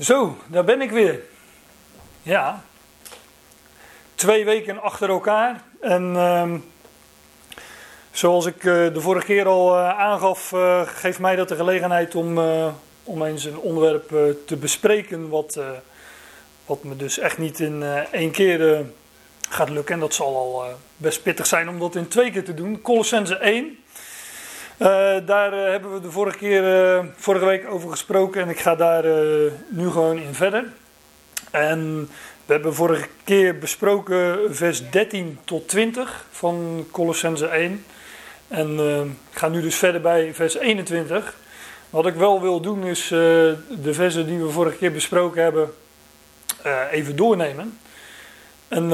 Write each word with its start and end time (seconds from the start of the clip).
Zo, 0.00 0.36
daar 0.46 0.64
ben 0.64 0.80
ik 0.80 0.90
weer. 0.90 1.20
Ja. 2.22 2.64
Twee 4.14 4.44
weken 4.44 4.82
achter 4.82 5.08
elkaar. 5.08 5.62
En 5.80 6.16
ehm, 6.16 6.58
zoals 8.10 8.46
ik 8.46 8.56
eh, 8.56 8.64
de 8.64 9.00
vorige 9.00 9.26
keer 9.26 9.46
al 9.46 9.76
eh, 9.76 9.98
aangaf, 9.98 10.52
uh, 10.52 10.80
geeft 10.84 11.18
mij 11.18 11.36
dat 11.36 11.48
de 11.48 11.56
gelegenheid 11.56 12.14
om, 12.14 12.38
om 13.02 13.22
eens 13.22 13.44
een 13.44 13.58
onderwerp 13.58 14.08
te 14.46 14.56
bespreken. 14.56 15.28
Wat, 15.28 15.60
wat 16.66 16.84
me 16.84 16.96
dus 16.96 17.18
echt 17.18 17.38
niet 17.38 17.60
in 17.60 17.82
één 18.12 18.30
keer 18.30 18.84
gaat 19.48 19.70
lukken. 19.70 19.94
En 19.94 20.00
dat 20.00 20.14
zal 20.14 20.36
al 20.36 20.64
best 20.96 21.22
pittig 21.22 21.46
zijn 21.46 21.68
om 21.68 21.78
dat 21.78 21.94
in 21.94 22.08
twee 22.08 22.30
keer 22.30 22.44
te 22.44 22.54
doen. 22.54 22.82
Colossense 22.82 23.36
1. 23.36 23.78
Uh, 24.78 24.88
daar 25.26 25.54
uh, 25.54 25.70
hebben 25.70 25.92
we 25.92 26.00
de 26.00 26.10
vorige, 26.10 26.38
keer, 26.38 26.94
uh, 26.96 27.04
vorige 27.16 27.44
week 27.44 27.70
over 27.70 27.90
gesproken 27.90 28.42
en 28.42 28.48
ik 28.48 28.58
ga 28.58 28.74
daar 28.74 29.04
nu 29.68 29.90
gewoon 29.90 30.18
in 30.18 30.34
verder. 30.34 30.64
En 31.50 32.08
we 32.46 32.52
hebben 32.52 32.74
vorige 32.74 33.08
keer 33.24 33.58
besproken 33.58 34.38
vers 34.54 34.90
13 34.90 35.38
tot 35.44 35.68
20 35.68 36.26
van 36.30 36.86
Colossense 36.90 37.46
1. 37.46 37.84
En 38.48 38.78
ik 39.30 39.38
ga 39.38 39.48
nu 39.48 39.60
dus 39.60 39.76
verder 39.76 40.00
bij 40.00 40.34
vers 40.34 40.56
21. 40.56 41.36
Wat 41.90 42.06
ik 42.06 42.14
wel 42.14 42.40
wil 42.40 42.60
doen 42.60 42.84
is 42.84 43.08
de 43.08 43.90
versen 43.90 44.26
die 44.26 44.38
we 44.38 44.50
vorige 44.50 44.76
keer 44.76 44.92
besproken 44.92 45.42
hebben 45.42 45.72
even 46.90 47.16
doornemen. 47.16 47.78
En 48.68 48.88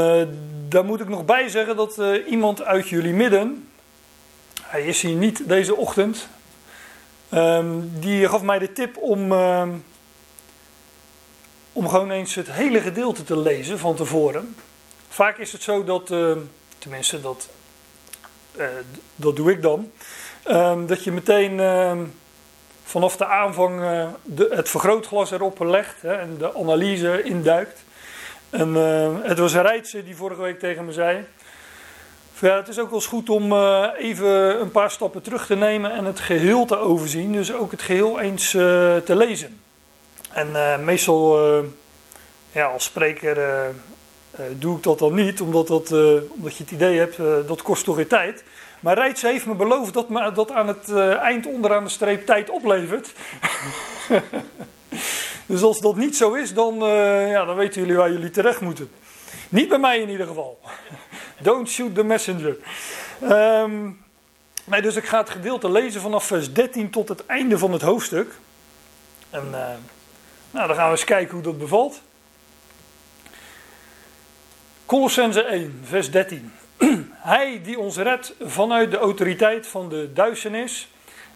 daar 0.68 0.84
moet 0.84 1.00
ik 1.00 1.08
nog 1.08 1.24
bij 1.24 1.48
zeggen 1.48 1.76
dat 1.76 2.00
iemand 2.26 2.62
uit 2.64 2.88
jullie 2.88 3.14
midden, 3.14 3.71
hij 4.62 4.84
is 4.84 5.02
hier 5.02 5.14
niet 5.14 5.48
deze 5.48 5.76
ochtend. 5.76 6.28
Um, 7.34 7.90
die 8.00 8.28
gaf 8.28 8.42
mij 8.42 8.58
de 8.58 8.72
tip 8.72 8.96
om, 8.96 9.32
uh, 9.32 9.68
om 11.72 11.88
gewoon 11.88 12.10
eens 12.10 12.34
het 12.34 12.52
hele 12.52 12.80
gedeelte 12.80 13.24
te 13.24 13.38
lezen 13.38 13.78
van 13.78 13.94
tevoren. 13.94 14.56
Vaak 15.08 15.38
is 15.38 15.52
het 15.52 15.62
zo 15.62 15.84
dat, 15.84 16.10
uh, 16.10 16.36
tenminste 16.78 17.20
dat, 17.20 17.48
uh, 18.56 18.66
dat 19.16 19.36
doe 19.36 19.50
ik 19.50 19.62
dan, 19.62 19.90
ehm, 20.42 20.86
dat 20.86 21.04
je 21.04 21.12
meteen 21.12 21.60
vanaf 22.84 23.16
de 23.16 23.26
aanvang 23.26 23.80
de, 24.22 24.48
het 24.50 24.68
vergrootglas 24.68 25.30
erop 25.30 25.58
legt 25.58 26.02
hè, 26.02 26.14
en 26.14 26.38
de 26.38 26.54
analyse 26.54 27.22
induikt. 27.22 27.84
En 28.50 28.74
het 29.22 29.38
was 29.38 29.54
Rijtse 29.54 30.04
die 30.04 30.16
vorige 30.16 30.42
week 30.42 30.58
tegen 30.58 30.84
me 30.84 30.92
zei. 30.92 31.24
Ja, 32.42 32.56
het 32.56 32.68
is 32.68 32.78
ook 32.78 32.90
wel 32.90 32.98
eens 32.98 33.06
goed 33.06 33.30
om 33.30 33.52
uh, 33.52 33.88
even 33.98 34.60
een 34.60 34.70
paar 34.70 34.90
stappen 34.90 35.22
terug 35.22 35.46
te 35.46 35.56
nemen 35.56 35.92
en 35.92 36.04
het 36.04 36.20
geheel 36.20 36.64
te 36.64 36.76
overzien. 36.76 37.32
Dus 37.32 37.52
ook 37.52 37.70
het 37.70 37.82
geheel 37.82 38.20
eens 38.20 38.54
uh, 38.54 38.62
te 38.96 39.16
lezen. 39.16 39.60
En 40.32 40.48
uh, 40.48 40.78
meestal, 40.78 41.38
ja, 42.52 42.66
als 42.66 42.84
spreker 42.84 43.38
doe 44.58 44.76
ik 44.76 44.82
dat 44.82 44.98
dan 44.98 45.14
niet, 45.14 45.40
omdat, 45.40 45.66
dat, 45.66 45.92
omdat 46.30 46.56
je 46.56 46.62
het 46.62 46.70
idee 46.70 46.98
hebt, 46.98 47.16
dat 47.46 47.62
kost 47.62 47.84
toch 47.84 47.96
weer 47.96 48.08
tijd. 48.08 48.44
Maar 48.80 48.94
Rijts 48.94 49.22
heeft 49.22 49.46
me 49.46 49.54
beloofd 49.54 49.94
dat 49.94 50.08
me 50.08 50.32
dat 50.32 50.50
aan 50.50 50.68
het 50.68 50.92
eind 51.18 51.46
onderaan 51.46 51.84
de 51.84 51.90
streep 51.90 52.26
tijd 52.26 52.50
oplevert. 52.50 53.12
dus 55.46 55.62
als 55.62 55.80
dat 55.80 55.96
niet 55.96 56.16
zo 56.16 56.32
is, 56.32 56.54
dan, 56.54 56.74
ja, 57.28 57.44
dan 57.44 57.56
weten 57.56 57.80
jullie 57.80 57.96
waar 57.96 58.12
jullie 58.12 58.30
terecht 58.30 58.60
moeten. 58.60 58.90
Niet 59.48 59.68
bij 59.68 59.78
mij 59.78 59.98
in 59.98 60.10
ieder 60.10 60.26
geval. 60.26 60.58
Don't 61.42 61.68
shoot 61.68 61.94
the 61.94 62.04
messenger. 62.04 62.56
Nee, 64.64 64.82
dus 64.82 64.96
ik 64.96 65.04
ga 65.04 65.18
het 65.18 65.30
gedeelte 65.30 65.70
lezen 65.70 66.00
vanaf 66.00 66.24
vers 66.24 66.52
13 66.52 66.90
tot 66.90 67.08
het 67.08 67.26
einde 67.26 67.58
van 67.58 67.72
het 67.72 67.82
hoofdstuk. 67.82 68.34
En 69.30 69.44
uh, 69.50 69.68
nou, 70.50 70.66
dan 70.66 70.76
gaan 70.76 70.84
we 70.84 70.90
eens 70.90 71.04
kijken 71.04 71.34
hoe 71.34 71.42
dat 71.42 71.58
bevalt. 71.58 72.02
Colossense 74.86 75.42
1, 75.42 75.80
vers 75.84 76.10
13. 76.10 76.52
Hij 77.10 77.60
die 77.62 77.78
ons 77.78 77.96
redt 77.96 78.34
vanuit 78.40 78.90
de 78.90 78.98
autoriteit 78.98 79.66
van 79.66 79.88
de 79.88 80.12
duisternis. 80.12 80.88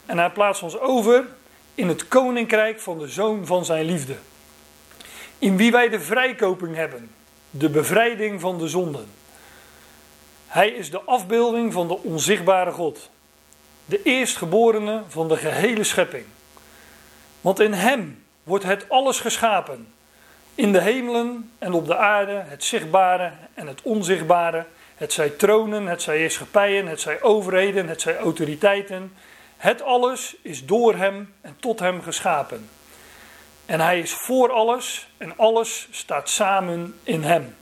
En 0.07 0.19
hij 0.19 0.31
plaatst 0.31 0.63
ons 0.63 0.79
over 0.79 1.27
in 1.75 1.89
het 1.89 2.09
koninkrijk 2.09 2.81
van 2.81 2.99
de 2.99 3.09
zoon 3.09 3.47
van 3.47 3.65
zijn 3.65 3.85
liefde. 3.85 4.17
In 5.39 5.57
wie 5.57 5.71
wij 5.71 5.89
de 5.89 6.01
vrijkoping 6.01 6.75
hebben, 6.75 7.11
de 7.51 7.71
bevrijding 7.71 8.41
van 8.41 8.59
de 8.59 8.69
zonden. 8.69 9.07
Hij 10.57 10.69
is 10.69 10.91
de 10.91 11.01
afbeelding 11.01 11.73
van 11.73 11.89
de 11.89 12.03
onzichtbare 12.03 12.73
God, 12.73 13.11
de 13.85 14.03
eerstgeborene 14.03 15.03
van 15.09 15.29
de 15.29 15.37
gehele 15.37 15.85
schepping. 15.85 16.25
Want 17.41 17.61
in 17.61 17.73
Hem 17.73 18.25
wordt 18.43 18.65
het 18.65 18.89
alles 18.89 19.21
geschapen, 19.21 19.93
in 20.55 20.73
de 20.73 20.81
hemelen 20.81 21.53
en 21.59 21.73
op 21.73 21.87
de 21.87 21.97
aarde, 21.97 22.33
het 22.47 22.65
zichtbare 22.65 23.33
en 23.55 23.67
het 23.67 23.83
onzichtbare, 23.83 24.67
het 24.95 25.13
zij 25.13 25.31
tronen, 25.31 25.87
het 25.87 26.03
zij 26.03 26.17
heerschappijen, 26.17 26.87
het 26.87 27.01
zij 27.01 27.23
overheden, 27.23 27.89
het 27.89 28.01
zij 28.01 28.19
autoriteiten. 28.19 29.13
Het 29.57 29.83
alles 29.83 30.37
is 30.43 30.67
door 30.67 30.97
Hem 30.97 31.35
en 31.41 31.57
tot 31.61 31.79
Hem 31.79 32.03
geschapen. 32.03 32.69
En 33.67 33.81
Hij 33.81 33.99
is 33.99 34.13
voor 34.13 34.53
alles 34.53 35.09
en 35.17 35.39
alles 35.39 35.89
staat 35.91 36.29
samen 36.29 36.99
in 37.03 37.23
Hem. 37.23 37.55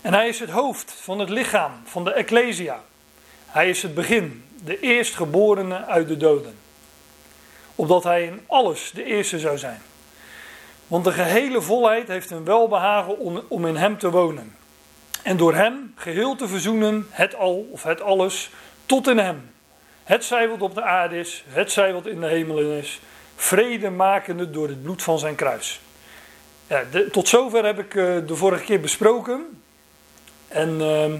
En 0.00 0.14
hij 0.14 0.28
is 0.28 0.40
het 0.40 0.50
hoofd 0.50 0.92
van 0.92 1.18
het 1.18 1.28
lichaam, 1.28 1.72
van 1.84 2.04
de 2.04 2.12
Ecclesia. 2.12 2.82
Hij 3.46 3.68
is 3.68 3.82
het 3.82 3.94
begin, 3.94 4.44
de 4.64 4.80
eerstgeborene 4.80 5.84
uit 5.84 6.08
de 6.08 6.16
doden. 6.16 6.54
Opdat 7.74 8.04
hij 8.04 8.24
in 8.24 8.40
alles 8.46 8.90
de 8.94 9.04
eerste 9.04 9.38
zou 9.38 9.58
zijn. 9.58 9.82
Want 10.86 11.04
de 11.04 11.12
gehele 11.12 11.60
volheid 11.60 12.08
heeft 12.08 12.30
een 12.30 12.44
welbehagen 12.44 13.18
om 13.48 13.66
in 13.66 13.76
hem 13.76 13.98
te 13.98 14.10
wonen. 14.10 14.56
En 15.22 15.36
door 15.36 15.54
hem 15.54 15.92
geheel 15.96 16.36
te 16.36 16.48
verzoenen, 16.48 17.06
het 17.10 17.34
al 17.34 17.68
of 17.72 17.82
het 17.82 18.00
alles, 18.00 18.50
tot 18.86 19.08
in 19.08 19.18
hem. 19.18 19.50
Het 20.04 20.24
zij 20.24 20.48
wat 20.48 20.62
op 20.62 20.74
de 20.74 20.82
aarde 20.82 21.18
is, 21.18 21.44
het 21.48 21.72
zij 21.72 21.92
wat 21.92 22.06
in 22.06 22.20
de 22.20 22.26
hemelen 22.26 22.78
is. 22.78 23.00
Vrede 23.36 23.90
makende 23.90 24.50
door 24.50 24.68
het 24.68 24.82
bloed 24.82 25.02
van 25.02 25.18
zijn 25.18 25.34
kruis. 25.34 25.80
Ja, 26.66 26.82
tot 27.12 27.28
zover 27.28 27.64
heb 27.64 27.78
ik 27.78 27.94
uh, 27.94 28.16
de 28.26 28.36
vorige 28.36 28.64
keer 28.64 28.80
besproken. 28.80 29.59
En 30.50 30.80
uh, 30.80 31.14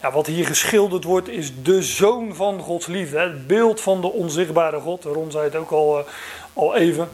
ja, 0.00 0.12
wat 0.12 0.26
hier 0.26 0.46
geschilderd 0.46 1.04
wordt 1.04 1.28
is 1.28 1.62
de 1.62 1.82
zoon 1.82 2.34
van 2.34 2.60
Gods 2.60 2.86
liefde. 2.86 3.18
Het 3.18 3.46
beeld 3.46 3.80
van 3.80 4.00
de 4.00 4.12
onzichtbare 4.12 4.80
God. 4.80 5.04
Ron 5.04 5.30
zei 5.30 5.44
het 5.44 5.56
ook 5.56 5.70
al, 5.70 5.98
uh, 5.98 6.04
al 6.52 6.74
even. 6.74 7.08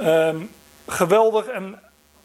Um, 0.00 0.50
geweldig. 0.86 1.46
En 1.46 1.80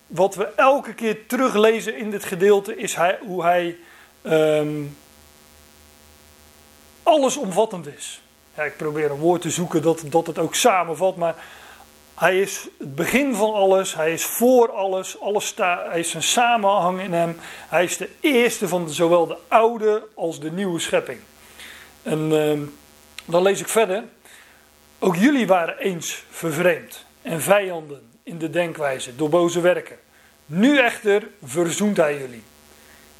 wat 0.07 0.35
we 0.35 0.47
elke 0.56 0.94
keer 0.94 1.28
teruglezen 1.28 1.97
in 1.97 2.12
dit 2.12 2.24
gedeelte 2.24 2.78
is 2.78 2.96
hij, 2.96 3.19
hoe 3.25 3.44
hij 3.44 3.78
um, 4.24 4.97
allesomvattend 7.03 7.88
is. 7.97 8.22
Ja, 8.56 8.63
ik 8.63 8.78
probeer 8.78 9.12
een 9.12 9.18
woord 9.18 9.41
te 9.41 9.50
zoeken 9.50 9.81
dat, 9.81 10.03
dat 10.06 10.28
het 10.28 10.38
ook 10.40 10.56
samenvat. 10.56 11.16
Maar 11.16 11.35
hij 12.21 12.39
is 12.39 12.67
het 12.77 12.95
begin 12.95 13.35
van 13.35 13.53
alles. 13.53 13.95
Hij 13.95 14.13
is 14.13 14.23
voor 14.23 14.71
alles. 14.71 15.19
alles 15.19 15.45
sta, 15.45 15.85
hij 15.89 15.99
is 15.99 16.13
een 16.13 16.23
samenhang 16.23 17.01
in 17.01 17.13
hem. 17.13 17.37
Hij 17.69 17.83
is 17.83 17.97
de 17.97 18.09
eerste 18.19 18.67
van 18.67 18.89
zowel 18.89 19.27
de 19.27 19.37
oude 19.47 20.07
als 20.15 20.39
de 20.39 20.51
nieuwe 20.51 20.79
schepping. 20.79 21.19
En 22.03 22.31
uh, 22.31 22.59
dan 23.25 23.41
lees 23.41 23.59
ik 23.59 23.67
verder. 23.67 24.03
Ook 24.99 25.15
jullie 25.15 25.47
waren 25.47 25.77
eens 25.77 26.23
vervreemd 26.29 27.05
en 27.21 27.41
vijanden 27.41 28.01
in 28.23 28.37
de 28.37 28.49
denkwijze 28.49 29.15
door 29.15 29.29
boze 29.29 29.61
werken. 29.61 29.97
Nu 30.45 30.77
echter 30.77 31.27
verzoent 31.43 31.97
hij 31.97 32.17
jullie. 32.17 32.43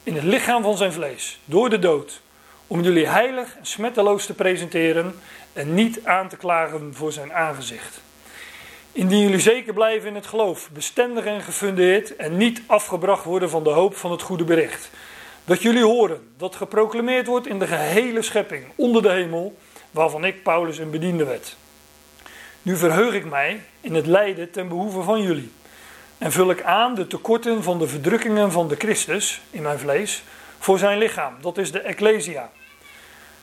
In 0.04 0.16
het 0.16 0.24
lichaam 0.24 0.64
van 0.64 0.78
zijn 0.78 0.94
vlees, 0.94 1.40
door 1.46 1.70
de 1.70 1.80
dood. 1.80 2.22
Om 2.68 2.82
jullie 2.82 3.08
heilig 3.08 3.58
en 3.58 3.66
smetteloos 3.66 4.26
te 4.26 4.34
presenteren 4.34 5.16
en 5.54 5.74
niet 5.74 6.06
aan 6.06 6.30
te 6.30 6.38
klagen 6.38 6.94
voor 6.94 7.12
zijn 7.12 7.34
aangezicht. 7.34 8.02
Indien 8.94 9.20
jullie 9.20 9.40
zeker 9.40 9.74
blijven 9.74 10.10
in 10.10 10.16
het 10.16 10.26
geloof, 10.26 10.70
bestendig 10.74 11.26
en 11.26 11.42
gefundeerd 11.42 12.16
en 12.16 12.38
niet 12.38 12.62
afgebracht 12.66 13.24
worden 13.24 13.50
van 13.50 13.64
de 13.64 13.70
hoop 13.70 13.96
van 13.96 14.12
het 14.12 14.22
goede 14.22 14.44
bericht. 14.44 14.90
Dat 15.46 15.62
jullie 15.62 15.84
horen 15.84 16.32
dat 16.38 16.56
geproclameerd 16.56 17.28
wordt 17.28 17.48
in 17.48 17.60
de 17.60 17.68
gehele 17.68 18.22
schepping 18.22 18.66
onder 18.76 19.02
de 19.02 19.10
hemel, 19.10 19.58
waarvan 19.92 20.26
ik 20.26 20.44
Paulus 20.44 20.78
een 20.78 20.90
bediende 20.90 21.26
werd. 21.26 21.56
Nu 22.62 22.78
verheug 22.78 23.14
ik 23.14 23.26
mij 23.26 23.62
in 23.82 23.96
het 23.96 24.06
lijden 24.06 24.52
ten 24.52 24.68
behoeve 24.68 25.02
van 25.02 25.22
jullie. 25.22 25.52
En 26.18 26.32
vul 26.32 26.50
ik 26.50 26.64
aan 26.64 26.96
de 26.96 27.08
tekorten 27.08 27.64
van 27.64 27.80
de 27.80 27.88
verdrukkingen 27.88 28.52
van 28.52 28.68
de 28.68 28.76
Christus 28.76 29.42
in 29.50 29.62
mijn 29.62 29.80
vlees 29.80 30.24
voor 30.60 30.80
zijn 30.80 30.98
lichaam, 30.98 31.34
dat 31.42 31.58
is 31.58 31.72
de 31.72 31.80
Ecclesia. 31.80 32.52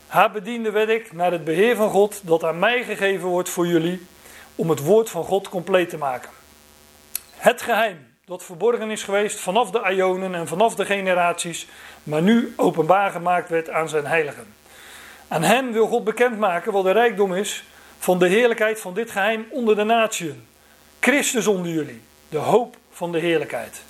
Haar 0.07 0.31
bediende 0.31 0.71
werd 0.71 0.89
ik 0.89 1.13
naar 1.13 1.33
het 1.33 1.45
beheer 1.45 1.77
van 1.77 1.91
God 1.91 2.21
dat 2.25 2.45
aan 2.45 2.59
mij 2.59 2.85
gegeven 2.85 3.29
wordt 3.29 3.49
voor 3.49 3.67
jullie 3.67 4.07
om 4.59 4.71
het 4.71 4.81
woord 4.81 5.11
van 5.11 5.25
God 5.25 5.49
compleet 5.49 5.89
te 5.89 5.97
maken. 5.97 6.31
Het 7.37 7.63
geheim 7.63 8.07
dat 8.25 8.45
verborgen 8.45 8.91
is 8.91 9.03
geweest 9.03 9.41
vanaf 9.41 9.71
de 9.71 9.93
Ionen 9.95 10.35
en 10.35 10.47
vanaf 10.47 10.75
de 10.75 10.85
generaties, 10.85 11.67
maar 12.03 12.23
nu 12.23 12.53
openbaar 12.57 13.11
gemaakt 13.11 13.49
werd 13.49 13.71
aan 13.71 13.89
zijn 13.89 14.07
heiligen. 14.07 14.55
Aan 15.29 15.43
hen 15.43 15.73
wil 15.73 15.87
God 15.87 16.05
bekendmaken 16.05 16.73
wat 16.73 16.85
de 16.85 16.91
rijkdom 16.91 17.35
is 17.35 17.65
van 17.99 18.19
de 18.19 18.29
heerlijkheid 18.29 18.81
van 18.81 18.95
dit 18.95 19.11
geheim 19.11 19.47
onder 19.51 19.77
de 19.77 19.85
natieën. 19.85 20.47
Christus 21.01 21.47
onder 21.47 21.73
jullie, 21.73 22.01
de 22.29 22.39
hoop 22.39 22.77
van 22.91 23.13
de 23.13 23.19
heerlijkheid. 23.19 23.83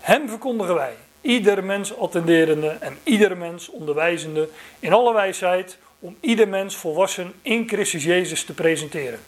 Hem 0.00 0.28
verkondigen 0.28 0.74
wij, 0.74 0.94
ieder 1.20 1.64
mens 1.64 1.96
attenderende 1.96 2.68
en 2.68 2.98
ieder 3.02 3.36
mens 3.36 3.68
onderwijzende 3.68 4.48
in 4.80 4.92
alle 4.92 5.12
wijsheid, 5.12 5.78
om 5.98 6.16
ieder 6.20 6.48
mens 6.48 6.76
volwassen 6.76 7.32
in 7.42 7.68
Christus 7.68 8.04
Jezus 8.04 8.44
te 8.44 8.54
presenteren. 8.54 9.20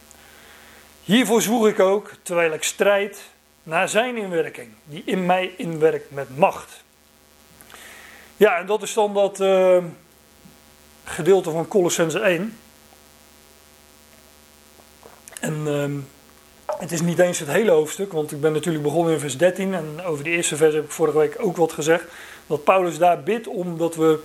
Hiervoor 1.05 1.43
zwoeg 1.43 1.67
ik 1.67 1.81
ook, 1.81 2.11
terwijl 2.23 2.53
ik 2.53 2.63
strijd 2.63 3.23
naar 3.63 3.89
zijn 3.89 4.17
inwerking, 4.17 4.69
die 4.85 5.03
in 5.05 5.27
mij 5.27 5.55
inwerkt 5.57 6.11
met 6.11 6.39
macht. 6.39 6.83
Ja, 8.37 8.59
en 8.59 8.67
dat 8.67 8.83
is 8.83 8.95
dan 8.95 9.15
dat 9.15 9.41
uh, 9.41 9.85
gedeelte 11.05 11.51
van 11.51 11.69
Colossense 11.69 12.19
1. 12.19 12.59
En 15.41 15.63
uh, 15.67 16.79
het 16.79 16.93
is 16.93 17.01
niet 17.01 17.19
eens 17.19 17.39
het 17.39 17.49
hele 17.49 17.71
hoofdstuk, 17.71 18.13
want 18.13 18.33
ik 18.33 18.41
ben 18.41 18.53
natuurlijk 18.53 18.85
begonnen 18.85 19.13
in 19.13 19.21
vers 19.21 19.37
13 19.37 19.75
en 19.75 20.03
over 20.05 20.25
de 20.25 20.31
eerste 20.31 20.57
vers 20.57 20.75
heb 20.75 20.85
ik 20.85 20.91
vorige 20.91 21.19
week 21.19 21.37
ook 21.39 21.57
wat 21.57 21.73
gezegd. 21.73 22.05
Dat 22.47 22.65
Paulus 22.65 22.99
daar 22.99 23.23
bidt 23.23 23.47
omdat 23.47 23.95
we 23.95 24.19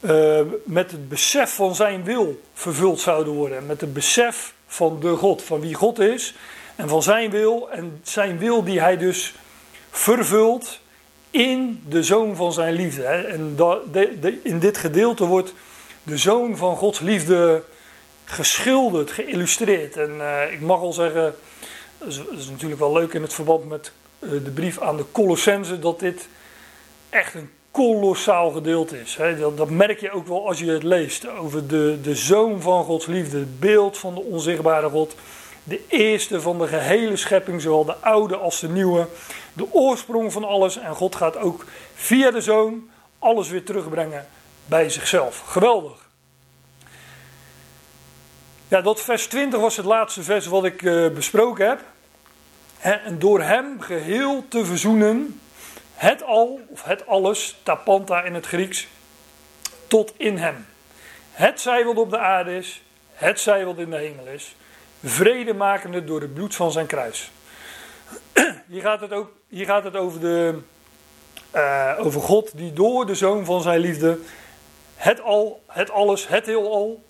uh, 0.00 0.40
met 0.64 0.90
het 0.90 1.08
besef 1.08 1.54
van 1.54 1.74
zijn 1.74 2.04
wil 2.04 2.40
vervuld 2.52 3.00
zouden 3.00 3.32
worden. 3.32 3.66
Met 3.66 3.80
het 3.80 3.92
besef 3.92 4.53
van 4.66 5.00
de 5.00 5.16
God, 5.16 5.42
van 5.42 5.60
wie 5.60 5.74
God 5.74 5.98
is 5.98 6.34
en 6.76 6.88
van 6.88 7.02
zijn 7.02 7.30
wil. 7.30 7.70
En 7.70 8.00
zijn 8.02 8.38
wil 8.38 8.64
die 8.64 8.80
hij 8.80 8.96
dus 8.96 9.34
vervult 9.90 10.80
in 11.30 11.82
de 11.88 12.02
zoon 12.02 12.36
van 12.36 12.52
zijn 12.52 12.74
liefde. 12.74 13.04
En 13.04 13.56
in 14.42 14.58
dit 14.58 14.78
gedeelte 14.78 15.24
wordt 15.24 15.54
de 16.02 16.16
zoon 16.18 16.56
van 16.56 16.76
Gods 16.76 17.00
liefde 17.00 17.62
geschilderd, 18.24 19.10
geïllustreerd. 19.10 19.96
En 19.96 20.10
uh, 20.18 20.52
ik 20.52 20.60
mag 20.60 20.80
al 20.80 20.92
zeggen, 20.92 21.34
dat 21.98 22.08
is, 22.08 22.48
natuurlijk 22.50 22.80
wel 22.80 22.92
leuk 22.92 23.12
in 23.12 23.22
het 23.22 23.34
verband 23.34 23.68
met 23.68 23.92
uh, 24.18 24.30
de 24.30 24.50
brief 24.50 24.80
aan 24.80 24.96
de 24.96 25.04
Colossense, 25.12 25.78
dat 25.78 26.00
dit 26.00 26.28
echt 27.10 27.34
een 27.34 27.50
kolossaal 27.74 28.50
gedeelte 28.50 29.00
is. 29.00 29.18
Dat, 29.38 29.70
merk 29.70 30.00
je 30.00 30.10
ook 30.10 30.26
wel 30.26 30.46
als 30.46 30.58
je 30.58 30.70
het 30.70 30.82
leest 30.82 31.28
over 31.28 31.66
de, 31.66 31.98
de 32.02 32.14
zoon 32.14 32.60
van 32.60 32.84
Gods 32.84 33.06
liefde, 33.06 33.38
het 33.38 33.60
beeld 33.60 33.98
van 33.98 34.14
de 34.14 34.20
onzichtbare 34.20 34.88
God. 34.88 35.14
De 35.64 35.80
eerste 35.88 36.40
van 36.40 36.58
de 36.58 36.66
gehele 36.66 37.16
schepping, 37.16 37.60
zowel 37.60 37.84
de 37.84 37.96
oude 37.96 38.36
als 38.36 38.60
de 38.60 38.68
nieuwe. 38.68 39.06
De 39.52 39.72
oorsprong 39.72 40.32
van 40.32 40.44
alles. 40.44 40.78
En 40.78 40.94
God 40.94 41.14
gaat 41.14 41.36
ook 41.36 41.64
via 41.94 42.30
de 42.30 42.40
zoon 42.40 42.88
alles 43.18 43.48
weer 43.48 43.64
terugbrengen 43.64 44.26
bij 44.66 44.90
zichzelf. 44.90 45.38
Geweldig. 45.38 46.08
Ja, 48.68 48.80
dat 48.80 49.00
vers 49.00 49.26
20 49.26 49.60
was 49.60 49.76
het 49.76 49.86
laatste 49.86 50.22
vers 50.22 50.46
wat 50.46 50.64
ik 50.64 50.82
uh, 50.82 51.08
besproken 51.08 51.68
heb. 51.68 51.80
En 52.78 53.18
door 53.18 53.42
hem 53.42 53.80
geheel 53.80 54.44
te 54.48 54.64
verzoenen, 54.64 55.40
het 55.94 56.22
al, 56.22 56.60
of 56.68 56.84
het 56.84 57.06
alles, 57.06 57.56
tapanta 57.62 58.22
in 58.22 58.34
het 58.34 58.46
Grieks, 58.46 58.88
tot 59.86 60.12
in 60.16 60.38
hem. 60.38 60.66
Het 61.30 61.60
zij 61.60 61.84
wat 61.84 61.96
op 61.96 62.10
de 62.10 62.18
aarde 62.18 62.56
is, 62.56 62.82
het 63.12 63.40
zij 63.40 63.64
wat 63.64 63.78
in 63.78 63.90
de 63.90 63.96
hemel 63.96 64.26
is, 64.26 64.56
vrede 65.04 65.54
makende 65.54 66.04
door 66.04 66.20
het 66.20 66.34
bloed 66.34 66.54
van 66.54 66.72
zijn 66.72 66.86
kruis. 66.86 67.30
Hier 68.68 68.82
gaat 68.82 69.00
het, 69.00 69.12
ook, 69.12 69.30
hier 69.48 69.66
gaat 69.66 69.84
het 69.84 69.96
over, 69.96 70.20
de, 70.20 70.58
uh, 71.54 71.92
over 71.98 72.20
God 72.20 72.56
die 72.56 72.72
door 72.72 73.06
de 73.06 73.14
zoon 73.14 73.44
van 73.44 73.62
zijn 73.62 73.80
liefde 73.80 74.18
het 74.96 75.20
al, 75.20 75.62
het 75.66 75.90
alles, 75.90 76.28
het 76.28 76.46
heelal 76.46 77.04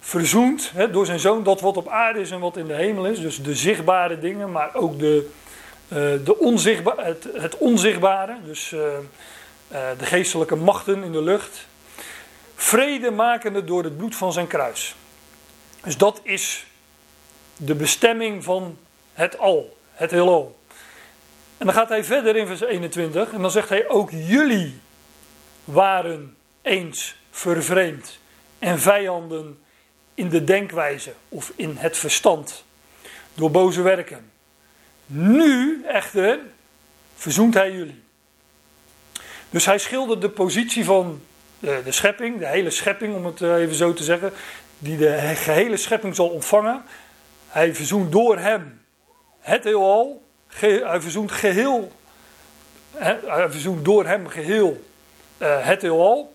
verzoent 0.00 0.70
hè, 0.74 0.90
door 0.90 1.06
zijn 1.06 1.18
zoon 1.18 1.42
dat 1.42 1.60
wat 1.60 1.76
op 1.76 1.88
aarde 1.88 2.20
is 2.20 2.30
en 2.30 2.40
wat 2.40 2.56
in 2.56 2.66
de 2.66 2.74
hemel 2.74 3.06
is. 3.06 3.20
Dus 3.20 3.42
de 3.42 3.54
zichtbare 3.54 4.18
dingen, 4.18 4.52
maar 4.52 4.74
ook 4.74 4.98
de, 4.98 5.30
de 5.88 6.36
onzichtba 6.38 6.94
het, 7.32 7.58
onzichtbare. 7.58 8.36
Dus 8.44 8.70
uh, 8.70 8.80
uh, 8.80 8.98
de 9.98 10.06
geestelijke 10.06 10.56
machten 10.56 11.02
in 11.02 11.12
de 11.12 11.22
lucht. 11.22 11.66
Vrede 12.54 13.10
makende 13.10 13.64
door 13.64 13.84
het 13.84 13.96
bloed 13.96 14.16
van 14.16 14.32
zijn 14.32 14.46
kruis. 14.46 14.94
Dus 15.82 15.96
dat 15.96 16.20
is 16.22 16.66
de 17.56 17.74
bestemming 17.74 18.44
van 18.44 18.78
het 19.12 19.38
al, 19.38 19.76
het 19.92 20.10
heelal. 20.10 20.58
En 21.58 21.66
dan 21.66 21.74
gaat 21.74 21.88
hij 21.88 22.04
verder 22.04 22.36
in 22.36 22.46
vers 22.46 22.60
21 22.60 23.32
en 23.32 23.40
dan 23.40 23.50
zegt 23.50 23.68
hij 23.68 23.88
ook 23.88 24.10
jullie 24.10 24.80
waren 25.64 26.36
eens 26.62 27.16
vervreemd 27.30 28.18
en 28.58 28.78
vijanden 28.78 29.58
in 30.14 30.28
de 30.28 30.44
denkwijze 30.44 31.12
of 31.28 31.52
in 31.56 31.76
het 31.76 31.96
verstand 31.96 32.64
door 33.34 33.50
boze 33.50 33.82
werken. 33.82 34.32
Nu 35.06 35.82
echter 35.86 36.38
verzoent 37.14 37.54
hij 37.54 37.72
jullie. 37.72 38.02
Dus 39.50 39.66
hij 39.66 39.78
schildert 39.78 40.20
de 40.20 40.28
positie 40.28 40.84
van 40.84 41.20
de, 41.58 41.80
de 41.84 41.92
schepping, 41.92 42.38
de 42.38 42.46
hele 42.46 42.70
schepping 42.70 43.14
om 43.14 43.26
het 43.26 43.42
eh, 43.42 43.54
even 43.54 43.74
zo 43.74 43.92
te 43.92 44.04
zeggen, 44.04 44.32
die 44.78 44.96
de 44.96 45.32
gehele 45.34 45.76
schepping 45.76 46.14
zal 46.14 46.28
ontvangen. 46.28 46.82
Hij 47.48 47.74
verzoent 47.74 48.12
door 48.12 48.38
hem 48.38 48.80
het 49.40 49.64
heelal, 49.64 50.22
hij 50.48 51.00
verzoent 51.00 51.32
geheel, 51.32 51.92
hij 52.96 53.50
verzoent 53.50 53.84
door 53.84 54.06
hem 54.06 54.28
geheel 54.28 54.84
uh, 55.38 55.66
het 55.66 55.82
heelal. 55.82 56.34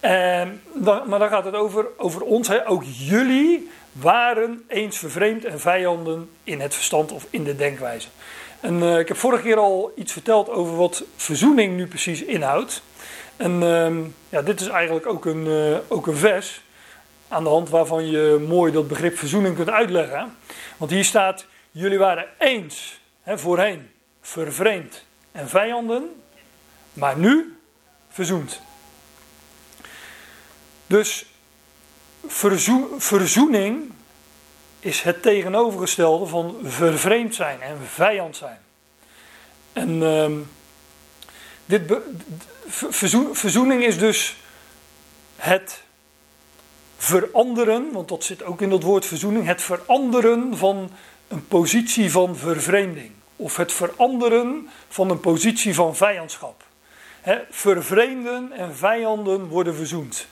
En 0.00 0.62
maar 1.06 1.18
dan 1.18 1.28
gaat 1.28 1.44
het 1.44 1.54
over, 1.54 1.86
over 1.96 2.22
ons. 2.22 2.48
Hè. 2.48 2.68
Ook 2.68 2.82
jullie 2.84 3.70
waren 4.00 4.64
eens 4.68 4.98
vervreemd 4.98 5.44
en 5.44 5.60
vijanden 5.60 6.30
in 6.44 6.60
het 6.60 6.74
verstand 6.74 7.12
of 7.12 7.26
in 7.30 7.44
de 7.44 7.56
denkwijze. 7.56 8.08
En 8.60 8.82
uh, 8.82 8.98
ik 8.98 9.08
heb 9.08 9.16
vorige 9.16 9.42
keer 9.42 9.56
al 9.56 9.92
iets 9.96 10.12
verteld 10.12 10.48
over 10.50 10.76
wat 10.76 11.04
verzoening 11.16 11.76
nu 11.76 11.86
precies 11.86 12.22
inhoudt. 12.22 12.82
En 13.36 13.62
uh, 13.62 13.96
ja, 14.28 14.42
dit 14.42 14.60
is 14.60 14.68
eigenlijk 14.68 15.06
ook 15.06 15.24
een, 15.24 15.46
uh, 15.46 15.76
ook 15.88 16.06
een 16.06 16.16
vers 16.16 16.62
aan 17.28 17.42
de 17.42 17.48
hand 17.48 17.68
waarvan 17.68 18.10
je 18.10 18.44
mooi 18.48 18.72
dat 18.72 18.88
begrip 18.88 19.18
verzoening 19.18 19.56
kunt 19.56 19.70
uitleggen. 19.70 20.36
Want 20.76 20.90
hier 20.90 21.04
staat, 21.04 21.46
jullie 21.70 21.98
waren 21.98 22.26
eens 22.38 23.00
hè, 23.22 23.38
voorheen 23.38 23.90
vervreemd 24.20 25.04
en 25.32 25.48
vijanden, 25.48 26.22
maar 26.92 27.18
nu 27.18 27.58
verzoend. 28.08 28.60
Dus 30.86 31.26
verzoening 32.98 33.92
is 34.80 35.02
het 35.02 35.22
tegenovergestelde 35.22 36.26
van 36.26 36.56
vervreemd 36.62 37.34
zijn 37.34 37.60
en 37.60 37.78
vijand 37.86 38.36
zijn. 38.36 38.58
En 39.72 40.02
uh, 40.02 40.30
dit 41.64 41.92
verzoening 43.32 43.84
is 43.84 43.98
dus 43.98 44.36
het 45.36 45.82
veranderen, 46.96 47.92
want 47.92 48.08
dat 48.08 48.24
zit 48.24 48.42
ook 48.42 48.62
in 48.62 48.70
dat 48.70 48.82
woord 48.82 49.06
verzoening, 49.06 49.46
het 49.46 49.62
veranderen 49.62 50.56
van 50.56 50.90
een 51.28 51.46
positie 51.46 52.10
van 52.10 52.36
vervreemding. 52.36 53.10
Of 53.36 53.56
het 53.56 53.72
veranderen 53.72 54.68
van 54.88 55.10
een 55.10 55.20
positie 55.20 55.74
van 55.74 55.96
vijandschap. 55.96 56.64
He, 57.20 57.38
vervreemden 57.50 58.52
en 58.52 58.76
vijanden 58.76 59.46
worden 59.46 59.74
verzoend. 59.74 60.26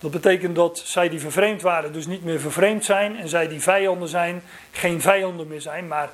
Dat 0.00 0.10
betekent 0.10 0.56
dat 0.56 0.82
zij 0.84 1.08
die 1.08 1.20
vervreemd 1.20 1.62
waren 1.62 1.92
dus 1.92 2.06
niet 2.06 2.24
meer 2.24 2.40
vervreemd 2.40 2.84
zijn 2.84 3.16
en 3.16 3.28
zij 3.28 3.48
die 3.48 3.60
vijanden 3.60 4.08
zijn 4.08 4.42
geen 4.70 5.00
vijanden 5.00 5.46
meer 5.46 5.60
zijn, 5.60 5.86
maar 5.86 6.10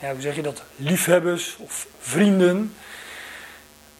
ja, 0.00 0.12
hoe 0.12 0.20
zeg 0.20 0.36
je 0.36 0.42
dat, 0.42 0.62
liefhebbers 0.76 1.56
of 1.58 1.86
vrienden. 1.98 2.74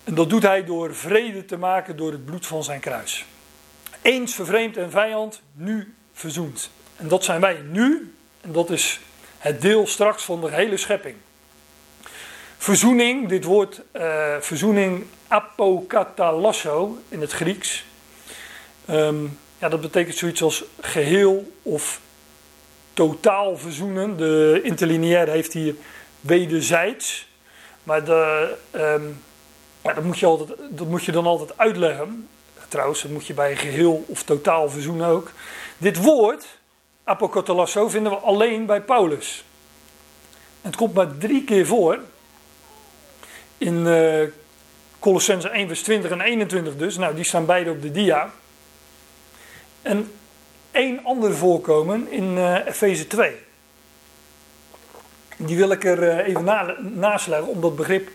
En 0.05 0.15
dat 0.15 0.31
doet 0.31 0.43
hij 0.43 0.65
door 0.65 0.95
vrede 0.95 1.45
te 1.45 1.57
maken 1.57 1.97
door 1.97 2.13
het 2.13 2.25
bloed 2.25 2.47
van 2.47 2.65
zijn 2.65 2.81
kruis. 2.81 3.25
Eens 4.03 4.35
vervreemd 4.35 4.77
en 4.77 4.91
vijand, 4.91 5.43
nu 5.53 5.95
verzoend. 6.13 6.71
En 6.97 7.09
dat 7.09 7.25
zijn 7.25 7.41
wij 7.41 7.63
nu, 7.71 8.15
en 8.41 8.53
dat 8.53 8.71
is 8.71 9.01
het 9.39 9.61
deel 9.61 9.87
straks 9.87 10.25
van 10.25 10.41
de 10.41 10.51
hele 10.51 10.77
schepping. 10.77 11.17
Verzoening, 12.59 13.29
dit 13.29 13.45
woord 13.45 13.83
uh, 13.93 14.37
verzoening 14.41 15.07
apokatalasso 15.29 16.99
in 17.09 17.21
het 17.21 17.33
Grieks, 17.33 17.85
Um, 18.91 19.39
ja, 19.59 19.69
dat 19.69 19.81
betekent 19.81 20.17
zoiets 20.17 20.43
als 20.43 20.65
geheel 20.81 21.53
of 21.63 22.01
totaal 22.93 23.57
verzoenen. 23.57 24.17
De 24.17 24.61
interlineair 24.63 25.29
heeft 25.29 25.53
hier 25.53 25.75
wederzijds. 26.21 27.29
Maar 27.83 28.05
de, 28.05 28.55
um, 28.73 29.23
ja, 29.83 29.93
dat, 29.93 30.05
moet 30.05 30.19
je 30.19 30.27
altijd, 30.27 30.59
dat 30.71 30.87
moet 30.87 31.05
je 31.05 31.13
dan 31.13 31.27
altijd 31.27 31.59
uitleggen. 31.59 32.29
Trouwens, 32.69 33.03
dat 33.03 33.11
moet 33.11 33.27
je 33.27 33.35
bij 33.35 33.57
geheel 33.57 34.05
of 34.07 34.23
totaal 34.23 34.71
verzoenen 34.71 35.07
ook. 35.07 35.31
Dit 35.79 35.97
woord, 35.97 36.47
apokatalasso, 37.05 37.89
vinden 37.89 38.13
we 38.13 38.19
alleen 38.19 38.67
bij 38.67 38.81
Paulus. 38.81 39.45
Het 40.61 40.77
komt 40.77 40.95
maar 40.95 41.19
drie 41.19 41.45
keer 41.45 41.67
voor. 41.67 41.99
In 43.59 43.87
uh, 43.87 44.23
Colossense 44.99 45.49
1 45.49 45.67
vers 45.67 45.83
20 45.83 46.11
en 46.11 46.21
21 46.21 46.77
dus. 46.77 46.97
Nou, 46.97 47.15
die 47.15 47.25
staan 47.25 47.47
beide 47.47 47.71
op 47.71 47.83
de 47.83 47.91
dia. 47.91 48.33
En 49.83 50.13
één 50.71 51.05
ander 51.05 51.35
voorkomen 51.35 52.11
in 52.11 52.37
uh, 52.37 52.67
Efeze 52.67 53.07
2. 53.07 53.35
Die 55.37 55.57
wil 55.57 55.71
ik 55.71 55.85
er 55.85 56.09
eh, 56.09 56.29
even 56.29 56.45
na, 56.45 56.77
naast 56.81 57.27
leggen 57.27 57.49
om 57.49 57.61
dat 57.61 57.77
begrip 57.77 58.11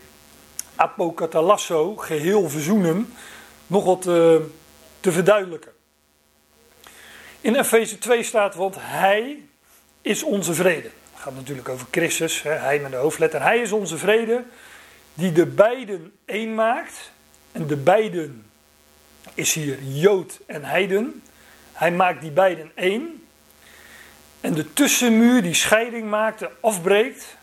apokatalasso, 0.76 1.96
geheel 1.96 2.50
verzoenen, 2.50 3.14
nog 3.68 3.86
wat 3.86 4.06
uh, 4.06 4.36
te 5.00 5.12
verduidelijken. 5.12 5.72
In 7.42 7.56
Efeze 7.56 7.98
2 7.98 8.24
staat, 8.24 8.56
want 8.56 8.76
Hij 8.80 9.44
is 10.02 10.24
onze 10.24 10.54
vrede. 10.54 10.90
Het 11.14 11.22
gaat 11.22 11.36
natuurlijk 11.36 11.70
over 11.70 11.88
Christus, 11.92 12.42
hè, 12.42 12.52
Hij 12.52 12.80
met 12.80 12.92
de 12.92 12.98
hoofdletter. 12.98 13.42
Hij 13.42 13.60
is 13.60 13.72
onze 13.72 13.98
vrede, 13.98 14.44
die 15.14 15.32
de 15.32 15.46
beiden 15.46 16.12
één 16.26 16.56
maakt. 16.56 17.12
En 17.52 17.68
de 17.68 17.78
beiden 17.78 18.46
is 19.34 19.54
hier 19.54 19.84
Jood 19.84 20.40
en 20.46 20.64
Heiden. 20.64 21.24
Hij 21.76 21.92
maakt 21.92 22.22
die 22.22 22.32
beiden 22.32 22.72
één. 22.76 23.28
En 24.42 24.54
de 24.54 24.74
tussenmuur 24.74 25.42
die 25.42 25.54
scheiding 25.54 26.10
maakte, 26.10 26.52
afbreekt. 26.62 27.38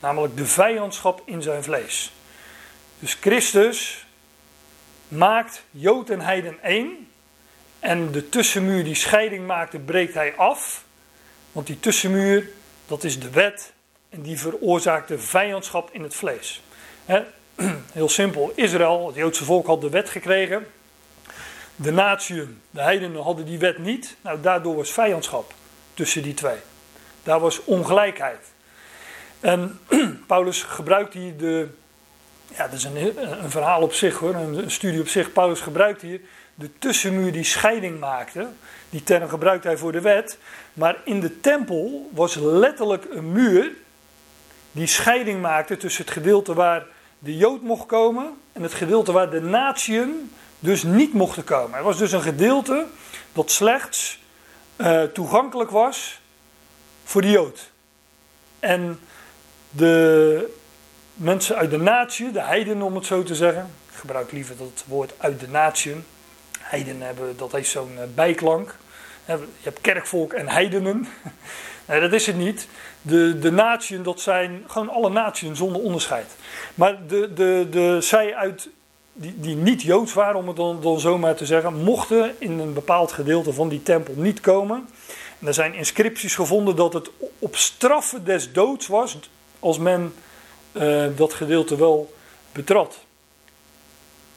Namelijk 0.00 0.36
de 0.36 0.46
vijandschap 0.46 1.22
in 1.24 1.42
zijn 1.42 1.62
vlees. 1.62 2.12
Dus 2.98 3.14
Christus 3.20 4.06
maakt 5.08 5.64
Jood 5.70 6.10
en 6.10 6.20
Heiden 6.20 6.62
één. 6.62 7.08
En 7.78 8.12
de 8.12 8.28
tussenmuur 8.28 8.84
die 8.84 8.94
scheiding 8.94 9.46
maakte, 9.46 9.78
breekt 9.78 10.14
hij 10.14 10.34
af. 10.36 10.84
Want 11.52 11.66
die 11.66 11.80
tussenmuur, 11.80 12.48
dat 12.86 13.04
is 13.04 13.20
de 13.20 13.30
wet. 13.30 13.72
En 14.08 14.22
die 14.22 14.38
veroorzaakt 14.38 15.08
de 15.08 15.18
vijandschap 15.18 15.88
in 15.92 16.02
het 16.02 16.14
vlees. 16.14 16.62
Heel 17.92 18.08
simpel, 18.08 18.52
Israël, 18.54 19.06
het 19.06 19.16
Joodse 19.16 19.44
volk, 19.44 19.66
had 19.66 19.80
de 19.80 19.90
wet 19.90 20.10
gekregen. 20.10 20.66
De 21.76 21.92
natieën, 21.92 22.60
de 22.70 22.80
heidenen, 22.80 23.22
hadden 23.22 23.44
die 23.44 23.58
wet 23.58 23.78
niet. 23.78 24.16
Nou, 24.20 24.40
daardoor 24.40 24.76
was 24.76 24.92
vijandschap 24.92 25.52
tussen 25.94 26.22
die 26.22 26.34
twee. 26.34 26.58
Daar 27.22 27.40
was 27.40 27.64
ongelijkheid. 27.64 28.52
En 29.40 29.80
Paulus 30.26 30.62
gebruikt 30.62 31.14
hier 31.14 31.36
de. 31.36 31.68
Ja, 32.56 32.64
dat 32.64 32.72
is 32.72 32.84
een, 32.84 33.18
een 33.42 33.50
verhaal 33.50 33.82
op 33.82 33.92
zich 33.92 34.18
hoor, 34.18 34.34
een 34.34 34.70
studie 34.70 35.00
op 35.00 35.08
zich. 35.08 35.32
Paulus 35.32 35.60
gebruikt 35.60 36.02
hier 36.02 36.20
de 36.54 36.70
tussenmuur 36.78 37.32
die 37.32 37.44
scheiding 37.44 38.00
maakte. 38.00 38.48
Die 38.90 39.02
term 39.02 39.28
gebruikt 39.28 39.64
hij 39.64 39.76
voor 39.76 39.92
de 39.92 40.00
wet. 40.00 40.38
Maar 40.72 40.96
in 41.04 41.20
de 41.20 41.40
tempel 41.40 42.10
was 42.12 42.34
letterlijk 42.34 43.06
een 43.10 43.32
muur 43.32 43.72
die 44.72 44.86
scheiding 44.86 45.40
maakte 45.40 45.76
tussen 45.76 46.04
het 46.04 46.12
gedeelte 46.12 46.54
waar 46.54 46.86
de 47.18 47.36
Jood 47.36 47.62
mocht 47.62 47.86
komen 47.86 48.30
en 48.52 48.62
het 48.62 48.74
gedeelte 48.74 49.12
waar 49.12 49.30
de 49.30 49.40
natieën 49.40 50.30
dus 50.64 50.82
niet 50.82 51.12
mochten 51.12 51.44
komen. 51.44 51.78
Er 51.78 51.84
was 51.84 51.98
dus 51.98 52.12
een 52.12 52.22
gedeelte 52.22 52.86
dat 53.32 53.50
slechts 53.50 54.18
uh, 54.76 55.02
toegankelijk 55.02 55.70
was 55.70 56.20
voor 57.04 57.22
de 57.22 57.30
Jood. 57.30 57.70
En 58.58 59.00
de 59.70 60.56
mensen 61.14 61.56
uit 61.56 61.70
de 61.70 61.78
natie, 61.78 62.30
de 62.30 62.42
heidenen 62.42 62.82
om 62.82 62.94
het 62.94 63.06
zo 63.06 63.22
te 63.22 63.34
zeggen, 63.34 63.70
ik 63.90 63.96
gebruik 63.96 64.32
liever 64.32 64.56
dat 64.56 64.84
woord 64.86 65.12
uit 65.16 65.40
de 65.40 65.48
natie. 65.48 65.96
Heidenen 66.58 67.06
hebben, 67.06 67.36
dat 67.36 67.52
heeft 67.52 67.70
zo'n 67.70 67.98
eh, 67.98 68.04
bijklank. 68.14 68.76
Je 69.26 69.38
hebt 69.62 69.80
kerkvolk 69.80 70.32
en 70.32 70.48
heidenen. 70.48 71.06
Nee, 71.86 72.00
dat 72.00 72.12
is 72.12 72.26
het 72.26 72.36
niet. 72.36 72.68
De, 73.02 73.38
de 73.38 73.52
natieën, 73.52 74.02
dat 74.02 74.20
zijn 74.20 74.64
gewoon 74.66 74.88
alle 74.88 75.10
natieën 75.10 75.56
zonder 75.56 75.82
onderscheid. 75.82 76.26
Maar 76.74 77.06
de, 77.06 77.32
de, 77.32 77.66
de, 77.70 78.00
zij 78.00 78.34
uit, 78.34 78.68
die, 79.14 79.40
die 79.40 79.56
niet 79.56 79.82
joods 79.82 80.12
waren, 80.12 80.36
om 80.36 80.46
het 80.46 80.56
dan, 80.56 80.80
dan 80.80 81.00
zomaar 81.00 81.34
te 81.34 81.46
zeggen, 81.46 81.82
mochten 81.82 82.34
in 82.38 82.58
een 82.58 82.72
bepaald 82.72 83.12
gedeelte 83.12 83.52
van 83.52 83.68
die 83.68 83.82
tempel 83.82 84.14
niet 84.16 84.40
komen. 84.40 84.88
En 85.38 85.46
er 85.46 85.54
zijn 85.54 85.74
inscripties 85.74 86.34
gevonden 86.34 86.76
dat 86.76 86.92
het 86.92 87.10
op 87.38 87.56
straffen 87.56 88.24
des 88.24 88.52
doods 88.52 88.86
was 88.86 89.18
als 89.58 89.78
men 89.78 90.14
uh, 90.72 91.06
dat 91.16 91.34
gedeelte 91.34 91.76
wel 91.76 92.14
betrad. 92.52 92.98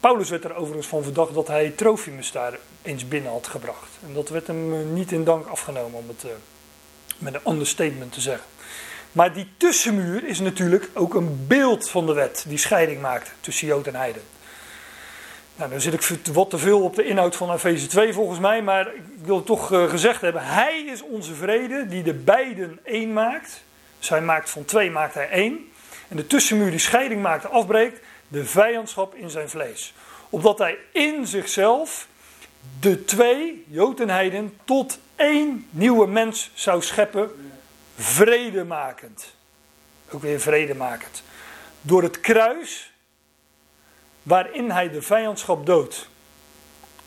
Paulus 0.00 0.30
werd 0.30 0.44
er 0.44 0.54
overigens 0.54 0.86
van 0.86 1.02
verdacht 1.02 1.34
dat 1.34 1.48
hij 1.48 1.70
Trofimus 1.70 2.32
daar 2.32 2.58
eens 2.82 3.08
binnen 3.08 3.32
had 3.32 3.46
gebracht. 3.46 3.90
En 4.06 4.14
dat 4.14 4.28
werd 4.28 4.46
hem 4.46 4.74
eh, 4.74 4.80
niet 4.92 5.12
in 5.12 5.24
dank 5.24 5.46
afgenomen, 5.46 5.98
om 5.98 6.08
het 6.08 6.24
uh, 6.24 6.30
met 7.18 7.34
een 7.34 7.52
understatement 7.52 8.12
te 8.12 8.20
zeggen. 8.20 8.46
Maar 9.12 9.32
die 9.34 9.48
tussenmuur 9.56 10.24
is 10.24 10.40
natuurlijk 10.40 10.90
ook 10.94 11.14
een 11.14 11.44
beeld 11.46 11.90
van 11.90 12.06
de 12.06 12.12
wet 12.12 12.44
die 12.48 12.58
scheiding 12.58 13.00
maakt 13.00 13.32
tussen 13.40 13.66
Jood 13.66 13.86
en 13.86 13.94
Heiden. 13.94 14.22
Nou, 15.58 15.70
dan 15.70 15.80
zit 15.80 15.94
ik 15.94 16.32
wat 16.32 16.50
te 16.50 16.58
veel 16.58 16.82
op 16.82 16.94
de 16.94 17.04
inhoud 17.04 17.36
van 17.36 17.52
Efeze 17.52 17.86
2 17.86 18.12
volgens 18.12 18.38
mij, 18.38 18.62
maar 18.62 18.94
ik 18.94 19.02
wil 19.24 19.36
het 19.36 19.46
toch 19.46 19.72
uh, 19.72 19.90
gezegd 19.90 20.20
hebben. 20.20 20.44
Hij 20.44 20.80
is 20.80 21.02
onze 21.02 21.34
vrede 21.34 21.86
die 21.86 22.02
de 22.02 22.14
beiden 22.14 22.78
één 22.82 23.12
maakt. 23.12 23.62
Dus 23.98 24.08
hij 24.08 24.20
maakt 24.20 24.50
van 24.50 24.64
twee 24.64 24.90
maakt 24.90 25.14
hij 25.14 25.28
één. 25.28 25.72
En 26.08 26.16
de 26.16 26.26
tussenmuur 26.26 26.70
die 26.70 26.78
scheiding 26.78 27.22
maakt 27.22 27.50
afbreekt, 27.50 28.00
de 28.28 28.44
vijandschap 28.44 29.14
in 29.14 29.30
zijn 29.30 29.48
vlees. 29.48 29.94
Opdat 30.30 30.58
hij 30.58 30.78
in 30.92 31.26
zichzelf 31.26 32.08
de 32.80 33.04
twee, 33.04 33.64
Jood 33.68 34.00
en 34.00 34.08
Heiden, 34.08 34.58
tot 34.64 34.98
één 35.16 35.66
nieuwe 35.70 36.06
mens 36.06 36.50
zou 36.54 36.82
scheppen, 36.82 37.30
vredemakend. 37.96 39.34
Ook 40.10 40.22
weer 40.22 40.40
vredemakend. 40.40 41.22
Door 41.80 42.02
het 42.02 42.20
kruis 42.20 42.92
waarin 44.28 44.70
hij 44.70 44.90
de 44.90 45.02
vijandschap 45.02 45.66
doodt. 45.66 46.08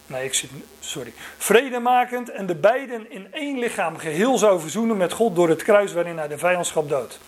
Nee, 0.06 0.26
ik 0.26 0.34
zit. 0.34 0.50
Sorry. 0.80 1.14
Vredemakend 1.38 2.30
en 2.30 2.46
de 2.46 2.56
beiden 2.56 3.12
in 3.12 3.28
één 3.34 3.60
lichaam 3.60 3.98
geheel 3.98 4.38
zou 4.38 4.60
verzoenen 4.60 4.98
met 4.98 5.14
God 5.14 5.36
door 5.36 5.50
het 5.50 5.64
kruis 5.64 5.94
waarin 5.94 6.18
hij 6.18 6.28
de 6.28 6.38
vijandschap 6.38 6.90
doodt. 6.90 7.20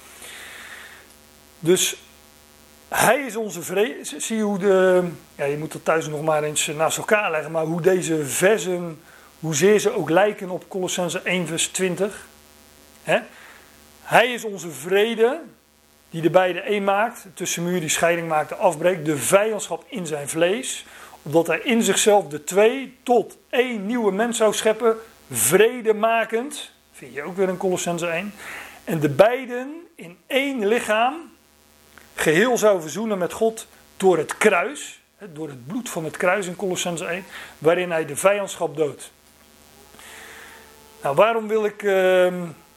Dus 1.59 1.97
hij 2.87 3.19
is 3.19 3.35
onze 3.35 3.61
vrede. 3.61 4.05
Zie 4.17 4.41
hoe 4.41 4.57
de. 4.57 5.07
Ja, 5.35 5.45
je 5.45 5.57
moet 5.57 5.73
het 5.73 5.85
thuis 5.85 6.07
nog 6.07 6.21
maar 6.21 6.43
eens 6.43 6.67
naast 6.67 6.97
elkaar 6.97 7.31
leggen. 7.31 7.51
Maar 7.51 7.65
hoe 7.65 7.81
deze 7.81 8.25
versen. 8.25 9.01
Hoezeer 9.39 9.79
ze 9.79 9.91
ook 9.91 10.09
lijken 10.09 10.49
op 10.49 10.69
Colossense 10.69 11.19
1, 11.19 11.47
vers 11.47 11.67
20. 11.67 12.27
Hij 14.01 14.33
is 14.33 14.43
onze 14.43 14.69
vrede. 14.69 15.41
Die 16.13 16.21
de 16.21 16.29
beide 16.29 16.59
één 16.59 16.83
maakt. 16.83 17.25
Tussen 17.33 17.63
muur 17.63 17.79
die 17.79 17.89
scheiding 17.89 18.27
maakt, 18.27 18.49
de 18.49 18.55
afbreekt. 18.55 19.05
De 19.05 19.17
vijandschap 19.17 19.85
in 19.87 20.05
zijn 20.05 20.29
vlees. 20.29 20.85
Opdat 21.21 21.47
hij 21.47 21.59
in 21.59 21.83
zichzelf 21.83 22.27
de 22.27 22.43
twee 22.43 22.97
tot 23.03 23.37
één 23.49 23.85
nieuwe 23.85 24.11
mens 24.11 24.37
zou 24.37 24.53
scheppen. 24.53 24.97
Vredemakend. 25.31 26.71
Vind 26.91 27.13
je 27.13 27.23
ook 27.23 27.35
weer 27.35 27.49
in 27.49 27.57
Colossense 27.57 28.07
1. 28.07 28.33
En 28.83 28.99
de 28.99 29.09
beiden 29.09 29.73
in 29.95 30.17
één 30.27 30.67
lichaam 30.67 31.31
geheel 32.13 32.57
zou 32.57 32.81
verzoenen 32.81 33.17
met 33.17 33.33
God 33.33 33.67
door 33.97 34.17
het 34.17 34.37
kruis, 34.37 35.01
door 35.33 35.47
het 35.47 35.67
bloed 35.67 35.89
van 35.89 36.03
het 36.03 36.17
kruis 36.17 36.47
in 36.47 36.55
Colossense 36.55 37.05
1, 37.05 37.25
waarin 37.57 37.91
hij 37.91 38.05
de 38.05 38.15
vijandschap 38.15 38.77
doodt. 38.77 39.11
Nou, 41.03 41.15
waarom 41.15 41.47
wil 41.47 41.65
ik, 41.65 41.83
uh, 41.83 42.33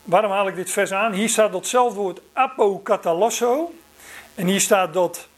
waarom 0.06 0.30
haal 0.30 0.48
ik 0.48 0.54
dit 0.54 0.70
vers 0.70 0.92
aan? 0.92 1.12
Hier 1.12 1.28
staat 1.28 1.52
datzelfde 1.52 2.00
woord 2.00 2.20
apokatalasso. 2.32 3.74
En 4.34 4.46
hier 4.46 4.60
staat 4.60 4.92
dat 4.92 5.28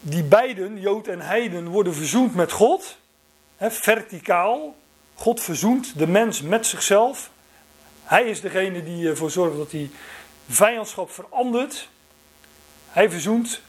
die 0.00 0.24
beiden, 0.24 0.80
Jood 0.80 1.06
en 1.06 1.20
Heiden, 1.20 1.68
worden 1.68 1.94
verzoend 1.94 2.34
met 2.34 2.52
God. 2.52 2.96
Verticaal. 3.60 4.74
God 5.14 5.40
verzoent 5.40 5.98
de 5.98 6.06
mens 6.06 6.42
met 6.42 6.66
zichzelf. 6.66 7.30
Hij 8.04 8.24
is 8.24 8.40
degene 8.40 8.84
die 8.84 9.08
ervoor 9.08 9.30
zorgt 9.30 9.56
dat 9.56 9.70
die 9.70 9.90
vijandschap 10.48 11.10
verandert. 11.10 11.88
Hij 12.88 13.10
verzoent 13.10 13.60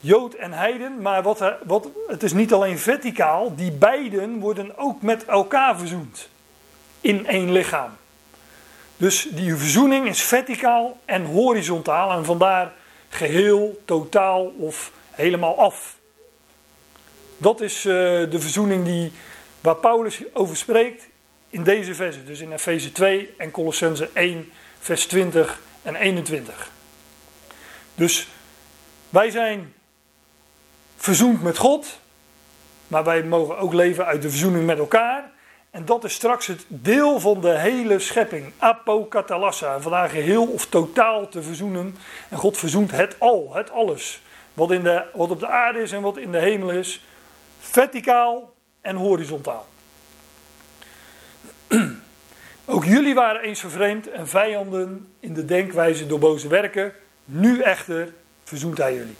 Jood 0.00 0.34
en 0.34 0.52
Heiden, 0.52 1.02
maar 1.02 1.22
wat, 1.22 1.52
wat, 1.64 1.88
het 2.06 2.22
is 2.22 2.32
niet 2.32 2.52
alleen 2.52 2.78
verticaal, 2.78 3.54
die 3.54 3.72
beiden 3.72 4.38
worden 4.38 4.78
ook 4.78 5.02
met 5.02 5.24
elkaar 5.24 5.78
verzoend. 5.78 6.28
In 7.00 7.26
één 7.26 7.52
lichaam. 7.52 7.96
Dus 8.96 9.26
die 9.30 9.56
verzoening 9.56 10.08
is 10.08 10.22
verticaal 10.22 10.98
en 11.04 11.24
horizontaal 11.24 12.10
en 12.12 12.24
vandaar 12.24 12.72
geheel, 13.08 13.82
totaal 13.84 14.44
of 14.44 14.92
helemaal 15.10 15.58
af. 15.58 15.96
Dat 17.36 17.60
is 17.60 17.84
uh, 17.84 17.92
de 18.30 18.40
verzoening 18.40 18.84
die, 18.84 19.12
waar 19.60 19.76
Paulus 19.76 20.22
over 20.32 20.56
spreekt 20.56 21.08
in 21.48 21.62
deze 21.62 21.94
versen. 21.94 22.26
Dus 22.26 22.40
in 22.40 22.52
Efeze 22.52 22.92
2 22.92 23.34
en 23.38 23.50
Colossense 23.50 24.10
1, 24.12 24.52
vers 24.78 25.06
20 25.06 25.60
en 25.82 25.94
21. 25.94 26.70
Dus 27.94 28.28
wij 29.08 29.30
zijn 29.30 29.74
verzoend 30.96 31.42
met 31.42 31.58
God, 31.58 31.98
maar 32.86 33.04
wij 33.04 33.22
mogen 33.22 33.58
ook 33.58 33.72
leven 33.72 34.06
uit 34.06 34.22
de 34.22 34.30
verzoening 34.30 34.66
met 34.66 34.78
elkaar. 34.78 35.32
En 35.74 35.84
dat 35.84 36.04
is 36.04 36.14
straks 36.14 36.46
het 36.46 36.64
deel 36.68 37.20
van 37.20 37.40
de 37.40 37.58
hele 37.58 37.98
schepping, 37.98 38.52
apokatalassa. 38.58 39.80
Vandaag 39.80 40.10
geheel 40.10 40.46
of 40.46 40.66
totaal 40.66 41.28
te 41.28 41.42
verzoenen. 41.42 41.96
En 42.28 42.38
God 42.38 42.58
verzoent 42.58 42.90
het 42.90 43.16
al, 43.18 43.50
het 43.54 43.70
alles. 43.70 44.22
Wat, 44.52 44.70
in 44.70 44.82
de, 44.82 45.04
wat 45.14 45.30
op 45.30 45.40
de 45.40 45.46
aarde 45.46 45.82
is 45.82 45.92
en 45.92 46.02
wat 46.02 46.16
in 46.16 46.32
de 46.32 46.38
hemel 46.38 46.70
is. 46.70 47.04
Verticaal 47.58 48.54
en 48.80 48.96
horizontaal. 48.96 49.66
Ook 52.64 52.84
jullie 52.84 53.14
waren 53.14 53.40
eens 53.40 53.60
vervreemd 53.60 54.10
en 54.10 54.28
vijanden 54.28 55.14
in 55.20 55.34
de 55.34 55.44
denkwijze 55.44 56.06
door 56.06 56.18
boze 56.18 56.48
werken. 56.48 56.92
Nu 57.24 57.60
echter 57.60 58.14
verzoent 58.44 58.78
hij 58.78 58.94
jullie. 58.94 59.16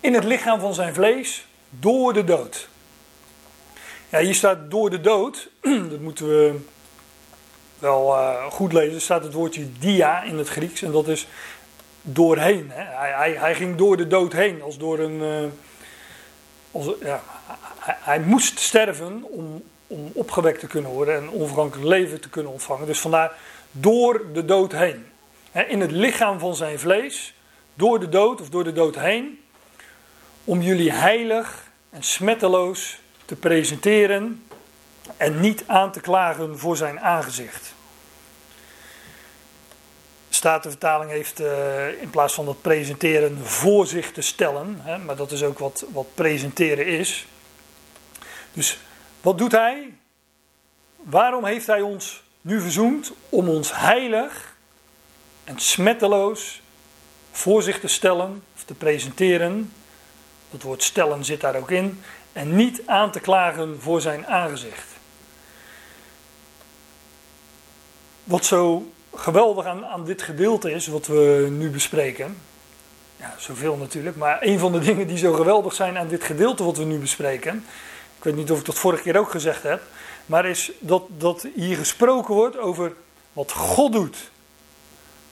In 0.00 0.14
het 0.14 0.24
lichaam 0.24 0.60
van 0.60 0.74
zijn 0.74 0.94
vlees 0.94 1.46
door 1.70 2.12
de 2.12 2.24
dood. 2.24 2.72
Hier 4.20 4.34
staat 4.34 4.70
door 4.70 4.90
de 4.90 5.00
dood. 5.00 5.48
Dat 5.90 6.00
moeten 6.00 6.28
we 6.28 6.54
wel 7.78 8.14
uh, 8.14 8.44
goed 8.44 8.72
lezen. 8.72 8.94
Er 8.94 9.00
staat 9.00 9.24
het 9.24 9.32
woordje 9.32 9.66
dia 9.78 10.22
in 10.22 10.38
het 10.38 10.48
Grieks. 10.48 10.82
En 10.82 10.92
dat 10.92 11.08
is 11.08 11.26
doorheen. 12.02 12.70
Hè. 12.70 12.96
Hij, 12.96 13.12
hij, 13.12 13.32
hij, 13.32 13.54
ging 13.54 13.76
door 13.76 13.96
de 13.96 14.06
dood 14.06 14.32
heen. 14.32 14.62
Als 14.62 14.78
door 14.78 14.98
een. 14.98 15.50
Als, 16.70 16.90
ja, 17.00 17.22
hij, 17.78 17.96
hij, 18.00 18.20
moest 18.20 18.58
sterven 18.58 19.22
om, 19.22 19.62
om 19.86 20.10
opgewekt 20.12 20.60
te 20.60 20.66
kunnen 20.66 20.90
worden. 20.90 21.16
En 21.16 21.30
onvergankelijk 21.30 21.88
leven 21.88 22.20
te 22.20 22.28
kunnen 22.28 22.52
ontvangen. 22.52 22.86
Dus 22.86 23.00
vandaar 23.00 23.32
door 23.70 24.22
de 24.32 24.44
dood 24.44 24.72
heen. 24.72 25.06
Hè, 25.50 25.62
in 25.62 25.80
het 25.80 25.90
lichaam 25.90 26.38
van 26.38 26.56
zijn 26.56 26.78
vlees. 26.78 27.34
Door 27.74 28.00
de 28.00 28.08
dood 28.08 28.40
of 28.40 28.48
door 28.48 28.64
de 28.64 28.72
dood 28.72 28.98
heen. 28.98 29.40
Om 30.44 30.60
jullie 30.60 30.92
heilig 30.92 31.70
en 31.90 32.02
smetteloos 32.02 33.02
te 33.24 33.36
presenteren 33.36 34.44
en 35.16 35.40
niet 35.40 35.64
aan 35.66 35.92
te 35.92 36.00
klagen 36.00 36.58
voor 36.58 36.76
zijn 36.76 37.00
aangezicht. 37.00 37.74
De 40.28 40.34
Statenvertaling 40.34 41.10
heeft 41.10 41.40
uh, 41.40 42.02
in 42.02 42.10
plaats 42.10 42.34
van 42.34 42.44
dat 42.44 42.62
presenteren 42.62 43.46
voor 43.46 43.86
zich 43.86 44.12
te 44.12 44.20
stellen, 44.20 44.80
hè, 44.82 44.98
maar 44.98 45.16
dat 45.16 45.32
is 45.32 45.42
ook 45.42 45.58
wat, 45.58 45.84
wat 45.92 46.14
presenteren 46.14 46.86
is. 46.86 47.26
Dus 48.52 48.78
wat 49.20 49.38
doet 49.38 49.52
hij? 49.52 49.94
Waarom 50.96 51.44
heeft 51.44 51.66
hij 51.66 51.80
ons 51.80 52.22
nu 52.40 52.60
verzoend? 52.60 53.12
Om 53.28 53.48
ons 53.48 53.76
heilig 53.76 54.56
en 55.44 55.60
smetteloos 55.60 56.62
voor 57.30 57.62
zich 57.62 57.80
te 57.80 57.88
stellen 57.88 58.42
of 58.56 58.64
te 58.64 58.74
presenteren. 58.74 59.72
Dat 60.50 60.62
woord 60.62 60.82
stellen 60.82 61.24
zit 61.24 61.40
daar 61.40 61.56
ook 61.56 61.70
in 61.70 62.02
en 62.34 62.56
niet 62.56 62.82
aan 62.86 63.10
te 63.10 63.20
klagen 63.20 63.80
voor 63.80 64.00
zijn 64.00 64.26
aangezicht. 64.26 64.86
Wat 68.24 68.44
zo 68.44 68.92
geweldig 69.14 69.64
aan, 69.64 69.86
aan 69.86 70.04
dit 70.04 70.22
gedeelte 70.22 70.72
is, 70.72 70.86
wat 70.86 71.06
we 71.06 71.48
nu 71.50 71.70
bespreken, 71.70 72.36
ja, 73.16 73.34
zoveel 73.38 73.76
natuurlijk, 73.76 74.16
maar 74.16 74.38
een 74.40 74.58
van 74.58 74.72
de 74.72 74.78
dingen 74.88 75.06
die 75.06 75.18
zo 75.18 75.32
geweldig 75.32 75.74
zijn 75.74 75.98
aan 75.98 76.08
dit 76.08 76.24
gedeelte 76.24 76.64
wat 76.64 76.76
we 76.76 76.84
nu 76.84 76.98
bespreken, 76.98 77.64
ik 78.18 78.24
weet 78.24 78.36
niet 78.36 78.50
of 78.50 78.58
ik 78.58 78.64
dat 78.64 78.78
vorige 78.78 79.02
keer 79.02 79.18
ook 79.18 79.30
gezegd 79.30 79.62
heb, 79.62 79.82
maar 80.26 80.46
is 80.46 80.72
dat, 80.78 81.02
dat 81.08 81.46
hier 81.54 81.76
gesproken 81.76 82.34
wordt 82.34 82.58
over 82.58 82.92
wat 83.32 83.52
God 83.52 83.92
doet. 83.92 84.30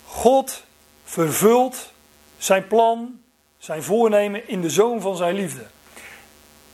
God 0.05 0.65
vervult 1.05 1.93
zijn 2.39 2.67
plan, 2.67 3.21
zijn 3.59 3.83
voornemen 3.83 4.49
in 4.49 4.61
de 4.61 4.71
zoon 4.71 5.01
van 5.01 5.17
zijn 5.17 5.35
liefde. 5.35 5.67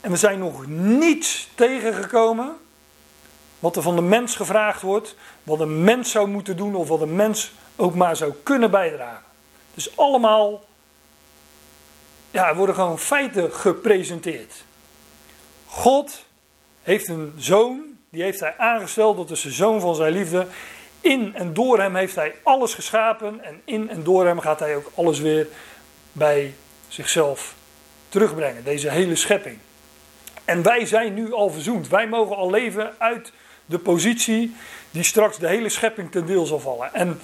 En 0.00 0.10
we 0.10 0.16
zijn 0.16 0.38
nog 0.38 0.66
niets 0.66 1.48
tegengekomen 1.54 2.56
wat 3.58 3.76
er 3.76 3.82
van 3.82 3.96
de 3.96 4.02
mens 4.02 4.36
gevraagd 4.36 4.82
wordt, 4.82 5.16
wat 5.42 5.60
een 5.60 5.84
mens 5.84 6.10
zou 6.10 6.28
moeten 6.28 6.56
doen 6.56 6.74
of 6.74 6.88
wat 6.88 7.00
een 7.00 7.16
mens 7.16 7.52
ook 7.76 7.94
maar 7.94 8.16
zou 8.16 8.32
kunnen 8.42 8.70
bijdragen. 8.70 9.24
Dus 9.74 9.96
allemaal, 9.96 10.64
ja, 12.30 12.54
worden 12.54 12.74
gewoon 12.74 12.98
feiten 12.98 13.52
gepresenteerd. 13.52 14.64
God 15.66 16.24
heeft 16.82 17.08
een 17.08 17.32
zoon, 17.36 17.82
die 18.10 18.22
heeft 18.22 18.40
hij 18.40 18.54
aangesteld, 18.58 19.16
dat 19.16 19.30
is 19.30 19.42
de 19.42 19.50
zoon 19.50 19.80
van 19.80 19.94
zijn 19.94 20.12
liefde. 20.12 20.46
In 21.00 21.34
en 21.34 21.54
door 21.54 21.80
hem 21.80 21.94
heeft 21.94 22.14
hij 22.14 22.34
alles 22.42 22.74
geschapen 22.74 23.44
en 23.44 23.60
in 23.64 23.90
en 23.90 24.02
door 24.02 24.26
hem 24.26 24.40
gaat 24.40 24.60
hij 24.60 24.76
ook 24.76 24.92
alles 24.94 25.18
weer 25.18 25.46
bij 26.12 26.54
zichzelf 26.88 27.54
terugbrengen, 28.08 28.64
deze 28.64 28.90
hele 28.90 29.16
schepping. 29.16 29.58
En 30.48 30.62
wij 30.62 30.86
zijn 30.86 31.14
nu 31.14 31.32
al 31.32 31.50
verzoend. 31.50 31.88
Wij 31.88 32.08
mogen 32.08 32.36
al 32.36 32.50
leven 32.50 32.94
uit 32.98 33.32
de 33.66 33.78
positie 33.78 34.56
die 34.90 35.02
straks 35.02 35.38
de 35.38 35.48
hele 35.48 35.68
schepping 35.68 36.10
ten 36.10 36.26
deel 36.26 36.46
zal 36.46 36.60
vallen. 36.60 36.94
En, 36.94 37.20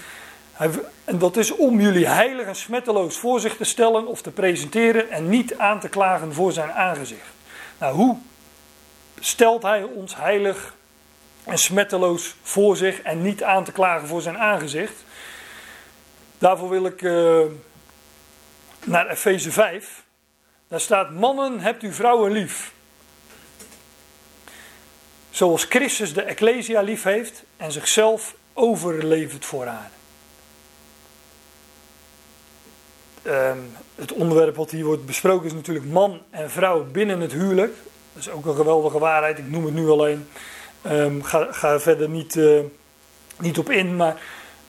en 1.04 1.18
dat 1.18 1.36
is 1.36 1.50
om 1.50 1.80
jullie 1.80 2.06
heilig 2.06 2.46
en 2.46 2.56
smetteloos 2.56 3.16
voor 3.16 3.40
zich 3.40 3.56
te 3.56 3.64
stellen 3.64 4.06
of 4.06 4.22
te 4.22 4.30
presenteren 4.30 5.10
en 5.10 5.28
niet 5.28 5.58
aan 5.58 5.80
te 5.80 5.88
klagen 5.88 6.34
voor 6.34 6.52
zijn 6.52 6.72
aangezicht. 6.72 7.28
Nou, 7.78 7.94
hoe 7.94 8.16
stelt 9.20 9.62
hij 9.62 9.82
ons 9.82 10.16
heilig 10.16 10.74
en 11.44 11.58
smetteloos 11.58 12.34
voor 12.42 12.76
zich 12.76 13.00
en 13.00 13.22
niet 13.22 13.42
aan 13.42 13.64
te 13.64 13.72
klagen 13.72 14.08
voor 14.08 14.22
zijn 14.22 14.38
aangezicht? 14.38 15.04
Daarvoor 16.38 16.68
wil 16.68 16.86
ik 16.86 17.02
uh, 17.02 17.40
naar 18.84 19.08
Efeze 19.08 19.52
5. 19.52 20.04
Daar 20.68 20.80
staat: 20.80 21.10
Mannen, 21.10 21.60
hebt 21.60 21.82
u 21.82 21.92
vrouwen 21.92 22.32
lief. 22.32 22.73
Zoals 25.34 25.64
Christus 25.64 26.14
de 26.14 26.22
Ecclesia 26.22 26.80
lief 26.80 27.02
heeft 27.02 27.42
en 27.56 27.72
zichzelf 27.72 28.34
overlevert 28.52 29.44
voor 29.44 29.66
haar. 29.66 29.90
Ehm, 33.22 33.58
het 33.94 34.12
onderwerp 34.12 34.56
wat 34.56 34.70
hier 34.70 34.84
wordt 34.84 35.06
besproken 35.06 35.46
is 35.46 35.52
natuurlijk 35.52 35.86
man 35.86 36.20
en 36.30 36.50
vrouw 36.50 36.84
binnen 36.84 37.20
het 37.20 37.32
huwelijk. 37.32 37.74
Dat 38.12 38.22
is 38.22 38.30
ook 38.30 38.46
een 38.46 38.54
geweldige 38.54 38.98
waarheid, 38.98 39.38
ik 39.38 39.50
noem 39.50 39.64
het 39.64 39.74
nu 39.74 39.88
alleen. 39.88 40.28
Um, 40.86 41.22
ga, 41.22 41.48
ga 41.50 41.80
verder 41.80 42.08
niet, 42.08 42.34
uh, 42.34 42.60
niet 43.38 43.58
op 43.58 43.70
in, 43.70 43.96
maar 43.96 44.20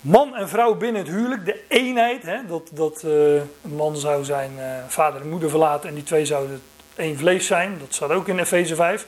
man 0.02 0.36
en 0.36 0.50
vrouw 0.50 0.76
binnen 0.76 1.02
het 1.02 1.12
huwelijk, 1.12 1.46
de 1.46 1.64
eenheid, 1.68 2.24
hè, 2.24 2.46
dat, 2.48 2.70
dat 2.74 3.04
uh, 3.06 3.36
een 3.36 3.76
man 3.76 3.98
zou 3.98 4.24
zijn 4.24 4.52
uh, 4.58 4.78
vader 4.88 5.22
en 5.22 5.30
moeder 5.30 5.50
verlaten 5.50 5.90
en 5.90 5.96
die 5.96 6.04
twee 6.04 6.26
zouden 6.26 6.62
één 6.96 7.18
vlees 7.18 7.46
zijn, 7.46 7.78
dat 7.80 7.94
staat 7.94 8.12
ook 8.12 8.28
in 8.28 8.40
Efeze 8.40 8.76
5. 8.76 9.08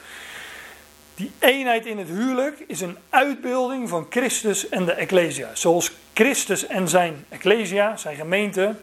Die 1.17 1.31
eenheid 1.39 1.85
in 1.85 1.97
het 1.97 2.07
huwelijk 2.07 2.63
is 2.67 2.81
een 2.81 2.97
uitbeelding 3.09 3.89
van 3.89 4.07
Christus 4.09 4.69
en 4.69 4.85
de 4.85 4.91
Ecclesia. 4.91 5.49
Zoals 5.53 5.91
Christus 6.13 6.67
en 6.67 6.87
zijn 6.87 7.25
Ecclesia, 7.29 7.97
zijn 7.97 8.15
gemeente, 8.15 8.75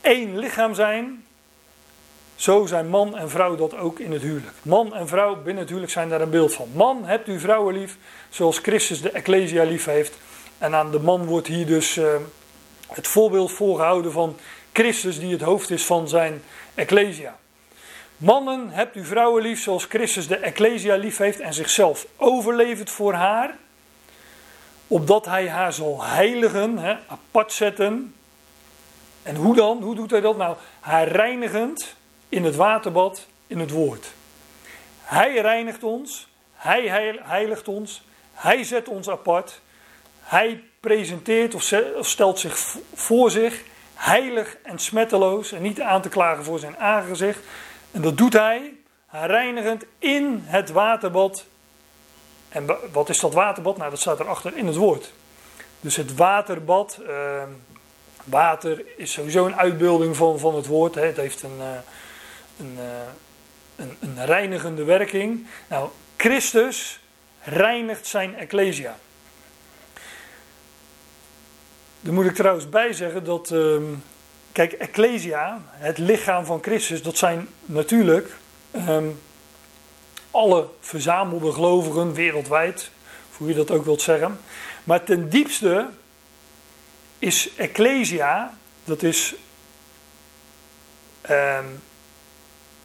één 0.00 0.38
lichaam 0.38 0.74
zijn, 0.74 1.24
zo 2.34 2.66
zijn 2.66 2.88
man 2.88 3.16
en 3.16 3.30
vrouw 3.30 3.56
dat 3.56 3.76
ook 3.76 3.98
in 3.98 4.12
het 4.12 4.22
huwelijk. 4.22 4.52
Man 4.62 4.94
en 4.94 5.08
vrouw 5.08 5.34
binnen 5.34 5.56
het 5.56 5.68
huwelijk 5.68 5.92
zijn 5.92 6.08
daar 6.08 6.20
een 6.20 6.30
beeld 6.30 6.54
van. 6.54 6.68
Man, 6.74 7.04
hebt 7.04 7.28
u 7.28 7.40
vrouwen 7.40 7.74
lief, 7.74 7.96
zoals 8.30 8.58
Christus 8.58 9.02
de 9.02 9.10
Ecclesia 9.10 9.64
lief 9.64 9.84
heeft. 9.84 10.18
En 10.58 10.74
aan 10.74 10.90
de 10.90 11.00
man 11.00 11.24
wordt 11.24 11.46
hier 11.46 11.66
dus 11.66 11.96
uh, 11.96 12.14
het 12.88 13.08
voorbeeld 13.08 13.52
voorgehouden 13.52 14.12
van 14.12 14.36
Christus, 14.72 15.20
die 15.20 15.32
het 15.32 15.42
hoofd 15.42 15.70
is 15.70 15.84
van 15.84 16.08
zijn 16.08 16.42
Ecclesia. 16.74 17.40
Mannen, 18.22 18.70
hebt 18.70 18.96
u 18.96 19.04
vrouwen 19.04 19.42
lief 19.42 19.62
zoals 19.62 19.84
Christus 19.84 20.26
de 20.26 20.36
Ecclesia 20.36 20.96
lief 20.96 21.16
heeft 21.16 21.40
en 21.40 21.54
zichzelf 21.54 22.06
overlevert 22.16 22.90
voor 22.90 23.12
haar. 23.12 23.56
Opdat 24.86 25.26
hij 25.26 25.48
haar 25.48 25.72
zal 25.72 26.04
heiligen, 26.04 26.78
hè, 26.78 26.96
apart 27.06 27.52
zetten. 27.52 28.14
En 29.22 29.36
hoe 29.36 29.54
dan? 29.54 29.82
Hoe 29.82 29.94
doet 29.94 30.10
hij 30.10 30.20
dat 30.20 30.36
nou? 30.36 30.56
Haar 30.80 31.08
reinigend 31.08 31.96
in 32.28 32.44
het 32.44 32.56
waterbad, 32.56 33.26
in 33.46 33.58
het 33.58 33.70
woord. 33.70 34.12
Hij 35.02 35.34
reinigt 35.34 35.82
ons, 35.82 36.28
hij 36.52 36.88
heiligt 37.22 37.68
ons, 37.68 38.02
hij 38.32 38.64
zet 38.64 38.88
ons 38.88 39.10
apart. 39.10 39.60
Hij 40.20 40.64
presenteert 40.80 41.54
of 41.54 42.06
stelt 42.06 42.38
zich 42.38 42.76
voor 42.94 43.30
zich 43.30 43.62
heilig 43.94 44.56
en 44.62 44.78
smetteloos 44.78 45.52
en 45.52 45.62
niet 45.62 45.80
aan 45.80 46.02
te 46.02 46.08
klagen 46.08 46.44
voor 46.44 46.58
zijn 46.58 46.78
aangezicht. 46.78 47.40
En 47.92 48.02
dat 48.02 48.18
doet 48.18 48.32
hij, 48.32 48.74
reinigend 49.10 49.84
in 49.98 50.42
het 50.44 50.70
waterbad. 50.70 51.44
En 52.48 52.76
wat 52.92 53.08
is 53.08 53.20
dat 53.20 53.32
waterbad? 53.32 53.76
Nou, 53.76 53.90
dat 53.90 54.00
staat 54.00 54.20
erachter 54.20 54.56
in 54.56 54.66
het 54.66 54.76
woord. 54.76 55.12
Dus 55.80 55.96
het 55.96 56.14
waterbad, 56.14 56.98
uh, 57.08 57.42
water 58.24 58.84
is 58.96 59.12
sowieso 59.12 59.46
een 59.46 59.56
uitbeelding 59.56 60.16
van, 60.16 60.38
van 60.38 60.54
het 60.54 60.66
woord. 60.66 60.94
Hè. 60.94 61.06
Het 61.06 61.16
heeft 61.16 61.42
een, 61.42 61.58
uh, 61.58 61.66
een, 62.58 62.76
uh, 62.78 62.82
een, 63.76 63.96
een 64.00 64.26
reinigende 64.26 64.84
werking. 64.84 65.46
Nou, 65.68 65.88
Christus 66.16 67.00
reinigt 67.40 68.06
zijn 68.06 68.36
ecclesia. 68.36 68.98
Daar 72.00 72.14
moet 72.14 72.26
ik 72.26 72.34
trouwens 72.34 72.68
bij 72.68 72.92
zeggen 72.92 73.24
dat 73.24 73.50
ehm, 73.50 73.84
Kijk, 74.52 74.72
Ecclesia, 74.72 75.62
het 75.68 75.98
lichaam 75.98 76.44
van 76.44 76.62
Christus, 76.62 77.02
dat 77.02 77.16
zijn 77.16 77.48
natuurlijk 77.64 78.36
um, 78.88 79.20
alle 80.30 80.68
verzamelde 80.80 81.52
gelovigen 81.52 82.12
wereldwijd, 82.12 82.90
hoe 83.36 83.48
je 83.48 83.54
dat 83.54 83.70
ook 83.70 83.84
wilt 83.84 84.02
zeggen. 84.02 84.40
Maar 84.84 85.04
ten 85.04 85.28
diepste 85.28 85.88
is 87.18 87.54
Ecclesia, 87.56 88.54
dat 88.84 89.02
is 89.02 89.34
um, 91.30 91.82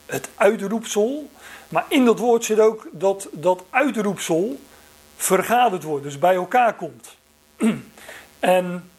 het 0.06 0.30
uitroepsel. 0.36 1.30
Maar 1.70 1.86
in 1.90 2.06
dat 2.06 2.20
woord 2.20 2.46
zit 2.46 2.60
ook 2.60 2.88
dat, 2.92 3.28
dat 3.32 3.64
uitroepsel 3.70 4.60
vergaderd 5.16 5.84
wordt, 5.84 6.04
dus 6.04 6.20
bij 6.20 6.36
elkaar 6.36 6.74
komt. 6.74 7.16
en 8.40 8.90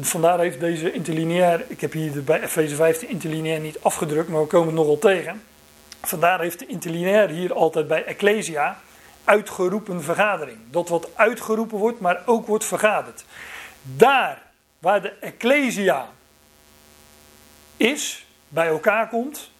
vandaar 0.00 0.38
heeft 0.38 0.60
deze 0.60 0.92
interlineair, 0.92 1.64
ik 1.68 1.80
heb 1.80 1.92
hier 1.92 2.24
bij 2.24 2.42
Efeze 2.42 2.74
15 2.74 3.08
interlineair 3.08 3.60
niet 3.60 3.82
afgedrukt, 3.82 4.28
maar 4.28 4.40
we 4.40 4.46
komen 4.46 4.66
het 4.66 4.76
nogal 4.76 4.98
tegen. 4.98 5.42
Vandaar 6.02 6.40
heeft 6.40 6.58
de 6.58 6.66
interlineair 6.66 7.28
hier 7.28 7.54
altijd 7.54 7.86
bij 7.86 8.04
Ecclesia 8.04 8.80
uitgeroepen 9.24 10.02
vergadering. 10.02 10.58
Dat 10.70 10.88
wat 10.88 11.08
uitgeroepen 11.14 11.78
wordt, 11.78 12.00
maar 12.00 12.22
ook 12.26 12.46
wordt 12.46 12.64
vergaderd. 12.64 13.24
Daar 13.82 14.42
waar 14.78 15.02
de 15.02 15.12
Ecclesia 15.20 16.08
is, 17.76 18.26
bij 18.48 18.66
elkaar 18.66 19.08
komt. 19.08 19.50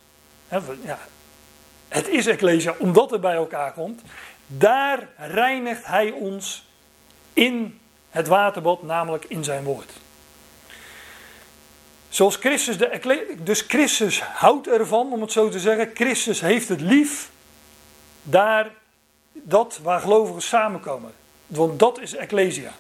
het 1.88 2.09
is 2.09 2.27
Ecclesia 2.27 2.75
omdat 2.79 3.11
het 3.11 3.20
bij 3.20 3.35
elkaar 3.35 3.72
komt. 3.72 4.03
Daar 4.46 5.09
reinigt 5.16 5.87
hij 5.87 6.11
ons 6.11 6.66
in 7.33 7.81
het 8.11 8.27
waterbad, 8.27 8.83
namelijk 8.83 9.25
in 9.25 9.44
zijn 9.44 9.64
woord. 9.64 10.02
Zoals 12.12 12.37
Christus 12.37 12.79
de 12.79 13.37
Dus 13.42 13.61
Christus 13.61 14.22
houdt 14.22 14.68
ervan, 14.68 15.12
om 15.12 15.20
het 15.20 15.33
zo 15.33 15.48
te 15.48 15.61
zeggen. 15.61 15.90
Christus 15.94 16.40
heeft 16.40 16.68
het 16.68 16.81
lief 16.81 17.31
daar, 18.22 18.70
dat 19.33 19.81
waar 19.83 20.01
gelovigen 20.01 20.42
samenkomen. 20.42 21.12
Want 21.46 21.79
dat 21.79 22.01
is 22.01 22.14
Ecclesia. 22.14 22.72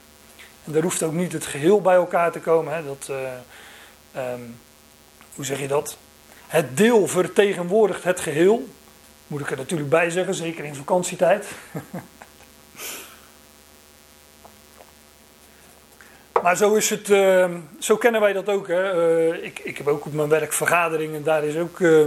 En 0.64 0.72
daar 0.72 0.82
hoeft 0.82 1.02
ook 1.02 1.12
niet 1.12 1.32
het 1.32 1.46
geheel 1.46 1.80
bij 1.80 1.94
elkaar 1.94 2.32
te 2.32 2.40
komen. 2.40 2.74
Hè. 2.74 2.84
Dat, 2.84 3.08
uh, 3.10 4.32
um, 4.32 4.56
hoe 5.34 5.44
zeg 5.44 5.60
je 5.60 5.68
dat? 5.68 5.96
Het 6.46 6.76
deel 6.76 7.06
vertegenwoordigt 7.06 8.04
het 8.04 8.20
geheel. 8.20 8.68
Moet 9.26 9.40
ik 9.40 9.50
er 9.50 9.56
natuurlijk 9.56 9.90
bij 9.90 10.10
zeggen, 10.10 10.34
zeker 10.34 10.64
in 10.64 10.74
vakantietijd. 10.74 11.46
Maar 16.42 16.56
zo 16.56 16.74
is 16.74 16.90
het, 16.90 17.08
uh, 17.08 17.44
zo 17.78 17.96
kennen 17.96 18.20
wij 18.20 18.32
dat 18.32 18.48
ook. 18.48 18.68
Hè. 18.68 18.94
Uh, 19.30 19.44
ik, 19.44 19.58
ik 19.58 19.76
heb 19.76 19.86
ook 19.86 20.06
op 20.06 20.12
mijn 20.12 20.28
werk 20.28 20.52
vergaderingen, 20.52 21.24
daar 21.24 21.44
is 21.44 21.56
ook 21.56 21.78
uh, 21.78 22.04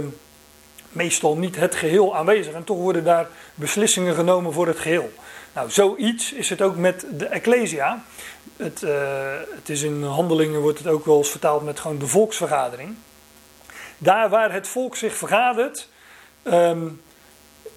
meestal 0.88 1.36
niet 1.36 1.56
het 1.56 1.74
geheel 1.74 2.16
aanwezig. 2.16 2.52
En 2.52 2.64
toch 2.64 2.76
worden 2.76 3.04
daar 3.04 3.28
beslissingen 3.54 4.14
genomen 4.14 4.52
voor 4.52 4.66
het 4.66 4.78
geheel. 4.78 5.12
Nou, 5.54 5.70
zoiets 5.70 6.32
is 6.32 6.50
het 6.50 6.62
ook 6.62 6.76
met 6.76 7.06
de 7.10 7.26
Ecclesia. 7.26 8.04
Het, 8.56 8.80
het 9.54 9.68
is 9.68 9.82
in 9.82 10.02
handelingen 10.02 10.60
wordt 10.60 10.78
het 10.78 10.86
ook 10.86 11.04
wel 11.04 11.16
eens 11.16 11.30
vertaald 11.30 11.64
met 11.64 11.80
gewoon 11.80 11.98
de 11.98 12.06
volksvergadering. 12.06 12.94
Daar 13.98 14.28
waar 14.28 14.52
het 14.52 14.68
volk 14.68 14.96
zich 14.96 15.14
vergadert, 15.14 15.88
um, 16.44 17.00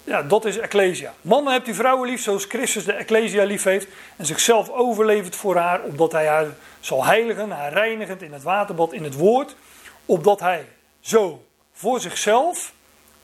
ja, 0.04 0.22
dat 0.22 0.44
is 0.44 0.58
Ecclesia. 0.58 1.14
Mannen 1.20 1.52
hebt 1.52 1.68
u 1.68 1.74
vrouwen 1.74 2.08
lief 2.08 2.22
zoals 2.22 2.44
Christus 2.44 2.84
de 2.84 2.92
Ecclesia 2.92 3.44
lief 3.44 3.64
heeft 3.64 3.86
en 4.16 4.26
zichzelf 4.26 4.70
overlevert 4.70 5.36
voor 5.36 5.56
haar, 5.56 5.82
opdat 5.82 6.12
hij 6.12 6.26
haar 6.26 6.46
zal 6.80 7.04
heiligen, 7.04 7.50
haar 7.50 7.72
reinigend 7.72 8.22
in 8.22 8.32
het 8.32 8.42
waterbad, 8.42 8.92
in 8.92 9.04
het 9.04 9.14
woord, 9.14 9.56
opdat 10.06 10.40
hij 10.40 10.66
zo 11.00 11.44
voor 11.72 12.00
zichzelf 12.00 12.72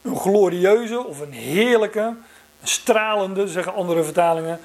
een 0.03 0.17
glorieuze 0.17 1.05
of 1.05 1.21
een 1.21 1.33
heerlijke, 1.33 2.01
een 2.01 2.69
stralende, 2.69 3.49
zeggen 3.49 3.75
andere 3.75 4.05
vertalingen, 4.05 4.61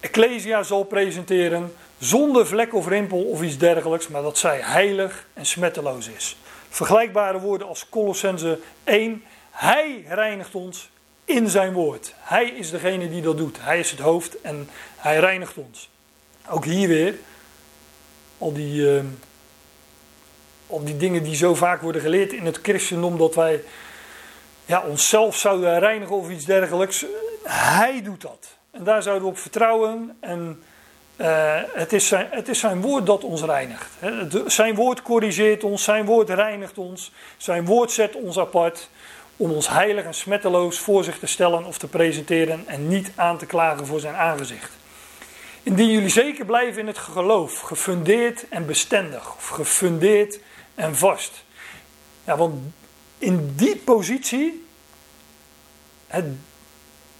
Ecclesia 0.00 0.62
zal 0.62 0.84
presenteren, 0.84 1.74
zonder 1.98 2.46
vlek 2.46 2.74
of 2.74 2.88
rimpel 2.88 3.22
of 3.22 3.42
iets 3.42 3.58
dergelijks, 3.58 4.08
maar 4.08 4.22
dat 4.22 4.38
zij 4.38 4.60
heilig 4.60 5.26
en 5.34 5.46
smetteloos 5.46 6.08
is. 6.08 6.36
Vergelijkbare 6.68 7.40
woorden 7.40 7.68
als 7.68 7.88
Colossense 7.88 8.58
1. 8.84 9.24
Hij 9.50 10.04
reinigt 10.08 10.54
ons 10.54 10.90
in 11.24 11.48
zijn 11.48 11.72
woord. 11.72 12.14
Hij 12.18 12.44
is 12.44 12.70
degene 12.70 13.10
die 13.10 13.22
dat 13.22 13.36
doet. 13.36 13.56
Hij 13.60 13.78
is 13.78 13.90
het 13.90 14.00
hoofd 14.00 14.40
en 14.40 14.68
hij 14.96 15.18
reinigt 15.18 15.56
ons. 15.56 15.90
Ook 16.48 16.64
hier 16.64 16.88
weer, 16.88 17.14
al 18.38 18.52
die, 18.52 18.94
uh, 18.94 19.00
al 20.66 20.84
die 20.84 20.96
dingen 20.96 21.22
die 21.22 21.36
zo 21.36 21.54
vaak 21.54 21.80
worden 21.80 22.00
geleerd 22.00 22.32
in 22.32 22.46
het 22.46 22.58
christendom, 22.62 23.18
dat 23.18 23.34
wij 23.34 23.62
ja, 24.66 24.82
onszelf 24.86 25.36
zouden 25.36 25.78
reinigen 25.78 26.16
of 26.16 26.30
iets 26.30 26.44
dergelijks. 26.44 27.04
Hij 27.44 28.02
doet 28.02 28.20
dat. 28.20 28.56
En 28.70 28.84
daar 28.84 29.02
zouden 29.02 29.24
we 29.24 29.30
op 29.30 29.38
vertrouwen. 29.38 30.16
En 30.20 30.62
uh, 31.16 31.60
het, 31.72 31.92
is 31.92 32.08
zijn, 32.08 32.28
het 32.30 32.48
is 32.48 32.58
zijn 32.58 32.80
woord 32.80 33.06
dat 33.06 33.24
ons 33.24 33.42
reinigt. 33.42 33.90
Zijn 34.46 34.74
woord 34.74 35.02
corrigeert 35.02 35.64
ons, 35.64 35.82
zijn 35.82 36.04
woord 36.04 36.30
reinigt 36.30 36.78
ons, 36.78 37.12
zijn 37.36 37.64
woord 37.64 37.90
zet 37.90 38.14
ons 38.14 38.38
apart 38.38 38.88
om 39.36 39.50
ons 39.50 39.68
heilig 39.68 40.04
en 40.04 40.14
smetteloos 40.14 40.78
voor 40.78 41.04
zich 41.04 41.18
te 41.18 41.26
stellen 41.26 41.64
of 41.64 41.78
te 41.78 41.88
presenteren 41.88 42.66
en 42.66 42.88
niet 42.88 43.10
aan 43.14 43.38
te 43.38 43.46
klagen 43.46 43.86
voor 43.86 44.00
zijn 44.00 44.14
aangezicht. 44.14 44.70
Indien 45.62 45.90
jullie 45.90 46.08
zeker 46.08 46.44
blijven 46.44 46.80
in 46.80 46.86
het 46.86 46.98
geloof, 46.98 47.60
gefundeerd 47.60 48.48
en 48.48 48.66
bestendig, 48.66 49.36
of 49.36 49.48
gefundeerd 49.48 50.38
en 50.74 50.96
vast. 50.96 51.44
Ja, 52.24 52.36
want 52.36 52.72
in 53.18 53.52
die 53.56 53.76
positie, 53.76 54.66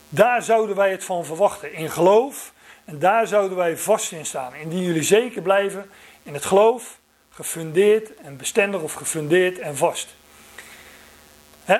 daar 0.08 0.42
zouden 0.42 0.76
wij 0.76 0.90
het 0.90 1.04
van 1.04 1.24
verwachten. 1.24 1.72
In 1.72 1.90
geloof, 1.90 2.52
en 2.84 2.98
daar 2.98 3.26
zouden 3.26 3.56
wij 3.56 3.76
vast 3.76 4.12
in 4.12 4.26
staan. 4.26 4.54
Indien 4.54 4.82
jullie 4.82 5.02
zeker 5.02 5.42
blijven 5.42 5.90
in 6.22 6.34
het 6.34 6.44
geloof, 6.44 6.98
gefundeerd 7.30 8.14
en 8.14 8.36
bestendig 8.36 8.80
of 8.80 8.92
gefundeerd 8.92 9.58
en 9.58 9.76
vast 9.76 10.14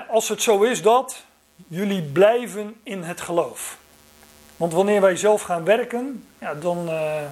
als 0.09 0.29
het 0.29 0.43
zo 0.43 0.63
is 0.63 0.83
dat 0.83 1.25
jullie 1.69 2.03
blijven 2.03 2.77
in 2.83 3.03
het 3.03 3.21
geloof. 3.21 3.79
Want 4.57 4.73
wanneer 4.73 5.01
wij 5.01 5.17
zelf 5.17 5.43
gaan 5.43 5.65
werken, 5.65 6.25
ja, 6.39 6.55
dan. 6.55 6.89
Uh, 6.89 7.23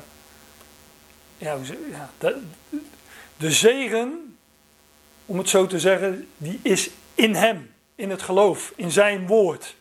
ja, 1.38 1.56
ja, 1.90 2.10
de, 2.18 2.42
de 3.36 3.50
zegen, 3.50 4.36
om 5.26 5.38
het 5.38 5.48
zo 5.48 5.66
te 5.66 5.80
zeggen, 5.80 6.28
die 6.36 6.60
is 6.62 6.90
in 7.14 7.34
Hem, 7.34 7.74
in 7.94 8.10
het 8.10 8.22
geloof, 8.22 8.72
in 8.76 8.90
Zijn 8.90 9.26
woord. 9.26 9.74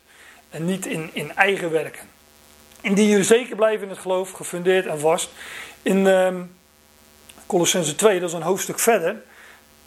En 0.49 0.65
niet 0.65 0.85
in, 0.85 1.09
in 1.13 1.35
eigen 1.35 1.71
werken. 1.71 2.07
Indien 2.81 3.07
jullie 3.07 3.23
zeker 3.23 3.55
blijven 3.55 3.83
in 3.83 3.89
het 3.89 3.99
geloof, 3.99 4.31
gefundeerd 4.31 4.85
en 4.85 4.99
vast. 4.99 5.29
In 5.81 6.05
uh, 6.05 6.35
Colossense 7.45 7.95
2, 7.95 8.19
dat 8.19 8.29
is 8.29 8.35
een 8.35 8.41
hoofdstuk 8.41 8.79
verder 8.79 9.21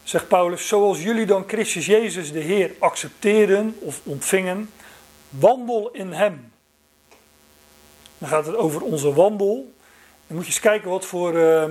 zegt 0.05 0.29
Paulus, 0.29 0.69
zoals 0.69 1.03
jullie 1.03 1.27
dan 1.27 1.45
Christus 1.47 1.87
Jezus 1.87 2.33
de 2.33 2.41
Heer 2.41 2.71
accepteren 2.79 3.77
of 3.79 4.01
ontvingen, 4.05 4.71
wandel 5.29 5.91
in 5.93 6.13
Hem. 6.13 6.53
Dan 8.19 8.29
gaat 8.29 8.47
het 8.47 8.57
over 8.57 8.83
onze 8.83 9.13
wandel. 9.13 9.73
Dan 10.27 10.37
moet 10.37 10.47
je 10.47 10.51
eens 10.51 10.61
kijken 10.61 10.91
wat 10.91 11.05
voor 11.05 11.35
uh, 11.35 11.65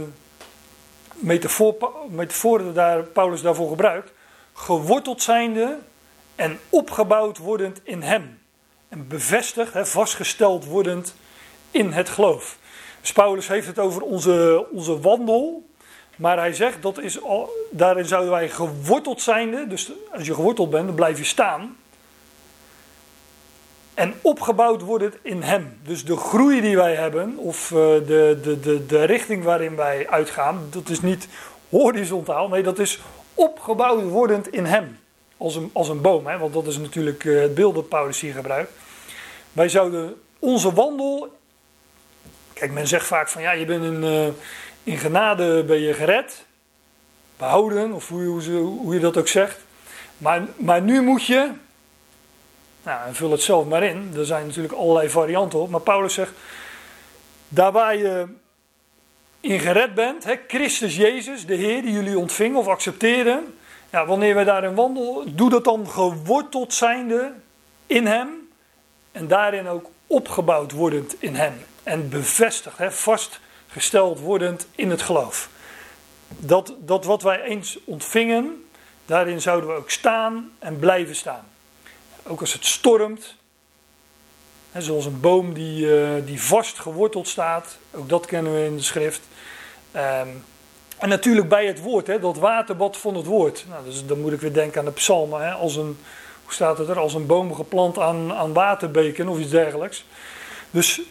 metafoor, 1.13 1.75
metaforen 2.09 2.73
daar 2.73 3.03
Paulus 3.03 3.41
daarvoor 3.41 3.69
gebruikt. 3.69 4.11
Geworteld 4.53 5.21
zijnde 5.21 5.79
en 6.35 6.59
opgebouwd 6.69 7.37
wordend 7.37 7.79
in 7.83 8.01
Hem. 8.01 8.39
En 8.89 9.07
bevestigd, 9.07 9.73
hè, 9.73 9.85
vastgesteld 9.85 10.65
wordend 10.65 11.15
in 11.71 11.91
het 11.91 12.09
geloof. 12.09 12.57
Dus 13.01 13.11
Paulus 13.11 13.47
heeft 13.47 13.67
het 13.67 13.79
over 13.79 14.01
onze, 14.01 14.67
onze 14.71 14.99
wandel 14.99 15.69
maar 16.15 16.37
hij 16.37 16.53
zegt, 16.53 16.81
dat 16.81 16.99
is 16.99 17.19
daarin 17.71 18.05
zouden 18.05 18.31
wij 18.31 18.49
geworteld 18.49 19.21
zijn. 19.21 19.69
Dus 19.69 19.91
als 20.11 20.25
je 20.25 20.33
geworteld 20.33 20.69
bent, 20.69 20.85
dan 20.85 20.95
blijf 20.95 21.17
je 21.17 21.23
staan. 21.23 21.77
En 23.93 24.13
opgebouwd 24.21 24.81
wordt 24.81 25.03
het 25.03 25.17
in 25.21 25.41
hem. 25.41 25.79
Dus 25.83 26.05
de 26.05 26.17
groei 26.17 26.61
die 26.61 26.75
wij 26.75 26.95
hebben, 26.95 27.37
of 27.37 27.71
uh, 27.71 27.77
de, 27.77 28.39
de, 28.43 28.59
de, 28.59 28.85
de 28.85 29.03
richting 29.03 29.43
waarin 29.43 29.75
wij 29.75 30.09
uitgaan, 30.09 30.67
dat 30.69 30.89
is 30.89 31.01
niet 31.01 31.27
horizontaal. 31.69 32.47
Nee, 32.47 32.63
dat 32.63 32.79
is 32.79 32.99
opgebouwd 33.33 34.03
wordend 34.03 34.51
in 34.51 34.65
hem. 34.65 34.99
Als 35.37 35.55
een, 35.55 35.69
als 35.73 35.89
een 35.89 36.01
boom, 36.01 36.27
hè? 36.27 36.37
want 36.37 36.53
dat 36.53 36.67
is 36.67 36.77
natuurlijk 36.77 37.23
uh, 37.23 37.41
het 37.41 37.55
beeld 37.55 37.75
dat 37.75 37.89
Paulus 37.89 38.19
hier 38.19 38.33
gebruikt. 38.33 38.71
Wij 39.51 39.69
zouden 39.69 40.21
onze 40.39 40.73
wandel. 40.73 41.37
Kijk, 42.53 42.71
men 42.71 42.87
zegt 42.87 43.05
vaak 43.05 43.29
van 43.29 43.41
ja, 43.41 43.51
je 43.51 43.65
bent 43.65 43.83
een. 43.83 44.03
Uh, 44.03 44.27
in 44.83 44.97
genade 44.97 45.63
ben 45.63 45.79
je 45.79 45.93
gered, 45.93 46.45
behouden, 47.37 47.91
of 47.91 48.07
hoe, 48.07 48.51
hoe, 48.59 48.93
je 48.93 48.99
dat 48.99 49.17
ook 49.17 49.27
zegt. 49.27 49.59
Maar, 50.17 50.41
maar 50.55 50.81
nu 50.81 51.01
moet 51.01 51.25
je, 51.25 51.51
nou, 52.83 53.13
vul 53.13 53.31
het 53.31 53.41
zelf 53.41 53.65
maar 53.65 53.83
in, 53.83 54.13
er 54.17 54.25
zijn 54.25 54.45
natuurlijk 54.45 54.73
allerlei 54.73 55.09
varianten 55.09 55.59
op. 55.59 55.69
Maar 55.69 55.81
Paulus 55.81 56.13
zegt, 56.13 56.31
daar 57.47 57.71
waar 57.71 57.97
je 57.97 58.27
in 59.39 59.59
gered 59.59 59.93
bent, 59.93 60.23
hè, 60.23 60.35
Christus 60.47 60.95
Jezus, 60.95 61.45
de 61.45 61.55
Heer 61.55 61.81
die 61.81 61.91
jullie 61.91 62.19
ontving 62.19 62.55
of 62.55 62.67
accepteren. 62.67 63.57
Ja, 63.89 64.05
wanneer 64.05 64.35
we 64.35 64.43
daarin 64.43 64.75
wandelen, 64.75 65.35
doe 65.35 65.49
dat 65.49 65.63
dan 65.63 65.89
geworteld 65.89 66.73
zijnde 66.73 67.33
in 67.87 68.05
Hem. 68.05 68.49
En 69.11 69.27
daarin 69.27 69.67
ook 69.67 69.89
opgebouwd 70.07 70.71
wordend 70.71 71.15
in 71.19 71.35
Hem. 71.35 71.53
En 71.83 72.09
bevestigd, 72.09 72.77
hè, 72.77 72.91
vast 72.91 73.39
gesteld 73.73 74.19
wordend 74.19 74.67
in 74.75 74.89
het 74.89 75.01
geloof. 75.01 75.49
Dat, 76.27 76.73
dat 76.79 77.05
wat 77.05 77.21
wij 77.21 77.41
eens 77.41 77.79
ontvingen, 77.85 78.65
daarin 79.05 79.41
zouden 79.41 79.69
we 79.69 79.75
ook 79.75 79.89
staan 79.89 80.51
en 80.59 80.79
blijven 80.79 81.15
staan. 81.15 81.45
Ook 82.23 82.39
als 82.39 82.53
het 82.53 82.65
stormt, 82.65 83.35
zoals 84.77 85.05
een 85.05 85.19
boom 85.19 85.53
die, 85.53 85.85
uh, 85.85 86.25
die 86.25 86.41
vast 86.41 86.79
geworteld 86.79 87.27
staat. 87.27 87.77
Ook 87.91 88.09
dat 88.09 88.25
kennen 88.25 88.53
we 88.53 88.65
in 88.65 88.75
de 88.75 88.83
schrift. 88.83 89.21
Ehm, 89.91 90.27
en 90.97 91.09
natuurlijk 91.09 91.49
bij 91.49 91.65
het 91.65 91.81
woord, 91.81 92.07
hè, 92.07 92.19
dat 92.19 92.37
waterbad 92.37 92.97
van 92.97 93.15
het 93.15 93.25
woord. 93.25 93.65
Nou, 93.69 93.83
dus 93.83 94.05
dan 94.05 94.21
moet 94.21 94.31
ik 94.31 94.41
weer 94.41 94.53
denken 94.53 94.79
aan 94.79 94.85
de 94.85 94.91
psalmen. 94.91 95.41
Hè, 95.41 95.51
als 95.51 95.75
een, 95.75 95.97
hoe 96.43 96.53
staat 96.53 96.77
het 96.77 96.89
er? 96.89 96.99
Als 96.99 97.13
een 97.13 97.25
boom 97.25 97.55
geplant 97.55 97.99
aan, 97.99 98.33
aan 98.33 98.53
waterbeken 98.53 99.27
of 99.27 99.39
iets 99.39 99.49
dergelijks. 99.49 100.05
Dus 100.71 101.01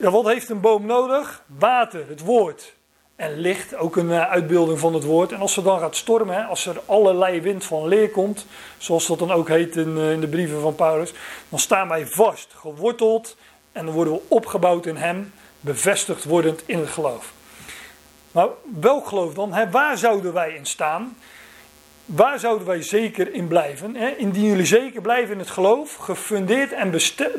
ja, 0.00 0.10
wat 0.10 0.26
heeft 0.26 0.48
een 0.48 0.60
boom 0.60 0.86
nodig? 0.86 1.42
Water, 1.46 2.08
het 2.08 2.20
woord. 2.20 2.74
En 3.16 3.38
licht, 3.38 3.76
ook 3.76 3.96
een 3.96 4.08
uh, 4.08 4.30
uitbeelding 4.30 4.78
van 4.78 4.94
het 4.94 5.04
woord. 5.04 5.32
En 5.32 5.40
als 5.40 5.56
er 5.56 5.62
dan 5.62 5.78
gaat 5.78 5.96
stormen, 5.96 6.46
als 6.46 6.66
er 6.66 6.80
allerlei 6.86 7.40
wind 7.40 7.64
van 7.64 7.88
leer 7.88 8.10
komt, 8.10 8.46
zoals 8.78 9.06
dat 9.06 9.18
dan 9.18 9.30
ook 9.30 9.48
heet 9.48 9.76
in, 9.76 9.96
uh, 9.96 10.12
in 10.12 10.20
de 10.20 10.28
brieven 10.28 10.60
van 10.60 10.74
Paulus, 10.74 11.12
dan 11.48 11.58
staan 11.58 11.88
wij 11.88 12.06
vast, 12.06 12.48
geworteld 12.54 13.36
en 13.72 13.84
dan 13.84 13.94
worden 13.94 14.12
we 14.12 14.20
opgebouwd 14.28 14.86
in 14.86 14.96
Hem, 14.96 15.32
bevestigd 15.60 16.24
wordend 16.24 16.62
in 16.66 16.78
het 16.78 16.88
geloof. 16.88 17.32
Maar 18.32 18.48
welk 18.80 19.06
geloof 19.06 19.34
dan? 19.34 19.70
Waar 19.70 19.98
zouden 19.98 20.32
wij 20.32 20.54
in 20.54 20.66
staan? 20.66 21.16
Waar 22.04 22.38
zouden 22.38 22.66
wij 22.66 22.82
zeker 22.82 23.34
in 23.34 23.48
blijven? 23.48 23.96
Indien 24.18 24.44
jullie 24.44 24.66
zeker 24.66 25.00
blijven 25.00 25.32
in 25.32 25.38
het 25.38 25.50
geloof, 25.50 25.94
gefundeerd 25.94 26.72
en 26.72 26.90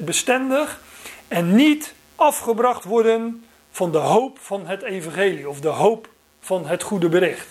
bestendig 0.06 0.82
en 1.28 1.56
niet 1.56 1.94
afgebracht 2.22 2.84
worden 2.84 3.44
van 3.72 3.92
de 3.92 3.98
hoop 3.98 4.40
van 4.40 4.68
het 4.68 4.82
evangelie 4.82 5.50
of 5.50 5.60
de 5.60 5.68
hoop 5.68 6.10
van 6.40 6.68
het 6.68 6.84
goede 6.84 7.10
bericht. 7.10 7.48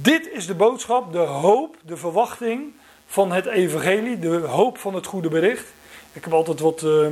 Dit 0.00 0.30
is 0.32 0.46
de 0.46 0.54
boodschap, 0.54 1.12
de 1.12 1.18
hoop, 1.18 1.76
de 1.84 1.96
verwachting 1.96 2.72
van 3.06 3.32
het 3.32 3.46
evangelie, 3.46 4.18
de 4.18 4.36
hoop 4.36 4.78
van 4.78 4.94
het 4.94 5.06
goede 5.06 5.28
bericht. 5.28 5.64
Ik 6.12 6.24
heb 6.24 6.32
altijd 6.32 6.60
wat 6.60 6.82
uh, 6.82 7.06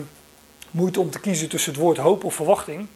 moeite 0.70 1.00
om 1.00 1.10
te 1.10 1.20
kiezen 1.20 1.48
tussen 1.48 1.72
het 1.72 1.80
woord 1.80 1.96
hoop 1.96 2.24
of 2.24 2.34
verwachting. 2.34 2.86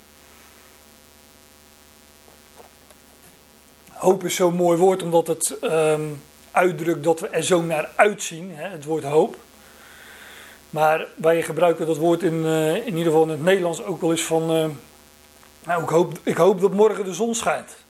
Hoop 3.92 4.24
is 4.24 4.34
zo'n 4.34 4.54
mooi 4.54 4.78
woord 4.78 5.02
omdat 5.02 5.26
het 5.26 5.56
um, 5.62 6.22
uitdrukt 6.50 7.04
dat 7.04 7.20
we 7.20 7.28
er 7.28 7.44
zo 7.44 7.62
naar 7.62 7.90
uitzien, 7.96 8.50
hè, 8.54 8.68
het 8.68 8.84
woord 8.84 9.04
hoop. 9.04 9.36
Maar 10.70 11.06
wij 11.14 11.42
gebruiken 11.42 11.86
dat 11.86 11.96
woord 11.96 12.22
in, 12.22 12.44
uh, 12.44 12.74
in 12.74 12.96
ieder 12.96 13.04
geval 13.04 13.22
in 13.22 13.28
het 13.28 13.42
Nederlands 13.42 13.82
ook 13.82 14.00
wel 14.00 14.10
eens 14.10 14.22
van. 14.22 14.56
Uh, 14.56 14.66
nou, 15.64 15.82
ik, 15.82 15.88
hoop, 15.88 16.18
ik 16.22 16.36
hoop 16.36 16.60
dat 16.60 16.72
morgen 16.72 17.04
de 17.04 17.14
zon 17.14 17.34
schijnt. 17.34 17.76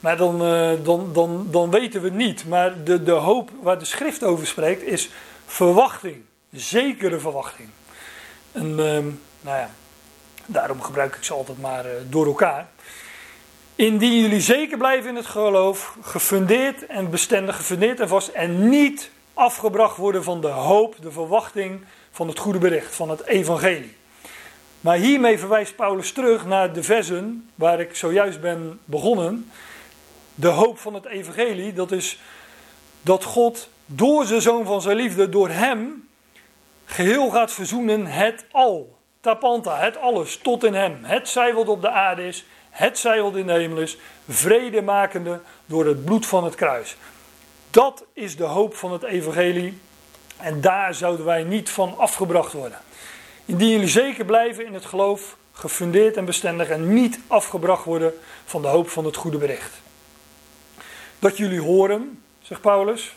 Maar 0.00 0.16
dan, 0.16 0.46
uh, 0.46 0.72
dan, 0.82 1.10
dan, 1.12 1.46
dan 1.50 1.70
weten 1.70 2.02
we 2.02 2.10
niet. 2.10 2.48
Maar 2.48 2.84
de, 2.84 3.02
de 3.02 3.10
hoop 3.10 3.50
waar 3.62 3.78
de 3.78 3.84
schrift 3.84 4.24
over 4.24 4.46
spreekt 4.46 4.82
is 4.82 5.10
verwachting. 5.46 6.16
Zekere 6.52 7.18
verwachting. 7.18 7.68
En 8.52 8.66
ehm, 8.66 9.06
nou 9.40 9.58
ja, 9.58 9.70
daarom 10.46 10.82
gebruik 10.82 11.14
ik 11.14 11.24
ze 11.24 11.34
altijd 11.34 11.60
maar 11.60 11.84
door 12.08 12.26
elkaar. 12.26 12.68
Indien 13.74 14.20
jullie 14.20 14.40
zeker 14.40 14.78
blijven 14.78 15.10
in 15.10 15.16
het 15.16 15.26
geloof, 15.26 15.96
gefundeerd 16.02 16.86
en 16.86 17.10
bestendig, 17.10 17.56
gefundeerd 17.56 18.00
en 18.00 18.08
vast 18.08 18.28
en 18.28 18.68
niet 18.68 19.10
afgebracht 19.34 19.96
worden 19.96 20.24
van 20.24 20.40
de 20.40 20.48
hoop, 20.48 20.94
de 21.00 21.10
verwachting 21.10 21.84
van 22.10 22.28
het 22.28 22.38
goede 22.38 22.58
bericht, 22.58 22.94
van 22.94 23.10
het 23.10 23.26
evangelie. 23.26 23.96
Maar 24.80 24.96
hiermee 24.96 25.38
verwijst 25.38 25.76
Paulus 25.76 26.12
terug 26.12 26.46
naar 26.46 26.72
de 26.72 26.82
versen 26.82 27.50
waar 27.54 27.80
ik 27.80 27.96
zojuist 27.96 28.40
ben 28.40 28.80
begonnen. 28.84 29.50
De 30.34 30.48
hoop 30.48 30.78
van 30.78 30.94
het 30.94 31.06
evangelie, 31.06 31.72
dat 31.72 31.92
is 31.92 32.20
dat 33.02 33.24
God 33.24 33.68
door 33.86 34.24
zijn 34.24 34.42
zoon 34.42 34.64
van 34.64 34.82
zijn 34.82 34.96
liefde, 34.96 35.28
door 35.28 35.48
hem, 35.48 36.08
geheel 36.84 37.30
gaat 37.30 37.52
verzoenen 37.52 38.06
het 38.06 38.44
al. 38.50 38.96
Tapanta, 39.20 39.78
het 39.78 39.96
alles, 39.96 40.36
tot 40.36 40.64
in 40.64 40.74
hem. 40.74 40.98
Het 41.02 41.28
zij 41.28 41.54
wat 41.54 41.68
op 41.68 41.80
de 41.80 41.90
aarde 41.90 42.26
is, 42.26 42.44
het 42.70 42.98
zij 42.98 43.22
wat 43.22 43.36
in 43.36 43.46
de 43.46 43.52
hemel 43.52 43.78
is, 43.78 43.96
vrede 44.28 44.82
makende 44.82 45.40
door 45.66 45.86
het 45.86 46.04
bloed 46.04 46.26
van 46.26 46.44
het 46.44 46.54
kruis. 46.54 46.96
Dat 47.72 48.04
is 48.12 48.36
de 48.36 48.44
hoop 48.44 48.74
van 48.74 48.92
het 48.92 49.02
evangelie 49.02 49.78
en 50.36 50.60
daar 50.60 50.94
zouden 50.94 51.26
wij 51.26 51.42
niet 51.42 51.70
van 51.70 51.98
afgebracht 51.98 52.52
worden. 52.52 52.78
Indien 53.44 53.68
jullie 53.68 53.88
zeker 53.88 54.24
blijven 54.24 54.66
in 54.66 54.74
het 54.74 54.84
geloof, 54.84 55.36
gefundeerd 55.52 56.16
en 56.16 56.24
bestendig 56.24 56.68
en 56.68 56.94
niet 56.94 57.20
afgebracht 57.26 57.84
worden 57.84 58.12
van 58.44 58.62
de 58.62 58.68
hoop 58.68 58.88
van 58.88 59.04
het 59.04 59.16
goede 59.16 59.38
bericht. 59.38 59.72
Dat 61.18 61.36
jullie 61.36 61.60
horen, 61.60 62.22
zegt 62.42 62.60
Paulus, 62.60 63.14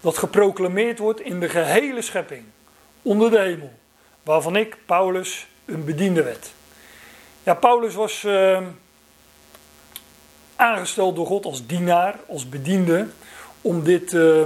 dat 0.00 0.18
geproclameerd 0.18 0.98
wordt 0.98 1.20
in 1.20 1.40
de 1.40 1.48
gehele 1.48 2.02
schepping, 2.02 2.44
onder 3.02 3.30
de 3.30 3.38
hemel, 3.38 3.72
waarvan 4.22 4.56
ik, 4.56 4.76
Paulus, 4.86 5.46
een 5.64 5.84
bediende 5.84 6.22
werd. 6.22 6.52
Ja, 7.42 7.54
Paulus 7.54 7.94
was 7.94 8.22
uh, 8.22 8.58
aangesteld 10.56 11.16
door 11.16 11.26
God 11.26 11.44
als 11.44 11.66
dienaar, 11.66 12.18
als 12.28 12.48
bediende 12.48 13.06
om 13.66 13.84
dit 13.84 14.12
uh, 14.12 14.42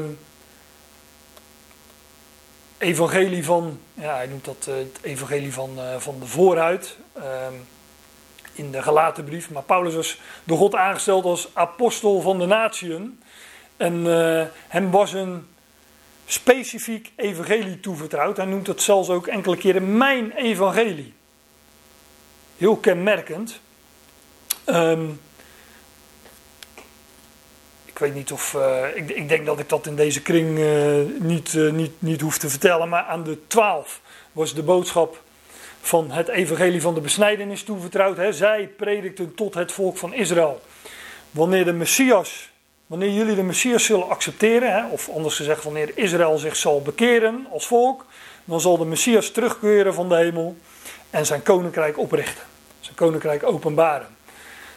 evangelie 2.78 3.44
van, 3.44 3.80
ja, 3.94 4.14
hij 4.14 4.26
noemt 4.26 4.44
dat 4.44 4.66
uh, 4.68 4.74
het 4.74 4.98
evangelie 5.02 5.52
van, 5.52 5.70
uh, 5.76 5.96
van 5.96 6.20
de 6.20 6.26
vooruit 6.26 6.96
ehm, 7.12 7.54
in 8.52 8.70
de 8.70 8.82
gelaten 8.82 9.24
brief. 9.24 9.50
Maar 9.50 9.62
Paulus 9.62 9.94
was 9.94 10.20
door 10.44 10.58
God 10.58 10.74
aangesteld 10.74 11.24
als 11.24 11.48
apostel 11.52 12.20
van 12.20 12.38
de 12.38 12.46
natieën. 12.46 13.20
En 13.76 14.06
eh, 14.06 14.46
hem 14.68 14.90
was 14.90 15.12
een 15.12 15.46
specifiek 16.26 17.12
evangelie 17.16 17.80
toevertrouwd. 17.80 18.36
Hij 18.36 18.46
noemt 18.46 18.66
het 18.66 18.82
zelfs 18.82 19.08
ook 19.08 19.26
enkele 19.26 19.56
keren 19.56 19.96
mijn 19.96 20.32
evangelie. 20.32 21.14
Heel 22.56 22.76
kenmerkend. 22.76 23.60
Um, 24.66 25.20
ik 28.00 28.06
weet 28.06 28.14
niet 28.14 28.32
of. 28.32 28.54
Uh, 28.54 28.84
ik, 28.94 29.10
ik, 29.10 29.28
denk 29.28 29.46
dat 29.46 29.58
ik 29.58 29.68
dat 29.68 29.86
in 29.86 29.96
deze 29.96 30.22
kring 30.22 30.58
uh, 30.58 30.94
niet, 31.18 31.52
uh, 31.52 31.72
niet, 31.72 31.92
niet 31.98 32.20
hoef 32.20 32.38
te 32.38 32.48
vertellen. 32.48 32.88
Maar 32.88 33.02
aan 33.02 33.24
de 33.24 33.38
twaalf 33.46 34.00
was 34.32 34.54
de 34.54 34.62
boodschap 34.62 35.22
van 35.80 36.10
het 36.10 36.28
evangelie 36.28 36.80
van 36.80 36.94
de 36.94 37.00
besnijdenis 37.00 37.62
toevertrouwd. 37.62 38.16
Hè. 38.16 38.32
Zij 38.32 38.66
predikten 38.76 39.34
tot 39.34 39.54
het 39.54 39.72
volk 39.72 39.96
van 39.96 40.14
Israël. 40.14 40.60
Wanneer 41.30 41.64
de 41.64 41.72
Messias, 41.72 42.50
wanneer 42.86 43.10
jullie 43.10 43.34
de 43.34 43.42
Messias 43.42 43.84
zullen 43.84 44.08
accepteren, 44.08 44.72
hè, 44.72 44.86
of 44.86 45.08
anders 45.08 45.36
gezegd, 45.36 45.64
wanneer 45.64 45.92
Israël 45.94 46.38
zich 46.38 46.56
zal 46.56 46.82
bekeren 46.82 47.46
als 47.52 47.66
volk, 47.66 48.06
dan 48.44 48.60
zal 48.60 48.78
de 48.78 48.84
Messias 48.84 49.30
terugkeren 49.30 49.94
van 49.94 50.08
de 50.08 50.16
hemel 50.16 50.56
en 51.10 51.26
zijn 51.26 51.42
koninkrijk 51.42 51.98
oprichten. 51.98 52.44
Zijn 52.80 52.96
koninkrijk 52.96 53.42
openbaren. 53.42 54.08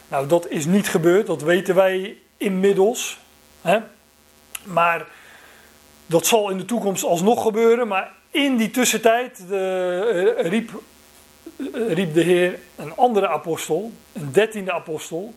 Nou, 0.08 0.26
dat 0.26 0.48
is 0.48 0.64
niet 0.64 0.88
gebeurd, 0.88 1.26
dat 1.26 1.42
weten 1.42 1.74
wij 1.74 2.16
inmiddels. 2.44 3.18
Hè? 3.62 3.78
Maar 4.62 5.06
dat 6.06 6.26
zal 6.26 6.50
in 6.50 6.58
de 6.58 6.64
toekomst 6.64 7.04
alsnog 7.04 7.42
gebeuren. 7.42 7.88
Maar 7.88 8.12
in 8.30 8.56
die 8.56 8.70
tussentijd 8.70 9.44
de, 9.48 10.34
uh, 10.38 10.50
riep, 10.50 10.70
uh, 11.56 11.92
riep 11.92 12.14
de 12.14 12.22
Heer 12.22 12.58
een 12.76 12.96
andere 12.96 13.28
apostel, 13.28 13.92
een 14.12 14.32
dertiende 14.32 14.72
apostel, 14.72 15.34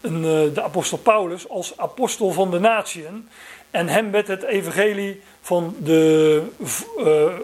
een, 0.00 0.16
uh, 0.16 0.54
de 0.54 0.62
apostel 0.62 0.98
Paulus, 0.98 1.48
als 1.48 1.78
apostel 1.78 2.32
van 2.32 2.50
de 2.50 2.58
natieën. 2.58 3.28
En 3.70 3.88
hem 3.88 4.10
werd 4.10 4.28
het 4.28 4.42
evangelie 4.42 5.22
van 5.40 5.76
de, 5.78 6.42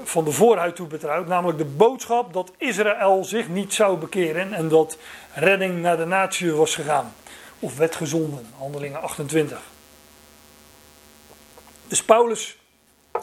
van 0.05 0.25
de 0.25 0.33
voorhuid 0.33 0.77
toebetrouwd, 0.77 1.27
namelijk 1.27 1.59
de 1.59 1.65
boodschap 1.65 2.33
dat 2.33 2.53
Israël 2.59 3.25
zich 3.25 3.49
niet 3.49 3.75
zou 3.75 3.97
bekeren 3.97 4.53
en 4.53 4.69
dat 4.69 4.99
redding 5.35 5.81
naar 5.83 5.97
de 5.97 6.05
natie 6.05 6.53
was 6.53 6.75
gegaan 6.75 7.13
of 7.59 7.77
werd 7.77 7.97
gezonden. 7.97 8.47
Handelingen 8.59 9.03
28. 9.03 9.61
Dus 11.87 12.03
Paulus 12.05 12.59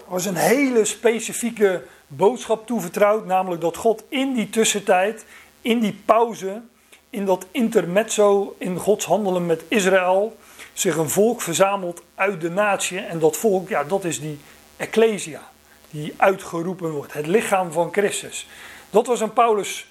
was 0.07 0.25
een 0.25 0.35
hele 0.35 0.85
specifieke 0.85 1.83
boodschap 2.07 2.67
toevertrouwd, 2.67 3.25
namelijk 3.25 3.61
dat 3.61 3.77
God 3.77 4.03
in 4.07 4.33
die 4.33 4.49
tussentijd, 4.49 5.25
in 5.61 5.79
die 5.79 6.01
pauze, 6.05 6.61
in 7.09 7.25
dat 7.25 7.45
intermezzo 7.51 8.55
in 8.57 8.77
Gods 8.77 9.05
handelen 9.05 9.45
met 9.45 9.63
Israël, 9.67 10.37
zich 10.73 10.95
een 10.95 11.09
volk 11.09 11.41
verzamelt 11.41 12.01
uit 12.15 12.41
de 12.41 12.49
natie. 12.49 12.99
En 12.99 13.19
dat 13.19 13.37
volk, 13.37 13.69
ja, 13.69 13.83
dat 13.83 14.03
is 14.03 14.19
die 14.19 14.39
Ecclesia, 14.77 15.41
die 15.89 16.13
uitgeroepen 16.17 16.91
wordt, 16.91 17.13
het 17.13 17.27
lichaam 17.27 17.71
van 17.71 17.89
Christus. 17.91 18.47
Dat 18.89 19.07
was 19.07 19.21
aan 19.21 19.33
Paulus 19.33 19.87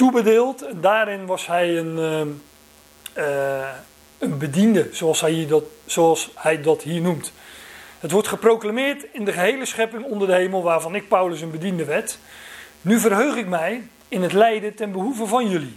toebedeeld 0.00 0.64
daarin 0.74 1.26
was 1.26 1.46
hij 1.46 1.78
een, 1.78 1.98
ehm, 1.98 2.28
uh, 3.20 3.68
een 4.18 4.38
bediende, 4.38 4.88
zoals 4.92 5.20
hij, 5.20 5.46
dat, 5.48 5.64
zoals 5.86 6.30
hij 6.34 6.62
dat 6.62 6.82
hier 6.82 7.00
noemt. 7.00 7.32
Het 7.98 8.10
wordt 8.10 8.28
geproclameerd 8.28 9.06
in 9.12 9.24
de 9.24 9.32
gehele 9.32 9.66
schepping 9.66 10.04
onder 10.04 10.28
de 10.28 10.34
hemel, 10.34 10.62
waarvan 10.62 10.94
ik 10.94 11.08
Paulus 11.08 11.40
een 11.40 11.50
bediende 11.50 11.84
werd. 11.84 12.18
Nu 12.80 13.00
verheug 13.00 13.36
ik 13.36 13.46
mij 13.46 13.82
in 14.08 14.22
het 14.22 14.32
lijden 14.32 14.74
ten 14.74 14.92
behoeve 14.92 15.26
van 15.26 15.48
jullie. 15.48 15.76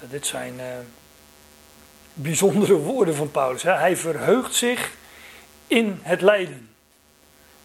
dit 0.00 0.26
zijn 0.26 0.54
uh, 0.56 0.64
bijzondere 2.14 2.74
woorden 2.74 3.14
van 3.14 3.30
Paulus. 3.30 3.62
Hè. 3.62 3.72
Hij 3.72 3.96
verheugt 3.96 4.54
zich 4.54 4.90
in 5.66 5.98
het 6.02 6.20
lijden. 6.20 6.68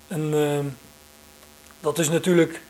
En 0.07 0.33
ehm, 0.33 0.65
dat 1.79 1.99
is 1.99 2.09
natuurlijk 2.09 2.61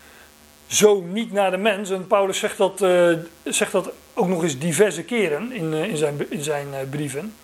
zo 0.68 1.02
niet 1.02 1.32
naar 1.32 1.52
de 1.52 1.58
mens. 1.58 1.90
En 1.90 2.08
Paulus 2.08 2.40
zegt 2.40 2.58
dat, 2.58 2.82
uh, 2.82 3.18
zegt 3.44 3.72
dat 3.72 3.92
ook 4.22 4.28
nog 4.28 4.44
eens 4.44 4.60
diverse 4.60 5.04
keren 5.04 5.52
in, 5.52 5.74
uh, 5.74 5.84
in 5.84 5.98
zijn, 5.98 6.26
in 6.30 6.44
zijn 6.44 6.68
uh, 6.68 6.78
brieven. 6.90 7.36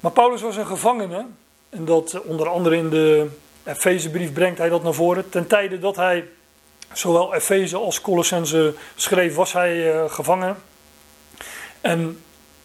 Maar 0.00 0.12
Paulus 0.12 0.40
was 0.40 0.56
een 0.56 0.66
gevangene. 0.66 1.26
En 1.68 1.84
dat 1.84 2.22
onder 2.22 2.48
andere 2.48 2.76
in 2.76 2.90
de 2.90 3.28
Efezebrief 3.64 4.32
brengt 4.32 4.58
hij 4.58 4.68
dat 4.68 4.82
naar 4.82 4.94
voren. 4.94 5.28
Ten 5.28 5.46
tijde 5.46 5.78
dat 5.78 5.96
hij 5.96 6.28
zowel 6.92 7.34
Efeze 7.34 7.76
als 7.76 8.00
Colossense 8.00 8.74
schreef, 8.94 9.34
was 9.34 9.52
hij 9.52 10.08
gevangen. 10.08 10.56
En 11.80 12.22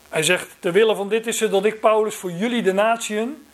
hij 0.10 0.24
zegt, 0.24 0.48
ter 0.60 0.72
wille 0.72 0.96
van 0.96 1.10
dit 1.10 1.28
is 1.28 1.40
het 1.40 1.52
dat 1.52 1.66
ik, 1.66 1.80
Paulus, 1.80 2.16
voor 2.16 2.32
jullie 2.32 2.62
de 2.62 2.74
natieën, 2.74 3.48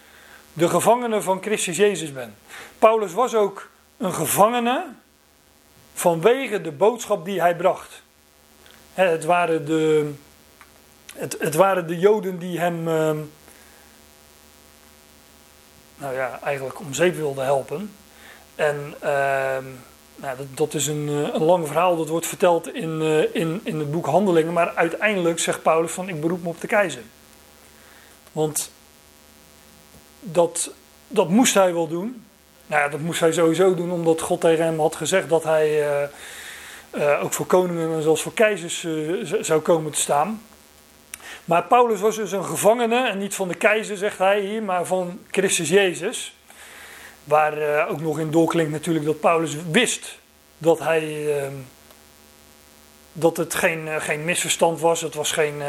de 0.54 0.70
gevangene 0.70 1.22
van 1.22 1.42
Christus 1.42 1.78
Jezus 1.78 2.14
ben. 2.14 2.36
Paulus 2.80 3.14
was 3.14 3.36
ook 3.36 3.70
een 3.98 4.14
gevangene 4.14 4.86
vanwege 5.94 6.62
de 6.62 6.72
boodschap 6.72 7.26
die 7.26 7.42
hij 7.42 7.56
bracht. 7.56 8.04
Het 8.96 9.24
waren 9.24 9.66
de, 9.66 10.12
het, 11.16 11.36
het 11.40 11.56
waren 11.56 11.88
de 11.88 12.00
Joden 12.00 12.38
die 12.38 12.60
hem, 12.60 12.88
ehm, 12.88 13.18
nou 15.98 16.14
ja, 16.14 16.40
eigenlijk 16.44 16.80
om 16.80 16.94
zeep 16.94 17.16
wilden 17.16 17.44
helpen. 17.44 17.92
En 18.56 18.94
ehm, 19.00 19.64
nou, 20.16 20.38
dat, 20.38 20.48
dat, 20.54 20.74
is 20.74 20.88
een, 20.88 21.08
eh, 21.10 21.34
een 21.34 21.44
lang 21.44 21.68
verhaal, 21.68 21.96
dat 21.98 22.10
wordt 22.10 22.28
verteld 22.28 22.74
in, 22.74 23.02
uh, 23.02 23.36
in, 23.36 23.62
in 23.64 23.80
het 23.80 23.92
boek 23.92 24.06
Handelingen. 24.06 24.54
Maar 24.54 24.76
uiteindelijk 24.76 25.40
zegt 25.40 25.62
Paulus 25.62 25.92
van 25.92 26.10
ik 26.10 26.22
beroep 26.22 26.44
me 26.44 26.50
op 26.50 26.62
de 26.62 26.68
keizer. 26.68 27.04
Want 28.32 28.72
dat, 30.20 30.72
dat 31.08 31.30
moest 31.30 31.54
hij 31.54 31.74
wel 31.74 31.88
doen. 31.88 32.26
Nou 32.68 32.82
ja, 32.82 32.90
dat 32.90 33.00
moest 33.00 33.20
hij 33.20 33.32
sowieso 33.32 33.76
doen 33.76 33.92
omdat 33.92 34.22
God 34.22 34.42
tegen 34.42 34.66
hem 34.66 34.80
had 34.80 34.96
gezegd 34.96 35.30
dat 35.30 35.44
hij 35.44 36.02
uh, 36.02 36.08
ook 37.22 37.34
voor 37.34 37.46
koningen 37.46 37.94
en 37.94 38.02
zelfs 38.02 38.22
voor 38.22 38.34
keizers 38.34 38.88
zou 39.42 39.62
komen 39.62 39.92
te 39.92 40.00
staan. 40.00 40.42
Maar 41.46 41.64
Paulus 41.64 42.00
was 42.00 42.16
dus 42.16 42.32
een 42.32 42.46
gevangene 42.46 43.08
en 43.08 43.18
niet 43.18 43.36
van 43.36 43.48
de 43.48 43.56
keizer, 43.56 43.98
zegt 43.98 44.18
hij 44.18 44.40
hier, 44.40 44.64
maar 44.64 44.86
van 44.86 45.20
Christus 45.32 45.70
Jezus. 45.70 46.36
Waar 47.24 47.58
uh, 47.58 47.92
ook 47.92 48.02
nog 48.02 48.20
in 48.20 48.32
doorklinkt 48.32 48.72
natuurlijk 48.72 49.06
dat 49.06 49.20
Paulus 49.20 49.56
wist 49.72 50.20
dat 50.58 50.80
hij. 50.80 51.26
Uh, 51.28 51.48
dat 53.18 53.38
het 53.38 53.54
geen, 53.54 54.02
geen 54.02 54.26
misverstand 54.26 54.80
was, 54.80 55.02
het 55.02 55.16
was 55.16 55.32
geen, 55.32 55.62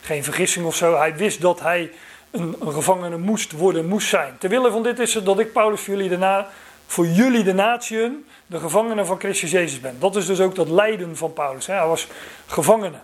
geen 0.00 0.24
vergissing 0.24 0.66
of 0.66 0.76
zo. 0.76 0.96
Hij 0.96 1.16
wist 1.16 1.40
dat 1.40 1.60
hij 1.60 1.90
een, 2.30 2.56
een, 2.60 2.72
gevangene 2.72 3.18
moest 3.18 3.52
worden, 3.52 3.86
moest 3.86 4.08
zijn. 4.08 4.38
Terwille 4.38 4.70
van 4.70 4.82
dit 4.82 4.98
is 4.98 5.12
dat 5.12 5.38
ik, 5.38 5.52
Paulus, 5.52 5.80
voor 5.80 5.94
jullie, 5.94 6.18
de 6.18 6.44
voor 6.86 7.06
jullie 7.06 7.44
de 7.44 7.52
de 8.48 8.58
gevangene 8.58 9.04
van 9.04 9.18
Christus 9.18 9.50
Jezus 9.50 9.80
ben. 9.80 9.96
Dat 9.98 10.16
is 10.16 10.26
dus 10.26 10.40
ook 10.40 10.54
dat 10.54 10.68
lijden 10.68 11.16
van 11.16 11.32
Paulus. 11.32 11.66
Hè. 11.66 11.74
Hij 11.74 11.86
was 11.86 12.06
gevangene. 12.46 12.98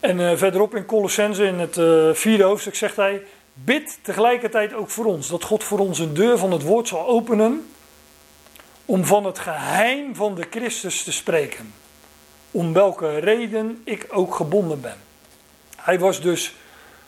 En 0.00 0.38
verderop 0.38 0.74
in 0.74 0.86
Colossense, 0.86 1.44
in 1.44 1.58
het 1.58 1.74
vierde 2.18 2.42
hoofdstuk, 2.42 2.74
zegt 2.74 2.96
hij: 2.96 3.22
Bid 3.52 3.98
tegelijkertijd 4.02 4.74
ook 4.74 4.90
voor 4.90 5.04
ons, 5.04 5.28
dat 5.28 5.44
God 5.44 5.64
voor 5.64 5.78
ons 5.78 5.98
een 5.98 6.14
deur 6.14 6.38
van 6.38 6.52
het 6.52 6.62
woord 6.62 6.88
zal 6.88 7.06
openen 7.06 7.66
om 8.84 9.04
van 9.04 9.24
het 9.24 9.38
geheim 9.38 10.14
van 10.14 10.34
de 10.34 10.46
Christus 10.50 11.02
te 11.02 11.12
spreken. 11.12 11.74
Om 12.50 12.72
welke 12.72 13.18
reden 13.18 13.80
ik 13.84 14.06
ook 14.10 14.34
gebonden 14.34 14.80
ben. 14.80 14.96
Hij 15.76 15.98
was 15.98 16.20
dus 16.20 16.54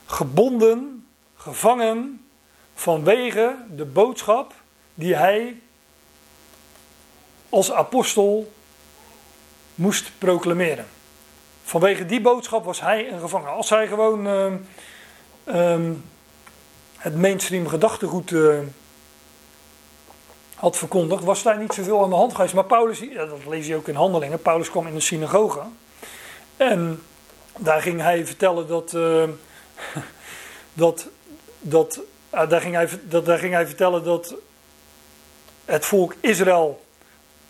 gebonden, 0.07 1.07
gevangen 1.37 2.27
vanwege 2.75 3.57
de 3.77 3.85
boodschap 3.85 4.53
die 4.95 5.15
hij 5.15 5.61
als 7.55 7.73
apostel 7.73 8.53
moest 9.75 10.11
proclameren. 10.19 10.87
Vanwege 11.65 12.07
die 12.07 12.21
boodschap 12.21 12.65
was 12.65 12.81
hij 12.81 13.13
een 13.13 13.21
gevangen. 13.21 13.51
Als 13.51 13.71
hij 13.71 13.87
gewoon 13.87 14.27
uh, 15.47 15.91
het 16.97 17.17
mainstream 17.17 17.69
gedachtegoed 17.69 18.31
uh, 18.31 18.59
had 20.55 20.77
verkondigd, 20.77 21.25
was 21.25 21.43
daar 21.43 21.59
niet 21.59 21.73
zoveel 21.73 22.03
aan 22.03 22.11
de 22.11 22.17
hand 22.17 22.35
geweest. 22.35 22.55
Maar 22.55 22.65
Paulus, 22.65 22.99
ja, 22.99 23.27
dat 23.27 23.47
lees 23.49 23.67
je 23.67 23.77
ook 23.77 23.89
in 23.89 23.95
handelingen, 23.95 24.43
Paulus 24.43 24.71
kwam 24.71 24.87
in 24.87 24.95
de 24.95 25.01
synagoge. 25.01 25.63
En 26.57 27.03
daar 27.59 27.83
ging 27.83 28.01
hij 28.01 28.27
vertellen 28.27 28.67
dat. 28.67 28.93
Uh, 28.93 29.25
dat, 30.73 31.09
dat 31.61 32.01
uh, 32.35 32.49
daar, 32.49 32.61
ging 32.61 32.75
hij, 32.75 32.89
dat 33.03 33.27
daar 33.27 33.39
ging 33.39 33.53
hij 33.53 33.67
vertellen 33.67 34.05
dat 34.05 34.35
het 35.65 35.85
volk 35.87 36.15
Israël 36.21 36.84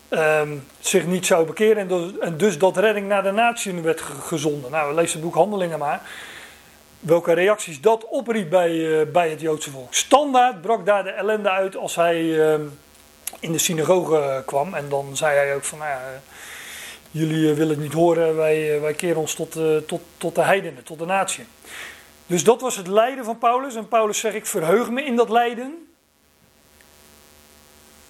ehm, 0.08 0.56
zich 0.80 1.06
niet 1.06 1.26
zou 1.26 1.46
bekeren 1.46 1.76
en, 1.76 1.88
dus, 1.88 2.18
en, 2.18 2.36
dus 2.36 2.58
dat 2.58 2.76
redding 2.76 3.08
naar 3.08 3.22
de 3.22 3.30
natie 3.30 3.72
werd 3.72 4.00
gezonden. 4.00 4.70
Nou, 4.70 4.94
lezen 4.94 5.12
het 5.12 5.22
boek 5.22 5.34
Handelingen 5.34 5.78
maar 5.78 6.02
welke 7.04 7.32
reacties 7.32 7.80
dat 7.80 8.08
opriep 8.08 8.50
bij, 8.50 8.72
uh, 8.72 9.12
bij 9.12 9.30
het 9.30 9.40
Joodse 9.40 9.70
volk. 9.70 9.94
Standaard 9.94 10.60
brak 10.60 10.86
daar 10.86 11.04
de 11.04 11.10
ellende 11.10 11.50
uit 11.50 11.76
als 11.76 11.94
hij 11.94 12.22
uh, 12.22 12.54
in 13.40 13.52
de 13.52 13.58
synagoge 13.58 14.42
kwam. 14.46 14.74
En 14.74 14.88
dan 14.88 15.16
zei 15.16 15.36
hij 15.36 15.54
ook 15.54 15.64
van, 15.64 15.78
nou 15.78 15.90
ja, 15.90 16.00
jullie 17.10 17.54
willen 17.54 17.74
het 17.74 17.82
niet 17.82 17.92
horen, 17.92 18.36
wij, 18.36 18.80
wij 18.80 18.94
keren 18.94 19.20
ons 19.20 19.34
tot, 19.34 19.58
tot, 19.86 20.00
tot 20.16 20.34
de 20.34 20.42
heidenen, 20.42 20.84
tot 20.84 20.98
de 20.98 21.04
natie. 21.04 21.44
Dus 22.26 22.44
dat 22.44 22.60
was 22.60 22.76
het 22.76 22.86
lijden 22.86 23.24
van 23.24 23.38
Paulus. 23.38 23.74
En 23.74 23.88
Paulus 23.88 24.18
zegt, 24.18 24.34
ik 24.34 24.46
verheug 24.46 24.90
me 24.90 25.04
in 25.04 25.16
dat 25.16 25.28
lijden. 25.28 25.88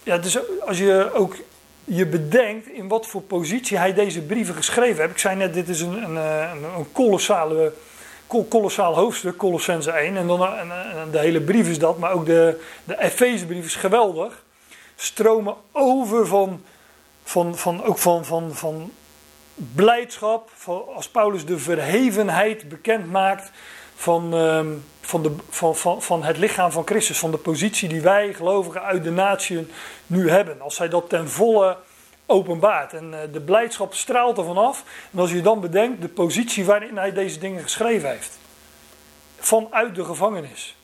Ja, 0.02 0.18
dus 0.18 0.38
als 0.60 0.78
je 0.78 1.10
ook 1.14 1.36
je 1.84 2.06
bedenkt 2.06 2.68
in 2.68 2.88
wat 2.88 3.06
voor 3.06 3.22
positie 3.22 3.78
hij 3.78 3.94
deze 3.94 4.22
brieven 4.22 4.54
geschreven 4.54 5.00
heeft. 5.00 5.12
Ik 5.12 5.18
zei 5.18 5.36
net, 5.36 5.54
dit 5.54 5.68
is 5.68 5.80
een, 5.80 6.02
een, 6.02 6.16
een, 6.16 6.64
een 6.76 6.92
kolossale 6.92 7.72
kolossaal 8.26 8.94
hoofdstuk, 8.94 9.36
Colossense 9.36 9.90
1. 9.90 10.16
En 10.16 10.26
dan 10.26 10.46
en, 10.46 10.70
en 10.70 11.10
de 11.10 11.18
hele 11.18 11.40
brief 11.40 11.68
is 11.68 11.78
dat, 11.78 11.98
maar 11.98 12.12
ook 12.12 12.26
de, 12.26 12.60
de 12.84 13.00
Efezebrief 13.00 13.64
is 13.64 13.76
geweldig. 13.76 14.44
Stromen 14.96 15.54
over 15.72 16.26
van, 16.26 16.62
van, 17.24 17.56
van, 17.56 17.84
ook 17.84 17.98
van, 17.98 18.24
van, 18.24 18.54
van 18.54 18.92
blijdschap. 19.54 20.50
Als 20.94 21.08
Paulus 21.08 21.44
de 21.44 21.58
verhevenheid 21.58 22.68
bekend 22.68 23.10
maakt 23.10 23.50
van, 23.94 24.32
um, 24.32 24.84
van, 25.00 25.22
de, 25.22 25.34
van, 25.48 25.76
van, 25.76 26.02
van 26.02 26.24
het 26.24 26.38
lichaam 26.38 26.70
van 26.70 26.86
Christus. 26.86 27.18
Van 27.18 27.30
de 27.30 27.36
positie 27.36 27.88
die 27.88 28.00
wij 28.00 28.34
gelovigen 28.34 28.82
uit 28.82 29.04
de 29.04 29.10
natie 29.10 29.66
nu 30.06 30.30
hebben. 30.30 30.60
Als 30.60 30.78
hij 30.78 30.88
dat 30.88 31.08
ten 31.08 31.28
volle 31.30 31.76
openbaart. 32.26 32.92
En 32.92 33.22
eh, 33.22 33.32
de 33.32 33.40
blijdschap 33.40 33.94
straalt 33.94 34.38
er 34.38 34.44
vanaf. 34.44 34.84
En 35.12 35.18
als 35.18 35.30
je 35.30 35.40
dan 35.40 35.60
bedenkt 35.60 36.02
de 36.02 36.08
positie 36.08 36.64
waarin 36.64 36.96
hij 36.96 37.12
deze 37.12 37.38
dingen 37.38 37.62
geschreven 37.62 38.08
heeft. 38.08 38.38
Vanuit 39.38 39.94
de 39.94 40.04
gevangenis. 40.04 40.76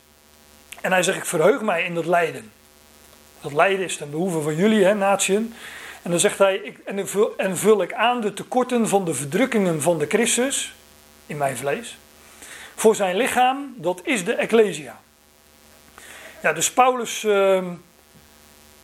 En 0.80 0.92
hij 0.92 1.02
zegt, 1.02 1.18
ik 1.18 1.24
verheug 1.24 1.60
mij 1.60 1.84
in 1.84 1.94
dat 1.94 2.06
lijden. 2.06 2.52
Dat 3.40 3.52
lijden 3.52 3.84
is 3.84 3.96
ten 3.96 4.10
behoeve 4.10 4.40
van 4.40 4.56
jullie, 4.56 4.84
hè, 4.84 4.94
natieën. 4.94 5.54
En 6.02 6.10
dan 6.10 6.20
zegt 6.20 6.38
hij, 6.38 6.56
ik, 6.56 6.78
en, 6.84 7.06
en 7.36 7.56
vul 7.56 7.82
ik 7.82 7.92
aan 7.92 8.20
de 8.20 8.32
tekorten 8.32 8.88
van 8.88 9.04
de 9.04 9.14
verdrukkingen 9.14 9.82
van 9.82 9.98
de 9.98 10.06
Christus, 10.06 10.74
in 11.26 11.36
mijn 11.36 11.56
vlees, 11.56 11.98
voor 12.80 12.94
zijn 12.94 13.16
lichaam, 13.16 13.74
dat 13.76 14.00
is 14.04 14.24
de 14.24 14.34
Ecclesia. 14.34 15.00
Ja, 16.42 16.52
dus 16.52 16.72
Paulus... 16.72 17.22
Uh, 17.22 17.62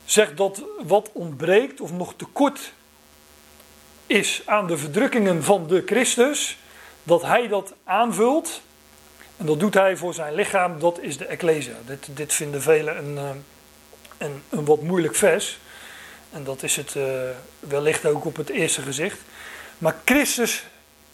zegt 0.06 0.36
dat 0.36 0.62
wat 0.82 1.10
ontbreekt 1.12 1.80
of 1.80 1.92
nog 1.92 2.14
tekort 2.16 2.72
is 4.06 4.42
aan 4.44 4.66
de 4.66 4.76
verdrukkingen 4.76 5.44
van 5.44 5.66
de 5.66 5.82
Christus, 5.86 6.58
dat 7.02 7.22
hij 7.22 7.48
dat 7.48 7.74
aanvult. 7.84 8.62
En 9.36 9.46
dat 9.46 9.60
doet 9.60 9.74
hij 9.74 9.96
voor 9.96 10.14
zijn 10.14 10.34
lichaam, 10.34 10.78
dat 10.78 10.98
is 11.00 11.16
de 11.16 11.26
Ecclesia. 11.26 11.74
Dit, 11.86 12.08
dit 12.10 12.32
vinden 12.32 12.62
velen 12.62 12.98
een, 12.98 13.18
eh, 13.18 13.30
een, 14.18 14.42
een 14.48 14.64
wat 14.64 14.82
moeilijk 14.82 15.14
vers. 15.14 15.58
En 16.32 16.44
dat 16.44 16.62
is 16.62 16.76
het 16.76 16.94
uh, 16.94 17.04
wellicht 17.60 18.06
ook 18.06 18.24
op 18.24 18.36
het 18.36 18.48
eerste 18.48 18.82
gezicht. 18.82 19.18
Maar 19.78 19.96
Christus, 20.04 20.64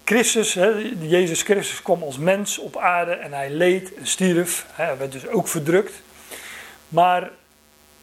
Christus 0.04 0.54
hè, 0.54 0.94
Jezus 1.00 1.42
Christus 1.42 1.82
kwam 1.82 2.02
als 2.02 2.18
mens 2.18 2.58
op 2.58 2.76
aarde 2.76 3.12
en 3.12 3.32
hij 3.32 3.50
leed 3.50 3.94
en 3.94 4.06
stierf. 4.06 4.66
Hij 4.72 4.96
werd 4.96 5.12
dus 5.12 5.28
ook 5.28 5.48
verdrukt. 5.48 6.02
Maar 6.88 7.30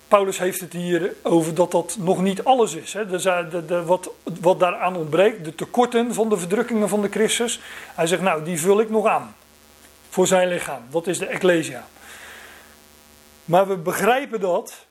Paulus 0.07 0.37
heeft 0.37 0.59
het 0.59 0.73
hier 0.73 1.13
over 1.23 1.55
dat 1.55 1.71
dat 1.71 1.97
nog 1.99 2.21
niet 2.21 2.43
alles 2.43 2.73
is. 2.73 2.93
Hè. 2.93 3.07
de, 3.07 3.65
de, 3.65 3.83
wat, 3.83 4.09
wat 4.41 4.59
daaraan 4.59 4.95
ontbreekt, 4.95 5.45
de 5.45 5.55
tekorten 5.55 6.13
van 6.13 6.29
de 6.29 6.37
verdrukkingen 6.37 6.89
van 6.89 7.01
de 7.01 7.09
Christus. 7.09 7.59
Hij 7.95 8.07
zegt, 8.07 8.21
nou, 8.21 8.43
die 8.43 8.59
vul 8.59 8.79
ik 8.79 8.89
nog 8.89 9.07
aan. 9.07 9.35
Voor 10.09 10.27
zijn 10.27 10.47
lichaam. 10.47 10.81
Dat 10.89 11.07
is 11.07 11.19
de 11.19 11.25
Ecclesia. 11.25 11.87
Maar 13.45 13.67
we 13.67 13.77
begrijpen 13.77 14.39
dat 14.39 14.85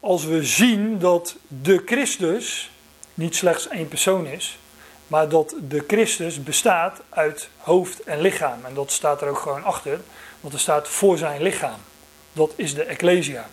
als 0.00 0.24
we 0.24 0.44
zien 0.44 0.98
dat 0.98 1.36
de 1.62 1.82
Christus 1.86 2.70
niet 3.14 3.36
slechts 3.36 3.68
één 3.68 3.88
persoon 3.88 4.26
is. 4.26 4.58
Maar 5.08 5.28
dat 5.28 5.54
de 5.68 5.84
Christus 5.86 6.42
bestaat 6.42 7.00
uit 7.08 7.48
hoofd 7.56 8.02
en 8.02 8.20
lichaam. 8.20 8.64
En 8.64 8.74
dat 8.74 8.92
staat 8.92 9.22
er 9.22 9.28
ook 9.28 9.38
gewoon 9.38 9.64
achter. 9.64 10.00
Want 10.40 10.54
er 10.54 10.60
staat 10.60 10.88
voor 10.88 11.18
zijn 11.18 11.42
lichaam. 11.42 11.80
Dat 12.32 12.52
is 12.56 12.74
de 12.74 12.82
Ecclesia 12.82 13.48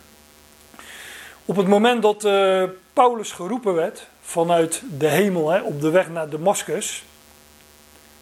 Op 1.44 1.56
het 1.56 1.66
moment 1.66 2.02
dat 2.02 2.24
uh, 2.24 2.64
Paulus 2.92 3.32
geroepen 3.32 3.74
werd 3.74 4.06
vanuit 4.20 4.82
de 4.98 5.08
hemel 5.08 5.50
hè, 5.50 5.60
op 5.60 5.80
de 5.80 5.90
weg 5.90 6.08
naar 6.08 6.28
Damascus, 6.28 7.04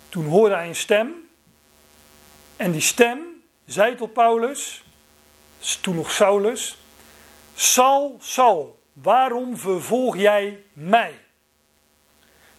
toen 0.09 0.27
hoorde 0.27 0.55
hij 0.55 0.69
een 0.69 0.77
stem. 0.77 1.29
En 2.57 2.73
die 2.73 2.81
stem 2.81 3.19
zei 3.67 3.95
tot 3.95 4.13
Paulus, 4.13 4.85
toen 5.81 5.95
nog 5.95 6.11
Saulus, 6.11 6.77
Sal, 7.55 8.17
Sal, 8.21 8.79
waarom 8.93 9.57
vervolg 9.57 10.17
jij 10.17 10.63
mij? 10.73 11.24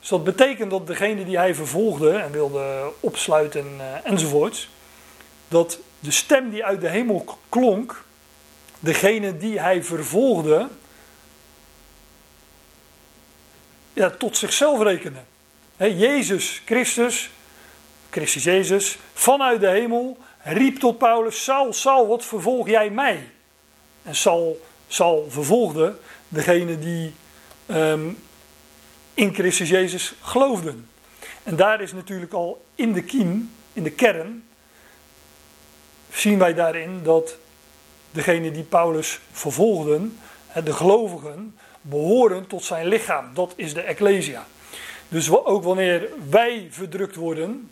Dus 0.05 0.13
dat 0.13 0.23
betekent 0.23 0.71
dat 0.71 0.87
degene 0.87 1.25
die 1.25 1.37
hij 1.37 1.55
vervolgde 1.55 2.11
en 2.11 2.31
wilde 2.31 2.91
opsluiten 2.99 3.65
uh, 3.77 3.83
enzovoorts, 4.03 4.69
dat 5.47 5.79
de 5.99 6.11
stem 6.11 6.49
die 6.49 6.65
uit 6.65 6.81
de 6.81 6.87
hemel 6.89 7.37
klonk, 7.49 8.03
degene 8.79 9.37
die 9.37 9.59
hij 9.59 9.83
vervolgde, 9.83 10.67
ja, 13.93 14.09
tot 14.09 14.37
zichzelf 14.37 14.81
rekende. 14.81 15.19
Jezus 15.77 16.61
Christus, 16.65 17.29
Christus 18.09 18.43
Jezus, 18.43 18.97
vanuit 19.13 19.59
de 19.59 19.69
hemel 19.69 20.17
riep 20.43 20.79
tot 20.79 20.97
Paulus: 20.97 21.43
Saul, 21.43 21.73
Saul, 21.73 22.07
wat 22.07 22.25
vervolg 22.25 22.67
jij 22.67 22.89
mij? 22.89 23.29
En 24.03 24.15
Saul, 24.15 24.61
Saul 24.87 25.25
vervolgde 25.29 25.97
degene 26.27 26.79
die 26.79 27.13
ehm, 27.65 28.09
in 29.15 29.33
Christus 29.33 29.69
Jezus 29.69 30.13
geloofden. 30.21 30.87
En 31.43 31.55
daar 31.55 31.81
is 31.81 31.93
natuurlijk 31.93 32.33
al 32.33 32.65
in 32.75 32.93
de 32.93 33.03
kiem, 33.03 33.51
in 33.73 33.83
de 33.83 33.91
kern, 33.91 34.43
zien 36.11 36.39
wij 36.39 36.53
daarin 36.53 37.03
dat 37.03 37.37
degene 38.11 38.51
die 38.51 38.63
Paulus 38.63 39.19
vervolgden, 39.31 40.19
de 40.63 40.73
gelovigen, 40.73 41.55
behoren 41.81 42.47
tot 42.47 42.63
zijn 42.63 42.87
lichaam. 42.87 43.29
Dat 43.33 43.53
is 43.55 43.73
de 43.73 43.81
Ecclesia. 43.81 44.45
Dus 45.07 45.29
ook 45.29 45.63
wanneer 45.63 46.09
wij 46.29 46.67
verdrukt 46.69 47.15
worden, 47.15 47.69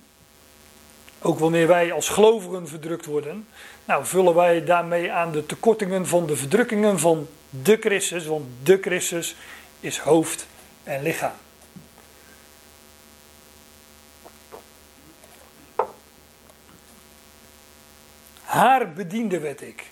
ook 1.21 1.39
wanneer 1.39 1.67
wij 1.67 1.91
als 1.91 2.09
gelovigen 2.09 2.67
verdrukt 2.67 3.05
worden, 3.05 3.47
nou 3.85 4.05
vullen 4.05 4.35
wij 4.35 4.63
daarmee 4.63 5.11
aan 5.11 5.31
de 5.31 5.45
tekortingen 5.45 6.07
van 6.07 6.25
de 6.25 6.35
verdrukkingen 6.35 6.99
van 6.99 7.27
de 7.49 7.77
Christus, 7.79 8.25
want 8.25 8.45
de 8.63 8.77
Christus 8.81 9.35
is 9.79 9.97
hoofd 9.97 10.47
en 10.83 11.01
lichaam. 11.01 11.31
Haar 18.43 18.93
bediende 18.93 19.39
werd 19.39 19.61
ik. 19.61 19.91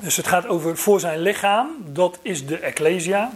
Dus 0.00 0.16
het 0.16 0.26
gaat 0.26 0.46
over 0.46 0.76
voor 0.76 1.00
zijn 1.00 1.18
lichaam, 1.18 1.68
dat 1.86 2.18
is 2.22 2.46
de 2.46 2.58
Ecclesia, 2.58 3.32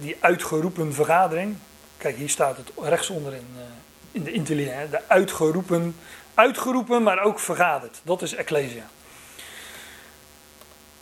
die 0.00 0.16
uitgeroepen 0.20 0.94
vergadering. 0.94 1.56
Kijk, 1.96 2.16
hier 2.16 2.28
staat 2.28 2.56
het 2.56 2.72
rechtsonder 2.80 3.34
in, 3.34 3.46
eh, 3.56 3.62
in 4.10 4.22
de 4.22 4.32
intelligentie, 4.32 4.90
de 4.90 5.00
uitgeroepen, 5.06 5.96
uitgeroepen, 6.34 7.02
maar 7.02 7.22
ook 7.22 7.40
vergaderd. 7.40 8.00
Dat 8.02 8.22
is 8.22 8.34
Ecclesia. 8.34 8.84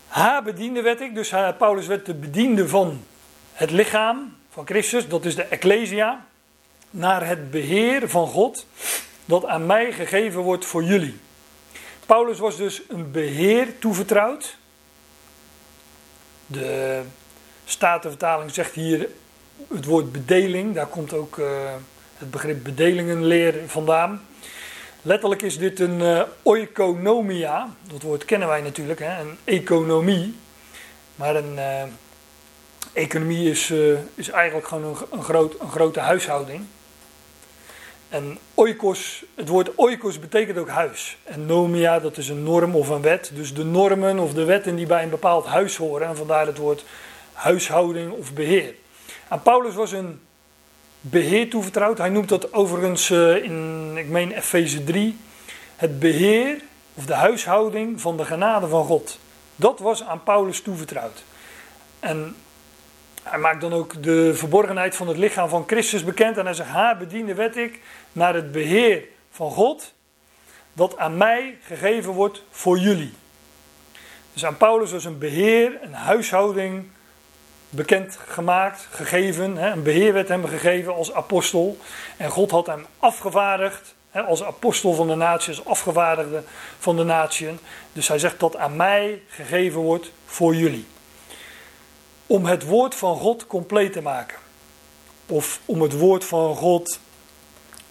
Haar 0.06 0.42
bediende 0.42 0.82
werd 0.82 1.00
ik, 1.00 1.14
dus 1.14 1.28
Paulus 1.58 1.86
werd 1.86 2.06
de 2.06 2.14
bediende 2.14 2.68
van 2.68 3.04
het 3.54 3.70
lichaam 3.70 4.36
van 4.50 4.66
Christus, 4.66 5.08
dat 5.08 5.24
is 5.24 5.34
de 5.34 5.42
Ecclesia, 5.42 6.26
naar 6.90 7.26
het 7.26 7.50
beheer 7.50 8.08
van 8.08 8.26
God, 8.26 8.66
dat 9.24 9.44
aan 9.44 9.66
mij 9.66 9.92
gegeven 9.92 10.40
wordt 10.40 10.64
voor 10.64 10.84
jullie. 10.84 11.20
Paulus 12.06 12.38
was 12.38 12.56
dus 12.56 12.82
een 12.88 13.10
beheer 13.10 13.78
toevertrouwd. 13.78 14.56
De 16.46 17.02
Statenvertaling 17.64 18.50
zegt 18.50 18.74
hier 18.74 19.08
het 19.74 19.84
woord 19.84 20.12
bedeling, 20.12 20.74
daar 20.74 20.86
komt 20.86 21.12
ook 21.12 21.36
uh, 21.36 21.46
het 22.18 22.30
begrip 22.30 22.64
bedelingenleer 22.64 23.54
vandaan. 23.66 24.26
Letterlijk 25.02 25.42
is 25.42 25.58
dit 25.58 25.80
een 25.80 26.00
uh, 26.00 26.22
oikonomia, 26.42 27.68
dat 27.92 28.02
woord 28.02 28.24
kennen 28.24 28.48
wij 28.48 28.60
natuurlijk, 28.60 29.00
hè, 29.00 29.20
een 29.20 29.38
economie. 29.44 30.34
Maar 31.14 31.36
een 31.36 31.54
uh, 31.54 31.82
economie 32.94 33.50
is, 33.50 33.72
is 34.14 34.30
eigenlijk 34.30 34.66
gewoon 34.66 34.84
een, 34.84 34.96
een, 35.10 35.22
groot, 35.22 35.60
een 35.60 35.70
grote 35.70 36.00
huishouding. 36.00 36.64
En 38.08 38.38
oikos, 38.54 39.24
het 39.34 39.48
woord 39.48 39.74
oikos 39.74 40.18
betekent 40.18 40.58
ook 40.58 40.68
huis. 40.68 41.18
En 41.22 41.46
nomia, 41.46 42.00
dat 42.00 42.16
is 42.16 42.28
een 42.28 42.42
norm 42.42 42.76
of 42.76 42.88
een 42.88 43.02
wet. 43.02 43.30
Dus 43.34 43.54
de 43.54 43.64
normen 43.64 44.18
of 44.18 44.32
de 44.32 44.44
wetten 44.44 44.76
die 44.76 44.86
bij 44.86 45.02
een 45.02 45.10
bepaald 45.10 45.46
huis 45.46 45.76
horen. 45.76 46.08
En 46.08 46.16
vandaar 46.16 46.46
het 46.46 46.58
woord 46.58 46.84
huishouding 47.32 48.12
of 48.12 48.32
beheer. 48.32 48.74
Aan 49.28 49.42
Paulus 49.42 49.74
was 49.74 49.92
een 49.92 50.20
beheer 51.00 51.50
toevertrouwd. 51.50 51.98
Hij 51.98 52.08
noemt 52.08 52.28
dat 52.28 52.52
overigens 52.52 53.10
eh, 53.10 53.42
in, 53.42 53.92
ik 53.96 54.08
meen 54.08 54.32
Efeze 54.32 54.84
3, 54.84 55.18
het 55.76 55.98
beheer 55.98 56.62
of 56.94 57.06
de 57.06 57.14
huishouding 57.14 58.00
van 58.00 58.16
de 58.16 58.24
genade 58.24 58.68
van 58.68 58.84
God. 58.84 59.18
Dat 59.56 59.78
was 59.78 60.02
aan 60.02 60.22
Paulus 60.22 60.60
toevertrouwd. 60.60 61.24
En 62.00 62.36
hij 63.24 63.38
maakt 63.38 63.60
dan 63.60 63.72
ook 63.72 64.02
de 64.02 64.34
verborgenheid 64.34 64.96
van 64.96 65.08
het 65.08 65.16
lichaam 65.16 65.48
van 65.48 65.64
Christus 65.66 66.04
bekend. 66.04 66.36
En 66.36 66.44
hij 66.44 66.54
zegt: 66.54 66.68
Haar 66.68 66.96
bediende 66.96 67.34
werd 67.34 67.56
ik 67.56 67.80
naar 68.12 68.34
het 68.34 68.52
beheer 68.52 69.02
van 69.30 69.50
God, 69.50 69.94
dat 70.72 70.98
aan 70.98 71.16
mij 71.16 71.58
gegeven 71.66 72.12
wordt 72.12 72.42
voor 72.50 72.78
jullie. 72.78 73.12
Dus 74.32 74.44
aan 74.44 74.56
Paulus 74.56 74.92
was 74.92 75.04
een 75.04 75.18
beheer, 75.18 75.78
een 75.82 75.94
huishouding 75.94 76.86
bekend 77.70 78.18
gemaakt, 78.28 78.88
gegeven. 78.90 79.56
Een 79.56 79.82
beheer 79.82 80.12
werd 80.12 80.28
hem 80.28 80.46
gegeven 80.46 80.94
als 80.94 81.12
apostel. 81.12 81.78
En 82.16 82.30
God 82.30 82.50
had 82.50 82.66
hem 82.66 82.86
afgevaardigd 82.98 83.94
als 84.26 84.44
apostel 84.44 84.94
van 84.94 85.08
de 85.08 85.14
natie, 85.14 85.56
als 85.56 85.64
afgevaardigde 85.64 86.42
van 86.78 86.96
de 86.96 87.04
natie. 87.04 87.48
Dus 87.92 88.08
hij 88.08 88.18
zegt 88.18 88.40
dat 88.40 88.56
aan 88.56 88.76
mij 88.76 89.22
gegeven 89.28 89.80
wordt 89.80 90.12
voor 90.26 90.54
jullie 90.54 90.86
om 92.26 92.44
het 92.46 92.64
woord 92.64 92.94
van 92.94 93.16
God 93.16 93.46
compleet 93.46 93.92
te 93.92 94.02
maken. 94.02 94.38
Of 95.26 95.60
om 95.64 95.82
het 95.82 95.98
woord 95.98 96.24
van 96.24 96.56
God 96.56 96.98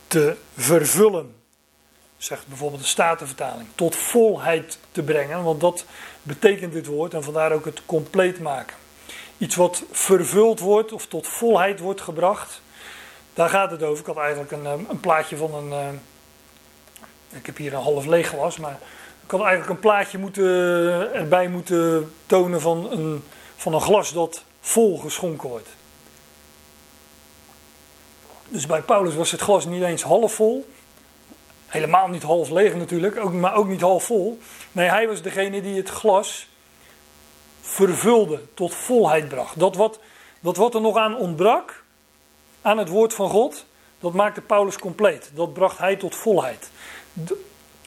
te 0.08 0.36
vervullen. 0.58 1.36
Zegt 2.18 2.48
bijvoorbeeld 2.48 2.82
de 2.82 2.88
Statenvertaling. 2.88 3.68
Tot 3.76 3.96
volheid 3.96 4.78
te 4.92 5.04
brengen, 5.04 5.44
want 5.44 5.62
dat 5.62 5.86
betekent 6.22 6.74
dit 6.74 6.86
woord 6.86 7.14
en 7.14 7.24
vandaar 7.24 7.52
ook 7.52 7.66
het 7.66 7.82
compleet 7.86 8.40
maken. 8.40 8.78
Iets 9.38 9.56
wat 9.56 9.84
vervuld 9.92 10.60
wordt 10.60 10.92
of 10.92 11.06
tot 11.08 11.28
volheid 11.28 11.80
wordt 11.80 12.02
gebracht. 12.02 12.62
Daar 13.34 13.50
gaat 13.50 13.72
het 13.72 13.84
over. 13.84 14.00
Ik 14.00 14.06
had 14.06 14.18
eigenlijk 14.18 14.52
een, 14.52 14.66
eh, 14.66 14.90
een 14.90 15.00
plaatje 15.00 15.38
van 15.38 15.54
een. 15.54 15.72
Eh, 15.72 15.88
ik 17.38 17.46
heb 17.46 17.58
hier 17.58 17.74
een 17.74 17.82
half 17.82 18.06
leeg 18.06 18.28
glas, 18.28 18.58
maar 18.58 18.80
ik 19.24 19.32
had 19.32 19.42
eigenlijk 19.42 19.70
een 19.70 19.80
plaatje 19.80 20.18
moeten, 20.18 21.14
erbij 21.14 21.48
moeten 21.48 22.14
tonen 22.26 22.62
van 22.62 22.92
een 22.92 23.24
van 23.64 23.74
een 23.74 23.82
glas 23.82 24.14
dat 24.14 24.44
vol 24.60 24.98
geschonken 24.98 25.50
wordt. 25.50 25.70
Dus 28.48 28.66
bij 28.66 28.82
Paulus 28.82 29.16
was 29.16 29.32
het 29.32 29.42
glas 29.42 29.66
niet 29.66 29.84
eens 29.84 30.02
half 30.02 30.34
vol. 30.34 30.70
Helemaal 31.66 32.08
niet 32.08 32.24
half 32.24 32.50
leeg 32.50 32.76
natuurlijk, 32.76 33.32
maar 33.32 33.56
ook 33.56 33.68
niet 33.68 33.82
half 33.82 34.04
vol. 34.04 34.40
Nee, 34.72 34.90
hij 34.90 35.08
was 35.08 35.22
degene 35.22 35.62
die 35.62 35.76
het 35.76 35.90
glas 35.90 36.48
vervulde, 37.62 38.40
tot 38.54 38.76
volheid 38.76 39.28
bracht. 39.28 39.60
Dat 39.60 39.76
wat, 39.76 40.00
dat 40.40 40.58
wat 40.58 40.76
er 40.76 40.82
nog 40.82 40.98
aan 40.98 41.18
ontbrak, 41.18 41.84
aan 42.62 42.78
het 42.78 42.90
woord 42.90 43.14
van 43.14 43.30
God, 43.30 43.66
dat 44.00 44.14
maakte 44.14 44.42
Paulus 44.42 44.78
compleet. 44.78 45.32
Dat 45.34 45.54
bracht 45.54 45.78
hij 45.78 45.96
tot 45.96 46.16
volheid. 46.16 46.70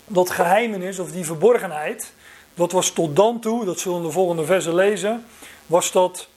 Dat 0.05 0.31
geheimenis 0.31 0.99
of 0.99 1.13
die 1.13 1.25
verborgenheid, 1.25 2.13
dat 2.55 2.73
was 2.73 2.91
tot 2.91 3.17
dan 3.17 3.41
toe, 3.41 3.65
dat 3.65 3.81
zullen 3.81 4.01
we 4.01 4.07
de 4.07 4.13
volgende 4.13 4.45
versen 4.45 4.75
lezen, 4.75 5.27
was 5.67 5.93
dat 5.93 6.29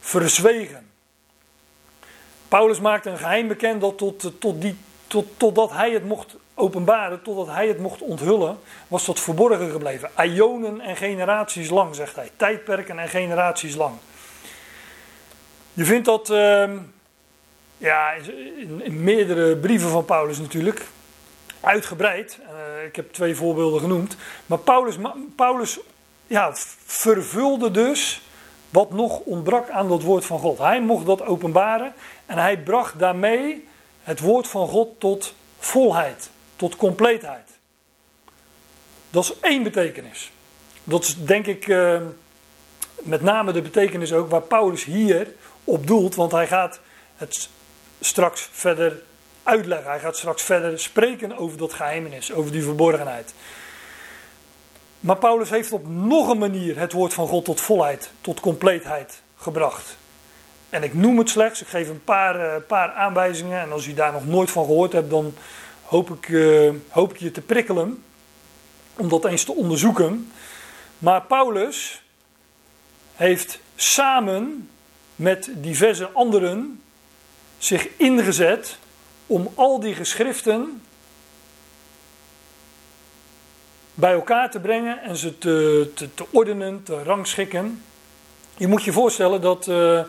verzwegen. 0.00 0.90
Paulus 2.48 2.80
maakte 2.80 3.10
een 3.10 3.18
geheim 3.18 3.48
bekend 3.48 3.80
dat 3.80 3.98
tot, 3.98 4.32
tot 4.40 4.60
die, 4.60 4.76
tot, 5.06 5.26
totdat 5.36 5.70
hij 5.70 5.90
het 5.90 6.04
mocht 6.04 6.36
openbaren, 6.54 7.22
totdat 7.22 7.54
hij 7.54 7.68
het 7.68 7.78
mocht 7.78 8.00
onthullen, 8.00 8.58
was 8.88 9.04
dat 9.04 9.20
verborgen 9.20 9.70
gebleven. 9.70 10.10
Ionen 10.22 10.80
en 10.80 10.96
generaties 10.96 11.70
lang, 11.70 11.94
zegt 11.94 12.16
hij. 12.16 12.30
Tijdperken 12.36 12.98
en 12.98 13.08
generaties 13.08 13.74
lang. 13.74 13.94
Je 15.72 15.84
vindt 15.84 16.04
dat 16.04 16.30
uh, 16.30 16.70
ja, 17.78 18.12
in, 18.12 18.80
in, 18.82 19.02
meerdere 19.04 19.56
brieven 19.56 19.88
van 19.88 20.04
Paulus 20.04 20.38
natuurlijk. 20.38 20.86
Uitgebreid. 21.60 22.38
Uh, 22.42 22.84
ik 22.84 22.96
heb 22.96 23.12
twee 23.12 23.34
voorbeelden 23.34 23.80
genoemd. 23.80 24.16
Maar 24.46 24.58
Paulus, 24.58 24.96
Paulus 25.36 25.78
ja, 26.26 26.50
vervulde 26.84 27.70
dus 27.70 28.22
wat 28.74 28.90
nog 28.90 29.18
ontbrak 29.18 29.70
aan 29.70 29.88
dat 29.88 30.02
woord 30.02 30.24
van 30.24 30.38
God. 30.38 30.58
Hij 30.58 30.80
mocht 30.80 31.06
dat 31.06 31.22
openbaren 31.22 31.92
en 32.26 32.38
hij 32.38 32.58
bracht 32.58 32.98
daarmee 32.98 33.68
het 34.02 34.20
woord 34.20 34.46
van 34.46 34.68
God 34.68 35.00
tot 35.00 35.34
volheid, 35.58 36.30
tot 36.56 36.76
compleetheid. 36.76 37.50
Dat 39.10 39.24
is 39.24 39.34
één 39.40 39.62
betekenis. 39.62 40.32
Dat 40.84 41.04
is 41.04 41.16
denk 41.24 41.46
ik, 41.46 41.66
uh, 41.66 42.00
met 43.02 43.22
name 43.22 43.52
de 43.52 43.62
betekenis 43.62 44.12
ook 44.12 44.30
waar 44.30 44.42
Paulus 44.42 44.84
hier 44.84 45.34
op 45.64 45.86
doelt, 45.86 46.14
want 46.14 46.32
hij 46.32 46.46
gaat 46.46 46.80
het 47.16 47.48
straks 48.00 48.48
verder 48.52 49.02
uitleggen. 49.42 49.90
Hij 49.90 50.00
gaat 50.00 50.16
straks 50.16 50.42
verder 50.42 50.80
spreken 50.80 51.38
over 51.38 51.58
dat 51.58 51.72
geheimenis, 51.72 52.32
over 52.32 52.52
die 52.52 52.62
verborgenheid. 52.62 53.34
Maar 55.04 55.16
Paulus 55.16 55.50
heeft 55.50 55.72
op 55.72 55.88
nog 55.88 56.28
een 56.28 56.38
manier 56.38 56.78
het 56.78 56.92
woord 56.92 57.14
van 57.14 57.28
God 57.28 57.44
tot 57.44 57.60
volheid, 57.60 58.10
tot 58.20 58.40
compleetheid 58.40 59.22
gebracht. 59.36 59.96
En 60.70 60.82
ik 60.82 60.94
noem 60.94 61.18
het 61.18 61.30
slechts, 61.30 61.60
ik 61.60 61.66
geef 61.66 61.88
een 61.88 62.04
paar, 62.04 62.40
uh, 62.40 62.54
paar 62.66 62.92
aanwijzingen. 62.92 63.60
En 63.60 63.72
als 63.72 63.86
u 63.86 63.94
daar 63.94 64.12
nog 64.12 64.26
nooit 64.26 64.50
van 64.50 64.64
gehoord 64.64 64.92
hebt, 64.92 65.10
dan 65.10 65.34
hoop 65.82 66.10
ik, 66.10 66.28
uh, 66.28 66.72
hoop 66.88 67.12
ik 67.12 67.18
je 67.18 67.30
te 67.30 67.40
prikkelen 67.40 68.02
om 68.96 69.08
dat 69.08 69.24
eens 69.24 69.44
te 69.44 69.54
onderzoeken. 69.54 70.32
Maar 70.98 71.22
Paulus 71.22 72.02
heeft 73.14 73.60
samen 73.76 74.70
met 75.16 75.50
diverse 75.54 76.08
anderen 76.08 76.82
zich 77.58 77.88
ingezet 77.96 78.78
om 79.26 79.52
al 79.54 79.80
die 79.80 79.94
geschriften 79.94 80.82
bij 83.94 84.12
elkaar 84.12 84.50
te 84.50 84.60
brengen 84.60 85.02
en 85.02 85.16
ze 85.16 85.38
te, 85.38 85.90
te, 85.94 86.24
ordenen, 86.30 86.82
te 86.82 87.02
rangschikken. 87.02 87.82
Je 88.56 88.66
moet 88.66 88.82
je 88.82 88.92
voorstellen 88.92 89.40
dat 89.40 89.66
uh, 89.66 90.00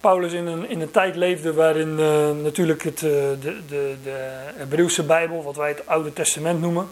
Paulus 0.00 0.32
in 0.32 0.46
een, 0.46 0.68
in 0.68 0.80
een 0.80 0.90
tijd 0.90 1.16
leefde 1.16 1.52
waarin 1.52 1.98
uh, 1.98 2.30
natuurlijk 2.42 2.82
het, 2.82 3.02
uh, 3.02 3.10
de, 3.10 3.36
de, 3.68 3.94
de 4.02 4.28
Hebreeuwse 4.56 5.02
Bijbel, 5.02 5.42
wat 5.42 5.56
wij 5.56 5.68
het 5.68 5.86
Oude 5.86 6.12
Testament 6.12 6.60
noemen, 6.60 6.88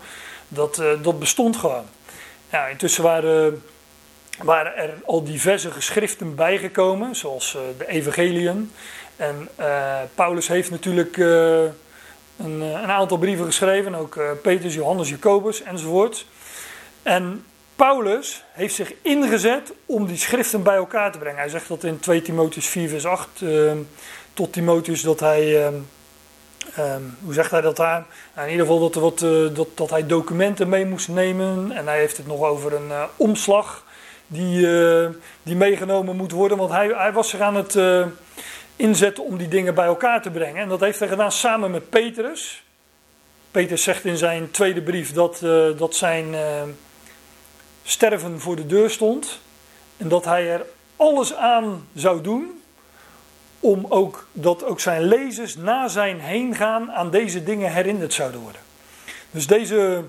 dat, 0.49 0.83
dat 1.03 1.19
bestond 1.19 1.57
gewoon. 1.57 1.85
Ja, 2.51 2.67
intussen 2.67 3.03
waren, 3.03 3.63
waren 4.43 4.77
er 4.77 4.95
al 5.05 5.25
diverse 5.25 5.71
geschriften 5.71 6.35
bijgekomen, 6.35 7.17
zoals 7.17 7.57
de 7.79 7.87
Evangeliën. 7.87 8.73
En 9.17 9.49
Paulus 10.15 10.49
heeft 10.49 10.71
natuurlijk 10.71 11.17
een, 11.17 12.61
een, 12.61 12.91
aantal 12.91 13.19
brieven 13.19 13.45
geschreven, 13.45 13.95
ook 13.95 14.19
Petrus, 14.43 14.75
Johannes, 14.75 15.09
Jacobus 15.09 15.63
enzovoort. 15.63 16.27
En 17.05 17.45
Paulus 17.77 18.45
heeft 18.53 18.75
zich 18.75 18.93
ingezet 19.03 19.73
om 19.87 20.07
die 20.07 20.17
schriften 20.17 20.63
bij 20.63 20.77
elkaar 20.77 21.13
te 21.13 21.19
brengen. 21.19 21.39
Hij 21.39 21.49
zegt 21.49 21.69
dat 21.69 21.85
in 21.85 22.01
2 22.01 22.23
Timotheus 22.23 22.67
4 22.67 22.89
vers 22.89 23.07
8 23.07 23.41
uh, 23.41 23.73
tot 24.35 24.53
Timotheus 24.53 25.03
dat 25.03 25.21
hij, 25.21 25.67
uh, 25.67 25.67
um, 26.79 27.17
hoe 27.23 27.35
zegt 27.35 27.51
hij 27.51 27.61
dat 27.61 27.77
daar? 27.77 28.07
Nou, 28.35 28.47
in 28.47 28.53
ieder 28.53 28.67
geval 28.67 28.91
dat, 28.91 29.23
uh, 29.23 29.55
dat, 29.55 29.69
dat 29.75 29.91
hij 29.91 30.07
documenten 30.07 30.69
mee 30.69 30.87
moest 30.87 31.09
nemen. 31.09 31.73
En 31.73 31.87
hij 31.87 31.99
heeft 31.99 32.17
het 32.17 32.27
nog 32.27 32.43
over 32.43 32.75
een 32.75 32.91
eh, 32.91 33.03
omslag 33.17 33.85
die, 34.27 34.79
eh, 34.79 35.09
die 35.43 35.57
meegenomen 35.57 36.17
moet 36.17 36.33
worden. 36.33 36.59
Want 36.59 36.71
hij, 36.71 36.87
hij 36.87 37.13
was 37.13 37.29
zich 37.29 37.41
aan 37.41 37.57
het 37.57 37.79
inzetten 38.77 39.25
om 39.25 39.37
die 39.37 39.49
dingen 39.49 39.75
bij 39.75 39.87
elkaar 39.87 40.23
te 40.23 40.31
brengen. 40.31 40.63
En 40.63 40.69
dat 40.69 40.81
heeft 40.81 40.99
hij 40.99 41.09
gedaan 41.09 41.33
samen 41.33 41.71
met 41.71 41.91
Petrus. 41.91 42.63
Petrus 43.51 43.83
zegt 43.83 44.05
in 44.05 44.17
zijn 44.17 44.51
tweede 44.51 44.83
brief 44.83 45.13
dat, 45.13 45.39
dat 45.77 45.95
zijn 45.95 46.35
sterven 47.85 48.41
voor 48.41 48.57
de 48.57 48.67
deur 48.67 48.91
stond. 48.91 49.39
En 49.97 50.09
dat 50.09 50.25
hij 50.25 50.51
er 50.51 50.67
alles 50.97 51.35
aan 51.35 51.89
zou 51.95 52.21
doen 52.21 52.63
om 53.61 53.87
ook 53.89 54.27
dat 54.33 54.65
ook 54.65 54.81
zijn 54.81 55.03
lezers 55.03 55.57
na 55.57 55.89
zijn 55.89 56.21
heen 56.21 56.55
gaan 56.55 56.93
aan 56.93 57.11
deze 57.11 57.43
dingen 57.43 57.73
herinnerd 57.73 58.13
zouden 58.13 58.41
worden. 58.41 58.61
Dus 59.31 59.47
deze 59.47 60.05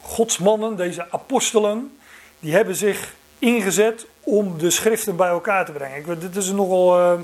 godsmannen, 0.00 0.76
deze 0.76 1.10
apostelen, 1.10 1.98
die 2.40 2.54
hebben 2.54 2.74
zich 2.74 3.14
ingezet 3.38 4.06
om 4.20 4.58
de 4.58 4.70
schriften 4.70 5.16
bij 5.16 5.28
elkaar 5.28 5.64
te 5.64 5.72
brengen. 5.72 5.96
Ik 5.96 6.20
dit 6.20 6.36
is 6.36 6.50
nogal 6.50 7.00
uh, 7.00 7.20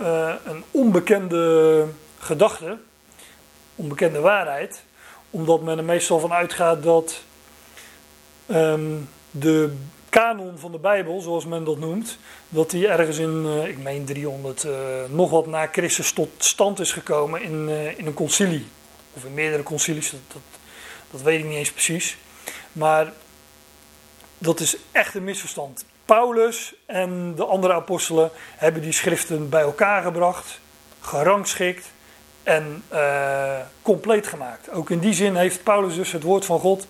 uh, 0.00 0.34
een 0.44 0.64
onbekende 0.70 1.86
gedachte, 2.18 2.76
onbekende 3.74 4.20
waarheid, 4.20 4.82
omdat 5.30 5.62
men 5.62 5.78
er 5.78 5.84
meestal 5.84 6.18
van 6.18 6.32
uitgaat 6.32 6.82
dat 6.82 7.22
um, 8.52 9.08
de 9.30 9.74
kanon 10.12 10.58
van 10.58 10.72
de 10.72 10.78
Bijbel, 10.78 11.20
zoals 11.20 11.46
men 11.46 11.64
dat 11.64 11.78
noemt, 11.78 12.18
dat 12.48 12.70
die 12.70 12.88
ergens 12.88 13.18
in, 13.18 13.44
uh, 13.46 13.66
ik 13.66 13.78
meen 13.78 14.04
300, 14.04 14.64
uh, 14.64 14.72
eh, 14.72 15.10
nog 15.10 15.30
wat 15.30 15.46
na 15.46 15.66
Christus 15.66 16.12
tot 16.12 16.28
stand 16.38 16.80
is 16.80 16.92
gekomen 16.92 17.42
in, 17.42 17.68
uh, 17.68 17.98
in 17.98 18.06
een 18.06 18.14
concilie. 18.14 18.66
Of 19.12 19.24
in 19.24 19.34
meerdere 19.34 19.62
concilies, 19.62 20.10
dat, 20.10 20.42
dat, 21.10 21.22
weet 21.22 21.38
ik 21.38 21.44
niet 21.44 21.56
eens 21.56 21.72
precies. 21.72 22.16
Maar 22.72 23.12
dat 24.38 24.60
is 24.60 24.76
echt 24.90 25.14
een 25.14 25.24
misverstand. 25.24 25.84
Paulus 26.04 26.74
en 26.86 27.34
de 27.36 27.44
andere 27.44 27.72
apostelen 27.72 28.30
hebben 28.56 28.82
die 28.82 28.92
schriften 28.92 29.48
bij 29.48 29.62
elkaar 29.62 30.02
gebracht, 30.02 30.60
gerangschikt 31.00 31.90
en 32.42 32.84
compleet 33.82 34.26
gemaakt. 34.26 34.70
Ook 34.70 34.90
in 34.90 34.98
die 34.98 35.14
zin 35.14 35.36
heeft 35.36 35.62
Paulus 35.62 35.94
dus 35.94 36.12
het 36.12 36.22
woord 36.22 36.44
van 36.44 36.60
God 36.60 36.86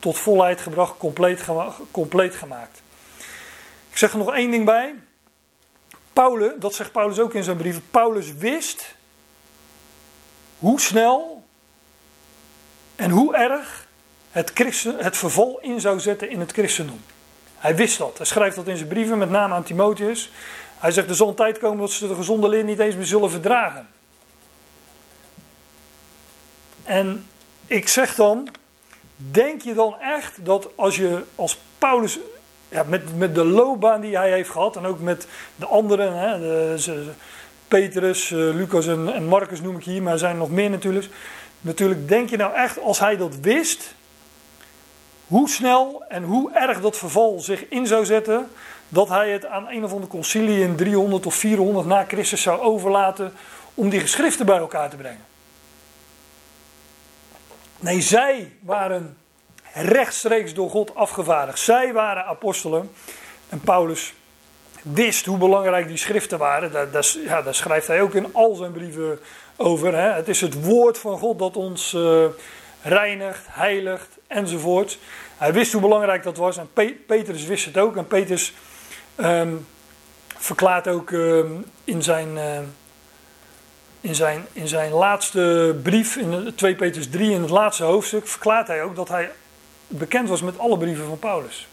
tot 0.00 0.18
volheid 0.18 0.60
gebracht, 0.60 0.96
compleet, 0.96 1.44
compleet 1.90 2.34
gemaakt. 2.34 2.82
Ik 3.90 3.96
zeg 3.96 4.12
er 4.12 4.18
nog 4.18 4.34
één 4.34 4.50
ding 4.50 4.64
bij. 4.64 4.94
Paulus, 6.12 6.52
dat 6.58 6.74
zegt 6.74 6.92
Paulus 6.92 7.18
ook 7.18 7.34
in 7.34 7.44
zijn 7.44 7.56
brieven. 7.56 7.82
Paulus 7.90 8.34
wist 8.34 8.94
hoe 10.58 10.80
snel 10.80 11.44
en 12.96 13.10
hoe 13.10 13.34
erg 13.34 13.88
het, 14.30 14.50
christen, 14.54 14.98
het 14.98 15.16
verval 15.16 15.58
in 15.60 15.80
zou 15.80 16.00
zetten 16.00 16.30
in 16.30 16.40
het 16.40 16.52
christendom. 16.52 17.00
Hij 17.56 17.76
wist 17.76 17.98
dat. 17.98 18.16
Hij 18.16 18.26
schrijft 18.26 18.56
dat 18.56 18.66
in 18.66 18.76
zijn 18.76 18.88
brieven, 18.88 19.18
met 19.18 19.30
name 19.30 19.54
aan 19.54 19.62
Timotheus. 19.62 20.30
Hij 20.78 20.90
zegt: 20.90 21.08
Er 21.08 21.14
zal 21.14 21.28
een 21.28 21.34
tijd 21.34 21.58
komen 21.58 21.78
dat 21.78 21.90
ze 21.90 22.08
de 22.08 22.14
gezonde 22.14 22.48
leer 22.48 22.64
niet 22.64 22.78
eens 22.78 22.94
meer 22.94 23.06
zullen 23.06 23.30
verdragen. 23.30 23.88
En 26.82 27.26
ik 27.66 27.88
zeg 27.88 28.14
dan: 28.14 28.48
Denk 29.30 29.62
je 29.62 29.74
dan 29.74 29.96
echt 30.00 30.44
dat 30.44 30.68
als 30.74 30.96
je 30.96 31.22
als 31.34 31.58
Paulus, 31.78 32.18
ja, 32.68 32.82
met, 32.82 33.18
met 33.18 33.34
de 33.34 33.44
loopbaan 33.44 34.00
die 34.00 34.16
hij 34.16 34.30
heeft 34.30 34.50
gehad 34.50 34.76
en 34.76 34.86
ook 34.86 35.00
met 35.00 35.26
de 35.56 35.66
anderen, 35.66 36.18
hè, 36.18 36.38
de, 36.38 37.10
Petrus, 37.68 38.30
uh, 38.30 38.54
Lucas 38.54 38.86
en, 38.86 39.14
en 39.14 39.24
Marcus 39.24 39.60
noem 39.60 39.76
ik 39.76 39.84
hier, 39.84 40.02
maar 40.02 40.12
er 40.12 40.18
zijn 40.18 40.36
nog 40.36 40.50
meer 40.50 40.70
natuurlijk. 40.70 41.06
Natuurlijk, 41.60 42.08
denk 42.08 42.30
je 42.30 42.36
nou 42.36 42.54
echt 42.54 42.80
als 42.80 42.98
hij 42.98 43.16
dat 43.16 43.36
wist, 43.40 43.94
hoe 45.26 45.48
snel 45.48 46.02
en 46.08 46.22
hoe 46.22 46.52
erg 46.52 46.80
dat 46.80 46.96
verval 46.96 47.40
zich 47.40 47.68
in 47.68 47.86
zou 47.86 48.04
zetten, 48.04 48.48
dat 48.88 49.08
hij 49.08 49.30
het 49.30 49.46
aan 49.46 49.68
een 49.68 49.84
of 49.84 49.92
andere 49.92 50.10
concilie 50.10 50.60
in 50.60 50.76
300 50.76 51.26
of 51.26 51.34
400 51.34 51.86
na 51.86 52.04
Christus 52.08 52.42
zou 52.42 52.60
overlaten 52.60 53.32
om 53.74 53.88
die 53.88 54.00
geschriften 54.00 54.46
bij 54.46 54.58
elkaar 54.58 54.90
te 54.90 54.96
brengen? 54.96 55.29
Nee, 57.80 58.00
zij 58.00 58.52
waren 58.60 59.16
rechtstreeks 59.72 60.54
door 60.54 60.70
God 60.70 60.94
afgevaardigd. 60.94 61.58
Zij 61.58 61.92
waren 61.92 62.24
apostelen. 62.24 62.90
En 63.48 63.60
Paulus 63.60 64.14
wist 64.82 65.26
hoe 65.26 65.38
belangrijk 65.38 65.88
die 65.88 65.96
schriften 65.96 66.38
waren. 66.38 66.72
Daar, 66.72 67.06
ja, 67.24 67.52
schrijft 67.52 67.86
hij 67.86 68.02
ook 68.02 68.14
in 68.14 68.34
al 68.34 68.54
zijn 68.54 68.72
brieven 68.72 69.20
over. 69.56 69.94
Hè. 69.94 70.10
Het 70.10 70.28
is 70.28 70.40
het 70.40 70.64
woord 70.64 70.98
van 70.98 71.18
God 71.18 71.38
dat 71.38 71.56
ons 71.56 71.92
uh, 71.92 72.24
reinigt, 72.82 73.46
heiligt 73.48 74.18
enzovoort. 74.26 74.98
Hij 75.36 75.52
wist 75.52 75.72
hoe 75.72 75.80
belangrijk 75.80 76.22
dat 76.22 76.36
was. 76.36 76.56
En 76.56 76.72
Pe 76.72 76.96
Petrus 77.06 77.44
wist 77.44 77.64
het 77.64 77.78
ook. 77.78 77.96
En 77.96 78.06
Petrus 78.06 78.54
um, 79.16 79.66
verklaart 80.38 80.88
ook 80.88 81.10
um, 81.10 81.64
in 81.84 82.02
zijn. 82.02 82.28
Uh, 82.36 82.58
in 84.00 84.14
zijn, 84.14 84.46
in 84.52 84.68
zijn 84.68 84.92
laatste 84.92 85.76
brief, 85.82 86.16
in 86.16 86.52
2 86.54 86.74
Petrus 86.74 87.10
3, 87.10 87.30
in 87.30 87.40
het 87.40 87.50
laatste 87.50 87.84
hoofdstuk, 87.84 88.28
verklaart 88.28 88.66
hij 88.66 88.82
ook 88.82 88.96
dat 88.96 89.08
hij 89.08 89.30
bekend 89.86 90.28
was 90.28 90.42
met 90.42 90.58
alle 90.58 90.78
brieven 90.78 91.06
van 91.06 91.18
Paulus. 91.18 91.68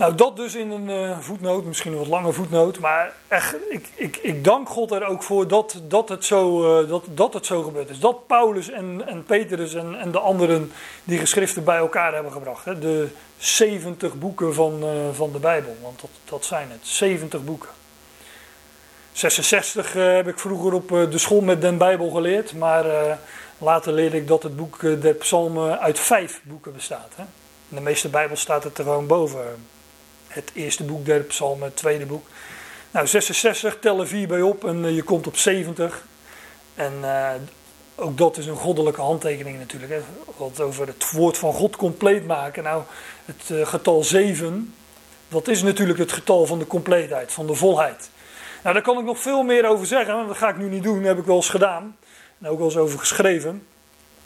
Nou, 0.00 0.14
dat 0.14 0.36
dus 0.36 0.54
in 0.54 0.70
een 0.70 0.88
uh, 0.88 1.18
voetnoot, 1.18 1.64
misschien 1.64 1.92
een 1.92 1.98
wat 1.98 2.06
lange 2.06 2.32
voetnoot, 2.32 2.78
maar 2.78 3.12
echt, 3.28 3.56
ik, 3.68 3.88
ik, 3.94 4.16
ik 4.16 4.44
dank 4.44 4.68
God 4.68 4.90
er 4.90 5.04
ook 5.04 5.22
voor 5.22 5.48
dat, 5.48 5.80
dat, 5.88 6.08
het, 6.08 6.24
zo, 6.24 6.62
uh, 6.82 6.88
dat, 6.88 7.04
dat 7.10 7.34
het 7.34 7.46
zo 7.46 7.62
gebeurd 7.62 7.90
is. 7.90 8.00
Dat 8.00 8.26
Paulus 8.26 8.70
en, 8.70 9.02
en 9.06 9.24
Petrus 9.24 9.74
en, 9.74 9.94
en 9.94 10.10
de 10.10 10.18
anderen 10.18 10.72
die 11.04 11.18
geschriften 11.18 11.64
bij 11.64 11.76
elkaar 11.76 12.14
hebben 12.14 12.32
gebracht. 12.32 12.64
Hè? 12.64 12.78
De 12.78 13.08
70 13.36 14.14
boeken 14.14 14.54
van, 14.54 14.84
uh, 14.84 14.90
van 15.12 15.32
de 15.32 15.38
Bijbel, 15.38 15.76
want 15.82 16.00
dat, 16.00 16.10
dat 16.24 16.44
zijn 16.44 16.70
het, 16.70 16.86
70 16.86 17.44
boeken. 17.44 17.68
66 19.12 19.94
uh, 19.94 20.14
heb 20.14 20.28
ik 20.28 20.38
vroeger 20.38 20.72
op 20.72 20.90
uh, 20.90 21.10
de 21.10 21.18
school 21.18 21.40
met 21.40 21.60
den 21.60 21.78
Bijbel 21.78 22.10
geleerd, 22.10 22.54
maar 22.54 22.86
uh, 22.86 23.12
later 23.58 23.92
leerde 23.92 24.16
ik 24.16 24.28
dat 24.28 24.42
het 24.42 24.56
boek 24.56 24.80
der 24.80 25.14
psalmen 25.14 25.80
uit 25.80 25.98
vijf 25.98 26.40
boeken 26.42 26.72
bestaat. 26.72 27.12
Hè? 27.14 27.22
In 27.68 27.76
de 27.76 27.80
meeste 27.80 28.08
Bijbel 28.08 28.36
staat 28.36 28.64
het 28.64 28.78
er 28.78 28.84
gewoon 28.84 29.06
boven. 29.06 29.44
Het 30.28 30.50
eerste 30.54 30.84
boek 30.84 31.04
der 31.04 31.20
psalmen, 31.20 31.64
het 31.64 31.76
tweede 31.76 32.06
boek. 32.06 32.26
Nou, 32.90 33.06
66, 33.06 33.78
tel 33.80 34.00
er 34.00 34.06
vier 34.06 34.28
bij 34.28 34.42
op 34.42 34.64
en 34.64 34.94
je 34.94 35.02
komt 35.02 35.26
op 35.26 35.36
70. 35.36 36.04
En 36.74 36.92
ook 37.94 38.18
dat 38.18 38.36
is 38.36 38.46
een 38.46 38.56
goddelijke 38.56 39.00
handtekening 39.00 39.58
natuurlijk. 39.58 39.92
Hè? 39.92 40.00
Wat 40.36 40.60
over 40.60 40.86
het 40.86 41.10
woord 41.10 41.38
van 41.38 41.52
God 41.52 41.76
compleet 41.76 42.26
maken. 42.26 42.62
Nou, 42.62 42.82
het 43.24 43.68
getal 43.68 44.04
7 44.04 44.74
Dat 45.28 45.48
is 45.48 45.62
natuurlijk 45.62 45.98
het 45.98 46.12
getal 46.12 46.46
van 46.46 46.58
de 46.58 46.66
compleetheid, 46.66 47.32
van 47.32 47.46
de 47.46 47.54
volheid. 47.54 48.10
Nou, 48.62 48.74
daar 48.74 48.82
kan 48.82 48.98
ik 48.98 49.04
nog 49.04 49.18
veel 49.18 49.42
meer 49.42 49.66
over 49.66 49.86
zeggen, 49.86 50.16
maar 50.16 50.26
dat 50.26 50.36
ga 50.36 50.48
ik 50.48 50.56
nu 50.56 50.68
niet 50.68 50.82
doen. 50.82 50.98
Dat 50.98 51.06
heb 51.06 51.18
ik 51.18 51.24
wel 51.24 51.36
eens 51.36 51.48
gedaan. 51.48 51.96
En 52.38 52.48
ook 52.48 52.58
wel 52.58 52.66
eens 52.66 52.76
over 52.76 52.98
geschreven. 52.98 53.66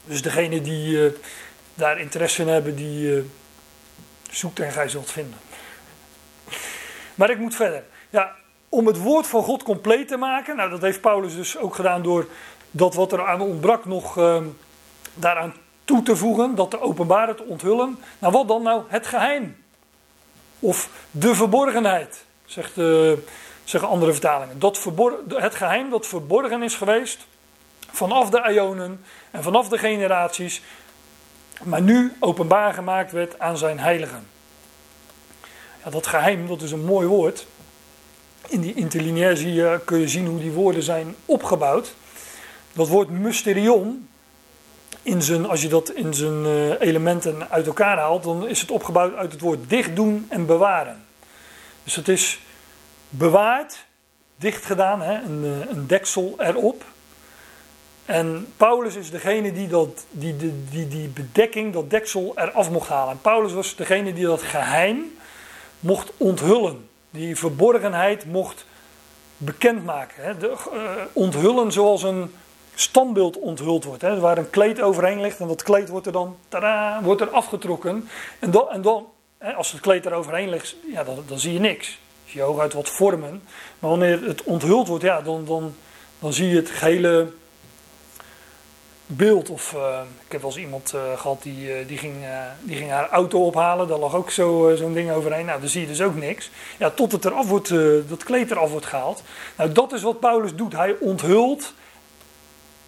Dus 0.05 0.23
degene 0.23 0.61
die 0.61 0.97
uh, 0.97 1.13
daar 1.75 2.01
interesse 2.01 2.43
in 2.43 2.49
hebben, 2.49 2.77
die 2.77 3.17
uh, 3.17 3.23
zoekt 4.31 4.61
en 4.61 4.73
gij 4.73 4.89
zult 4.89 5.11
vinden. 5.11 5.39
Maar 7.15 7.31
ik 7.31 7.39
moet 7.39 7.55
verder. 7.55 7.83
Ja, 8.11 8.35
om 8.69 8.87
het 8.87 8.99
woord 8.99 9.27
van 9.27 9.43
God 9.43 9.63
compleet 9.63 10.09
te 10.09 10.17
maken. 10.17 10.57
Nou, 10.57 10.71
dat 10.71 10.81
heeft 10.81 11.01
Paulus 11.01 11.35
dus 11.35 11.57
ook 11.57 11.75
gedaan 11.75 12.03
door 12.03 12.27
dat 12.71 12.95
wat 12.95 13.13
er 13.13 13.27
aan 13.27 13.41
ontbrak 13.41 13.85
nog 13.85 14.19
uh, 14.19 14.43
daaraan 15.15 15.55
toe 15.85 16.03
te 16.03 16.17
voegen. 16.17 16.55
Dat 16.55 16.71
te 16.71 16.81
openbaren, 16.81 17.37
te 17.37 17.45
onthullen. 17.45 17.99
Nou, 18.19 18.33
wat 18.33 18.49
dan 18.49 18.63
nou? 18.63 18.83
Het 18.89 19.07
geheim. 19.07 19.57
Of 20.59 20.89
de 21.11 21.35
verborgenheid, 21.35 22.25
zegt 22.45 22.75
de, 22.75 23.19
zeggen 23.65 23.89
andere 23.89 24.13
vertalingen. 24.13 24.59
Dat 24.59 24.85
het 25.29 25.55
geheim 25.55 25.91
dat 25.91 26.07
verborgen 26.07 26.63
is 26.63 26.75
geweest 26.75 27.27
vanaf 27.91 28.31
de 28.31 28.51
Ionen 28.53 29.05
en 29.31 29.43
vanaf 29.43 29.69
de 29.69 29.79
generaties, 29.79 30.63
maar 31.63 31.83
nu 31.83 32.13
openbaar 32.21 32.75
gemaakt 32.75 33.13
werd 33.13 33.39
aan 33.39 33.59
zijn 33.59 33.79
heiligen. 33.79 34.27
Ja, 35.85 35.91
dat 35.91 36.07
geheim, 36.07 36.47
dat 36.47 36.63
is 36.63 36.73
een 36.73 36.85
mooi 36.85 37.07
woord. 37.07 37.47
In 38.49 38.61
die 38.61 38.75
interlineair 38.75 39.37
zie 39.37 39.53
je, 39.53 39.81
kun 39.85 39.99
je 39.99 40.09
zien 40.09 40.27
hoe 40.27 40.41
die 40.41 40.53
woorden 40.53 40.83
zijn 40.83 41.15
opgebouwd. 41.25 41.95
Dat 42.73 42.89
woord 42.89 43.11
mysterion, 43.11 44.09
in 45.05 45.23
zijn, 45.23 45.47
als 45.47 45.63
je 45.63 45.69
dat 45.69 45.91
in 45.91 46.15
zijn 46.15 46.45
eh, 46.45 46.81
elementen 46.81 47.51
uit 47.51 47.67
elkaar 47.67 47.99
haalt, 47.99 48.23
dan 48.23 48.49
is 48.49 48.61
het 48.61 48.71
opgebouwd 48.71 49.15
uit 49.15 49.33
het 49.33 49.41
woord 49.41 49.71
dicht 49.71 49.97
doen 49.97 50.27
en 50.29 50.47
bewaren. 50.47 51.05
Dus 51.85 51.95
het 51.95 52.09
is 52.09 52.41
bewaard, 53.19 53.85
dicht 54.37 54.65
gedaan, 54.65 55.03
hè, 55.03 55.23
een, 55.23 55.45
eh, 55.45 55.77
een 55.77 55.87
deksel 55.87 56.35
erop. 56.39 56.85
En 58.05 58.53
Paulus 58.57 58.95
is 58.95 59.11
degene 59.11 59.53
die, 59.53 59.69
dat, 59.69 60.05
die, 60.11 60.37
die, 60.37 60.65
die, 60.71 60.89
die 60.89 61.09
bedekking, 61.09 61.73
dat 61.73 61.91
deksel 61.91 62.33
eraf 62.35 62.71
mocht 62.71 62.89
halen. 62.89 63.13
En 63.13 63.21
Paulus 63.21 63.53
was 63.53 63.77
degene 63.77 64.13
die 64.13 64.27
dat 64.27 64.43
geheim 64.43 65.17
mocht 65.81 66.13
onthullen. 66.17 66.89
Die 67.11 67.37
verborgenheid 67.37 68.27
mocht 68.27 68.67
bekendmaken. 69.37 70.25
Hè. 70.25 70.37
De, 70.37 70.49
uh, 70.49 70.91
onthullen 71.13 71.73
zoals 71.73 72.03
een 72.03 72.35
standbeeld 72.75 73.39
onthuld 73.39 73.85
wordt. 73.85 74.03
Hè. 74.03 74.21
Waar 74.21 74.39
een 74.39 74.51
kleed 74.51 74.81
overheen 74.81 75.21
ligt 75.21 75.41
en 75.41 75.49
dat 75.49 75.63
kleed 75.63 75.89
wordt 75.89 76.07
er 76.07 76.13
dan 76.13 76.37
tada, 76.49 77.03
wordt 77.03 77.21
er 77.21 77.31
afgetrokken. 77.31 78.09
En 78.39 78.51
dan, 78.51 78.71
en 78.71 78.83
dan 78.83 79.07
hè, 79.39 79.53
als 79.53 79.73
het 79.73 79.81
kleed 79.81 80.07
er 80.07 80.13
overheen 80.13 80.49
ligt, 80.49 80.77
ja, 80.93 81.05
dan, 81.05 81.25
dan 81.27 81.39
zie 81.39 81.53
je 81.53 81.61
niks. 81.61 81.99
Je 82.35 82.41
hooguit 82.41 82.73
wat 82.73 82.89
vormen. 82.89 83.43
Maar 83.79 83.91
wanneer 83.91 84.23
het 84.23 84.43
onthuld 84.43 84.89
wordt, 84.89 85.05
ja, 85.05 85.21
dan, 85.21 85.45
dan, 85.45 85.75
dan 86.19 86.33
zie 86.33 86.49
je 86.49 86.57
het 86.57 86.71
gehele 86.71 87.33
beeld. 89.07 89.51
Of 89.51 89.73
uh, 89.73 90.01
ik 90.27 90.33
heb 90.33 90.41
wel 90.41 90.51
eens 90.51 90.61
iemand 90.61 90.93
uh, 90.95 91.19
gehad 91.19 91.43
die, 91.43 91.81
uh, 91.81 91.87
die, 91.87 91.99
ging, 91.99 92.15
die 92.61 92.77
ging 92.77 92.91
haar 92.91 93.09
auto 93.09 93.47
ophalen. 93.47 93.89
Daar 93.89 93.99
lag 93.99 94.15
ook 94.15 94.31
zo, 94.31 94.73
zo'n 94.77 94.93
ding 94.93 95.11
overheen. 95.11 95.47
Nou, 95.47 95.61
dan 95.61 95.69
zie 95.69 95.81
je 95.81 95.87
dus 95.87 96.03
ook 96.03 96.17
niks. 96.17 96.51
Ja, 96.79 96.91
tot 96.91 97.13
het 97.13 97.25
eraf 97.25 97.49
wordt, 97.49 97.69
dat 98.09 98.25
kleed 98.25 98.51
eraf 98.51 98.71
wordt 98.71 98.87
gehaald. 98.87 99.23
Nou, 99.57 99.73
dat 99.73 99.93
is 99.93 100.03
wat 100.03 100.21
Paulus 100.21 100.55
doet. 100.55 100.73
Hij 100.73 100.97
onthult. 101.01 101.75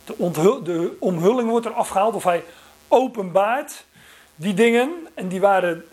De, 0.05 0.15
onthul, 0.17 0.63
de 0.63 0.97
omhulling 1.01 1.49
wordt 1.49 1.67
eraf 1.67 1.89
gehaald. 1.89 2.15
Of 2.15 2.25
hij 2.25 2.45
openbaart 2.89 3.85
die 4.37 4.55
dingen. 4.55 4.91
En 5.15 5.29
die 5.29 5.41
waren 5.41 5.85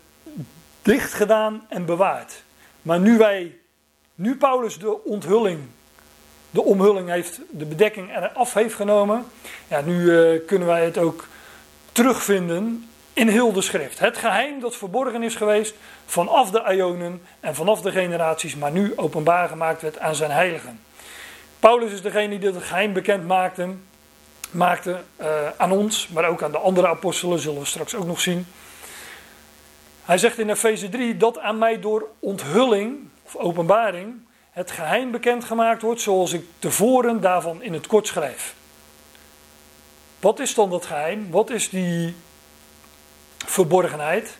dicht 0.81 1.13
gedaan 1.13 1.65
en 1.69 1.85
bewaard. 1.85 2.42
Maar 2.83 2.99
nu 2.99 3.17
wij, 3.17 3.57
nu 4.15 4.35
Paulus 4.35 4.77
de 4.77 5.03
onthulling 5.03 5.59
de 6.53 6.63
omhulling 6.63 7.09
heeft, 7.09 7.39
de 7.49 7.65
bedekking 7.65 8.15
eraf 8.15 8.53
heeft 8.53 8.75
genomen. 8.75 9.25
Ja, 9.67 9.81
nu 9.81 9.99
uh, 10.01 10.39
kunnen 10.47 10.67
wij 10.67 10.85
het 10.85 10.97
ook 10.97 11.27
terugvinden 11.91 12.89
in 13.13 13.27
heel 13.27 13.53
de 13.53 13.61
schrift. 13.61 13.99
Het 13.99 14.17
geheim 14.17 14.59
dat 14.59 14.75
verborgen 14.75 15.23
is 15.23 15.35
geweest 15.35 15.75
vanaf 16.05 16.51
de 16.51 16.63
Ionen 16.75 17.21
en 17.39 17.55
vanaf 17.55 17.81
de 17.81 17.91
generaties, 17.91 18.55
maar 18.55 18.71
nu 18.71 18.93
openbaar 18.95 19.49
gemaakt 19.49 19.81
werd 19.81 19.99
aan 19.99 20.15
zijn 20.15 20.31
heiligen. 20.31 20.79
Paulus 21.59 21.91
is 21.91 22.01
degene 22.01 22.39
die 22.39 22.51
het 22.51 22.63
geheim 22.63 22.93
bekend 22.93 23.27
maakte, 23.27 23.69
maakte 24.51 25.01
uh, 25.21 25.27
aan 25.57 25.71
ons, 25.71 26.07
maar 26.07 26.25
ook 26.25 26.43
aan 26.43 26.51
de 26.51 26.57
andere 26.57 26.87
apostelen, 26.87 27.39
zullen 27.39 27.59
we 27.59 27.65
straks 27.65 27.95
ook 27.95 28.05
nog 28.05 28.21
zien. 28.21 28.45
Hij 30.05 30.17
zegt 30.17 30.39
in 30.39 30.49
Efeze 30.49 30.89
3 30.89 31.17
dat 31.17 31.39
aan 31.39 31.57
mij 31.57 31.79
door 31.79 32.09
onthulling 32.19 32.97
of 33.25 33.35
openbaring 33.35 34.21
het 34.51 34.71
geheim 34.71 35.11
bekendgemaakt 35.11 35.81
wordt 35.81 36.01
zoals 36.01 36.33
ik 36.33 36.45
tevoren 36.59 37.21
daarvan 37.21 37.61
in 37.61 37.73
het 37.73 37.87
kort 37.87 38.07
schrijf. 38.07 38.55
Wat 40.19 40.39
is 40.39 40.53
dan 40.53 40.69
dat 40.69 40.85
geheim? 40.85 41.31
Wat 41.31 41.49
is 41.49 41.69
die 41.69 42.15
verborgenheid? 43.45 44.37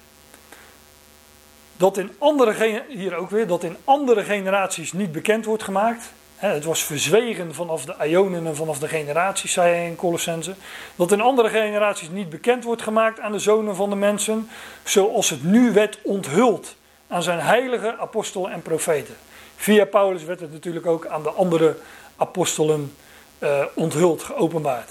Dat 1.78 1.98
in 1.98 2.16
andere, 2.18 2.84
hier 2.88 3.16
ook 3.16 3.30
weer, 3.30 3.48
dat 3.48 3.64
in 3.64 3.78
andere 3.84 4.24
generaties 4.24 4.94
niet 4.94 5.12
bekend 5.12 5.46
wordt 5.46 5.64
gemaakt. 5.64 6.14
Het 6.52 6.64
was 6.66 6.84
verzwegen 6.84 7.54
vanaf 7.54 7.86
de 7.86 7.96
Ionen 8.08 8.48
en 8.48 8.56
vanaf 8.56 8.80
de 8.80 8.88
generaties, 8.88 9.54
zei 9.54 9.76
hij 9.76 9.88
in 9.88 9.96
Colossense. 9.96 10.54
Dat 10.96 11.12
in 11.12 11.22
andere 11.22 11.50
generaties 11.50 12.10
niet 12.10 12.30
bekend 12.30 12.64
wordt 12.64 12.82
gemaakt 12.82 13.20
aan 13.20 13.32
de 13.32 13.40
zonen 13.40 13.76
van 13.76 13.90
de 13.90 13.96
mensen, 13.96 14.50
zoals 14.84 15.30
het 15.30 15.44
nu 15.44 15.72
werd 15.72 16.00
onthuld 16.02 16.76
aan 17.08 17.24
zijn 17.24 17.40
heilige 17.40 17.98
apostelen 17.98 18.52
en 18.52 18.62
profeten. 18.62 19.16
Via 19.56 19.86
Paulus 19.86 20.24
werd 20.24 20.40
het 20.40 20.52
natuurlijk 20.52 20.86
ook 20.86 21.08
aan 21.08 21.24
de 21.24 21.30
andere 21.30 21.78
apostelen 22.16 22.96
uh, 23.40 23.66
onthuld, 23.76 24.24
geopenbaard. 24.24 24.90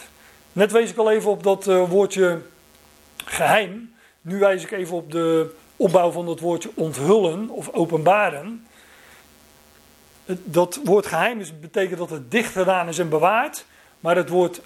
Net 0.53 0.73
wees 0.73 0.91
ik 0.91 0.97
al 0.97 1.11
even 1.11 1.31
op 1.31 1.43
dat 1.43 1.67
uh, 1.67 1.89
woordje 1.89 2.41
geheim. 3.25 3.95
Nu 4.21 4.39
wijs 4.39 4.63
ik 4.63 4.71
even 4.71 4.97
op 4.97 5.11
de 5.13 5.55
opbouw 5.77 6.11
van 6.11 6.27
dat 6.27 6.41
woordje 6.41 6.71
onthullen 6.75 7.49
of 7.49 7.73
openbaren. 7.73 8.67
Dat 10.27 10.81
woord 10.85 11.07
geheim 11.07 11.41
is, 11.41 11.61
betekent 11.61 11.99
dat 11.99 12.11
het 12.11 12.31
dicht 12.31 12.53
gedaan 12.53 12.89
is 12.89 12.99
en 12.99 13.09
bewaard. 13.09 13.65
Maar 14.01 14.17
het 14.17 14.29
woord 14.29 14.61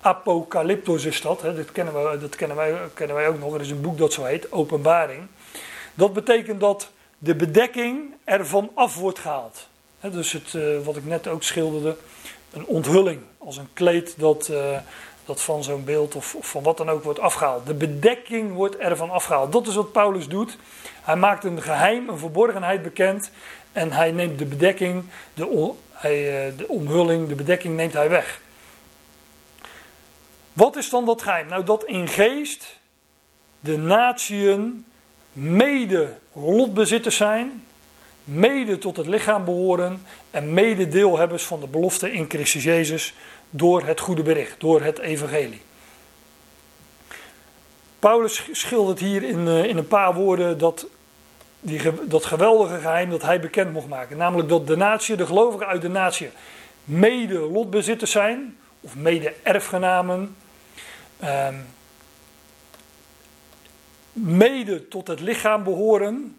apocalyptos 0.00 1.04
is 1.04 1.20
dat. 1.20 1.42
Hè, 1.42 1.54
dat, 1.54 1.72
kennen, 1.72 2.20
dat 2.20 2.36
kennen, 2.36 2.56
wij, 2.56 2.76
kennen 2.94 3.16
wij 3.16 3.28
ook 3.28 3.38
nog. 3.38 3.54
Er 3.54 3.60
is 3.60 3.70
een 3.70 3.80
boek 3.80 3.98
dat 3.98 4.12
zo 4.12 4.24
heet, 4.24 4.52
Openbaring. 4.52 5.26
Dat 5.94 6.12
betekent 6.12 6.60
dat 6.60 6.90
de 7.18 7.34
bedekking 7.34 8.14
ervan 8.24 8.70
af 8.74 8.96
wordt 8.96 9.18
gehaald. 9.18 9.68
dus 10.00 10.32
het, 10.32 10.52
uh, 10.52 10.78
wat 10.84 10.96
ik 10.96 11.04
net 11.04 11.28
ook 11.28 11.42
schilderde, 11.42 11.96
een 12.52 12.66
onthulling, 12.66 13.20
als 13.38 13.56
een 13.56 13.68
kleed 13.72 14.14
dat, 14.18 14.48
uh, 14.48 14.78
dat 15.24 15.42
van 15.42 15.64
zo'n 15.64 15.84
beeld 15.84 16.14
of, 16.14 16.34
of, 16.34 16.46
van 16.46 16.62
wat 16.62 16.76
dan 16.76 16.90
ook 16.90 17.04
wordt 17.04 17.18
afgehaald. 17.18 17.66
De 17.66 17.74
bedekking 17.74 18.52
wordt 18.52 18.76
ervan 18.76 19.10
afgehaald. 19.10 19.52
Dat 19.52 19.66
is 19.66 19.74
wat 19.74 19.92
Paulus 19.92 20.28
doet. 20.28 20.56
Hij 21.02 21.16
maakt 21.16 21.44
een 21.44 21.62
geheim, 21.62 22.08
een 22.08 22.18
verborgenheid 22.18 22.82
bekend 22.82 23.30
en 23.72 23.92
hij 23.92 24.10
neemt 24.10 24.38
de 24.38 24.44
bedekking, 24.44 25.04
de, 25.34 25.46
uh, 25.46 26.02
de 26.56 26.64
omhulling, 26.68 27.28
de 27.28 27.34
bedekking 27.34 27.76
neemt 27.76 27.92
hij 27.92 28.08
weg. 28.08 28.40
Wat 30.52 30.76
is 30.76 30.90
dan 30.90 31.04
dat 31.04 31.22
geheim? 31.22 31.48
Nou, 31.48 31.64
dat 31.64 31.84
in 31.84 32.08
geest 32.08 32.80
de 33.60 33.78
natieën 33.78 34.84
mede 35.32 36.14
lotbezitters 36.32 37.16
zijn, 37.16 37.64
mede 38.24 38.78
tot 38.78 38.96
het 38.96 39.06
lichaam 39.06 39.44
behoren 39.44 40.02
en 40.30 40.54
mede 40.54 40.88
deelhebbers 40.88 41.42
van 41.42 41.60
de 41.60 41.66
belofte 41.66 42.12
in 42.12 42.24
Christus 42.28 42.62
Jezus 42.62 43.14
door 43.50 43.82
het 43.86 44.00
goede 44.00 44.22
bericht, 44.22 44.60
door 44.60 44.82
het 44.82 44.98
evangelie. 44.98 45.60
Paulus 47.98 48.48
schildert 48.52 48.98
hier 48.98 49.22
in, 49.22 49.48
eh, 49.48 49.64
in 49.64 49.76
een 49.76 49.88
paar 49.88 50.14
woorden 50.14 50.58
dat, 50.58 50.86
die, 51.64 52.06
dat 52.08 52.24
geweldige 52.24 52.78
geheim 52.78 53.10
dat 53.10 53.22
hij 53.22 53.40
bekend 53.40 53.72
mocht 53.72 53.88
maken. 53.88 54.16
Namelijk 54.16 54.48
dat 54.48 54.66
de 54.66 54.76
natie, 54.76 55.16
de 55.16 55.26
gelovigen 55.26 55.66
uit 55.66 55.82
de 55.82 55.88
natie, 55.88 56.30
mede 56.84 57.38
lotbezitters 57.38 58.10
zijn, 58.10 58.56
of 58.80 58.96
mede 58.96 59.34
erfgenamen. 59.42 60.36
Ehm, 61.20 61.54
mede 64.12 64.88
tot 64.88 65.08
het 65.08 65.20
lichaam 65.20 65.64
behoren. 65.64 66.36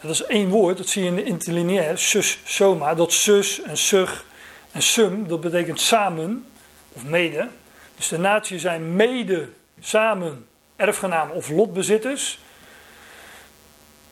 Dat 0.00 0.10
is 0.10 0.22
één 0.22 0.48
woord, 0.48 0.76
dat 0.76 0.88
zie 0.88 1.02
je 1.02 1.08
in 1.08 1.16
de 1.16 1.24
interlineair, 1.24 1.98
sus, 1.98 2.38
soma. 2.44 2.94
Dat 2.94 3.12
sus 3.12 3.62
en 3.62 3.76
sug 3.76 4.24
en 4.72 4.82
sum, 4.82 5.28
dat 5.28 5.40
betekent 5.40 5.80
samen 5.80 6.46
of 6.92 7.04
mede. 7.04 7.48
Dus 7.96 8.08
de 8.08 8.18
naties 8.18 8.62
zijn 8.62 8.96
mede, 8.96 9.48
samen, 9.80 10.46
erfgenamen 10.76 11.34
of 11.34 11.48
lotbezitters. 11.48 12.38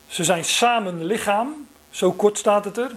Ze 0.07 0.23
zijn 0.23 0.45
samen 0.45 1.03
lichaam, 1.03 1.67
zo 1.89 2.11
kort 2.11 2.37
staat 2.37 2.65
het 2.65 2.77
er. 2.77 2.91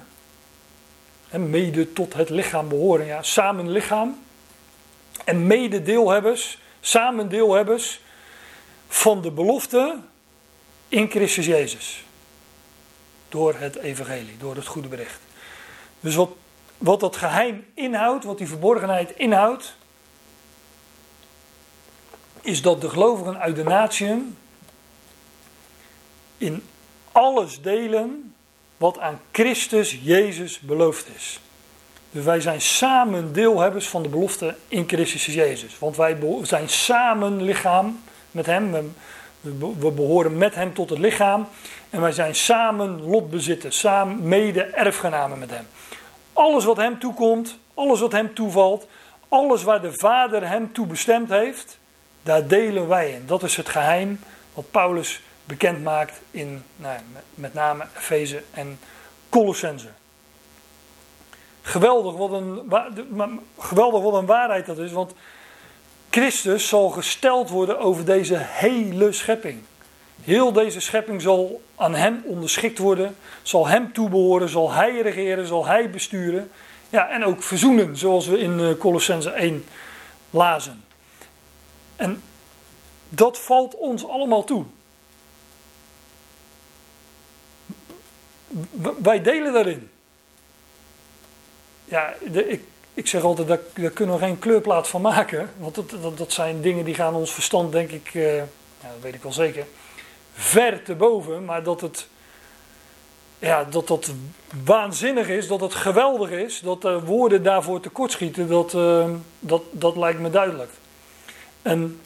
En 1.31 1.51
mede 1.51 1.93
tot 1.93 2.15
het 2.15 2.31
lichaam 2.31 2.69
behoren, 2.69 3.07
ja, 3.07 3.23
samen 3.23 3.71
lichaam. 3.71 4.19
En 5.25 5.47
mede 5.47 5.83
deelhebbers, 5.83 6.59
samen 6.81 7.29
deelhebbers 7.29 8.01
van 8.89 9.23
de 9.23 9.31
belofte 9.31 9.97
in 10.89 11.11
Christus 11.11 11.47
Jezus. 11.47 12.03
door 13.29 13.55
het 13.55 13.77
evangelie, 13.77 14.37
door 14.37 14.57
het 14.57 14.67
goede 14.67 14.89
bericht. 14.89 15.21
Dus 16.01 16.15
wat, 16.15 16.31
wat 16.79 17.01
dat 17.01 17.17
geheim 17.17 17.67
inhoudt, 17.75 18.25
wat 18.25 18.39
die 18.39 18.47
verborgenheid 18.47 19.11
inhoudt, 19.17 19.75
is 22.41 22.63
dat 22.63 22.81
de 22.81 22.89
gelovigen 22.89 23.39
uit 23.39 23.57
de 23.57 23.63
natieën 23.63 24.37
in 26.39 26.63
alles 27.19 27.63
delen 27.63 28.35
wat 28.77 28.99
aan 28.99 29.21
Christus 29.31 29.99
Jezus 30.03 30.61
beloofd 30.61 31.07
is. 31.17 31.41
Dus 32.11 32.25
wij 32.25 32.41
zijn 32.41 32.61
samen 32.61 33.33
deelhebbers 33.33 33.89
van 33.89 34.03
de 34.03 34.09
belofte 34.09 34.57
in 34.69 34.85
Christus 34.87 35.25
Jezus. 35.25 35.79
Want 35.79 35.97
wij 35.97 36.19
zijn 36.43 36.69
samen 36.69 37.43
lichaam 37.43 38.03
met 38.31 38.47
Hem. 38.47 38.95
We 39.79 39.91
behoren 39.91 40.39
met 40.39 40.55
Hem 40.55 40.75
tot 40.75 40.91
het 40.91 40.99
lichaam. 40.99 41.49
En 41.91 42.01
wij 42.01 42.13
zijn 42.13 42.35
samen 42.35 43.03
lotbezitters, 43.03 43.79
samen 43.79 44.29
mede-erfgenamen 44.29 45.39
met 45.39 45.51
Hem. 45.51 45.67
Alles 46.33 46.65
wat 46.65 46.77
Hem 46.77 46.99
toekomt, 46.99 47.59
alles 47.75 48.01
wat 48.01 48.13
Hem 48.13 48.35
toevalt, 48.35 48.87
alles 49.29 49.63
waar 49.63 49.81
de 49.81 49.93
Vader 49.93 50.49
Hem 50.49 50.73
toe 50.73 50.87
bestemd 50.87 51.29
heeft, 51.29 51.79
daar 52.23 52.47
delen 52.47 52.89
wij 52.89 53.11
in. 53.11 53.23
Dat 53.27 53.43
is 53.43 53.57
het 53.57 53.69
geheim 53.69 54.21
wat 54.55 54.71
Paulus 54.71 55.23
bekend 55.49 55.83
maakt 55.83 56.21
in 56.31 56.63
nou, 56.77 56.99
met 57.35 57.55
name 57.55 57.87
Efeze 57.97 58.43
en 58.51 58.79
Colossense. 59.29 59.89
Geweldig 61.63 62.17
wat, 62.17 62.33
een, 62.33 62.71
geweldig 63.59 64.03
wat 64.03 64.15
een 64.15 64.27
waarheid 64.27 64.67
dat 64.67 64.79
is, 64.79 64.93
want 64.93 65.13
Christus 66.11 66.69
zal 66.69 66.89
gesteld 66.89 67.49
worden 67.49 67.79
over 67.79 68.05
deze 68.05 68.37
hele 68.39 69.13
schepping. 69.13 69.61
Heel 70.23 70.53
deze 70.53 70.81
schepping 70.81 71.23
zal 71.23 71.63
aan 71.77 71.95
hem 71.95 72.23
onderschikt 72.25 72.79
worden, 72.79 73.17
zal 73.43 73.67
hem 73.67 73.93
toebehoren, 73.93 74.49
zal 74.49 74.73
hij 74.73 75.01
regeren, 75.01 75.47
zal 75.47 75.67
hij 75.67 75.91
besturen. 75.91 76.51
Ja, 76.91 77.09
en 77.09 77.25
ook 77.25 77.43
verzoenen, 77.43 77.97
zoals 77.97 78.27
we 78.27 78.39
in 78.39 78.61
eh, 78.61 78.79
Colossense 78.79 79.31
1 79.31 79.65
lazen. 80.31 80.85
En 81.97 82.23
dat 83.09 83.39
valt 83.39 83.75
ons 83.75 84.09
allemaal 84.09 84.45
toe. 84.45 84.65
Wij 89.03 89.23
delen 89.23 89.53
daarin. 89.53 89.91
Ja, 91.85 92.15
de, 92.31 92.49
ik, 92.49 92.63
ik 92.95 93.07
zeg 93.07 93.23
altijd, 93.23 93.49
daar, 93.49 93.59
daar, 93.75 93.91
kunnen 93.91 94.15
we 94.15 94.21
geen 94.21 94.39
kleurplaat 94.39 94.89
van 94.89 95.01
maken. 95.01 95.51
Want 95.59 95.75
dat, 95.75 96.19
dat, 96.19 96.33
zijn 96.33 96.61
dingen 96.61 96.85
die 96.85 96.95
gaan 96.95 97.15
ons 97.15 97.33
verstand, 97.33 97.73
denk 97.73 97.91
ik, 97.91 98.15
uh, 98.15 98.37
ja, 98.37 98.45
dat 98.81 99.03
weet 99.03 99.15
ik 99.15 99.23
wel 99.23 99.33
zeker, 99.33 99.67
ver 100.33 100.83
te 100.83 100.95
boven. 100.95 101.45
Maar 101.45 101.63
dat 101.63 101.81
het, 101.81 102.09
ja, 103.39 103.65
dat 103.65 103.89
dat 103.89 104.13
waanzinnig 104.65 105.29
is, 105.29 105.49
dat 105.49 105.61
het 105.61 105.75
geweldig 105.75 106.31
is, 106.31 106.61
dat 106.61 106.83
de 106.83 107.01
woorden 107.01 107.43
daarvoor 107.43 107.81
tekortschieten, 107.81 108.49
dat, 108.49 108.75
uh, 108.75 109.11
dat, 109.39 109.63
dat 109.71 109.97
lijkt 109.97 110.21
me 110.21 110.31
duidelijk. 110.31 110.71
En 111.63 112.01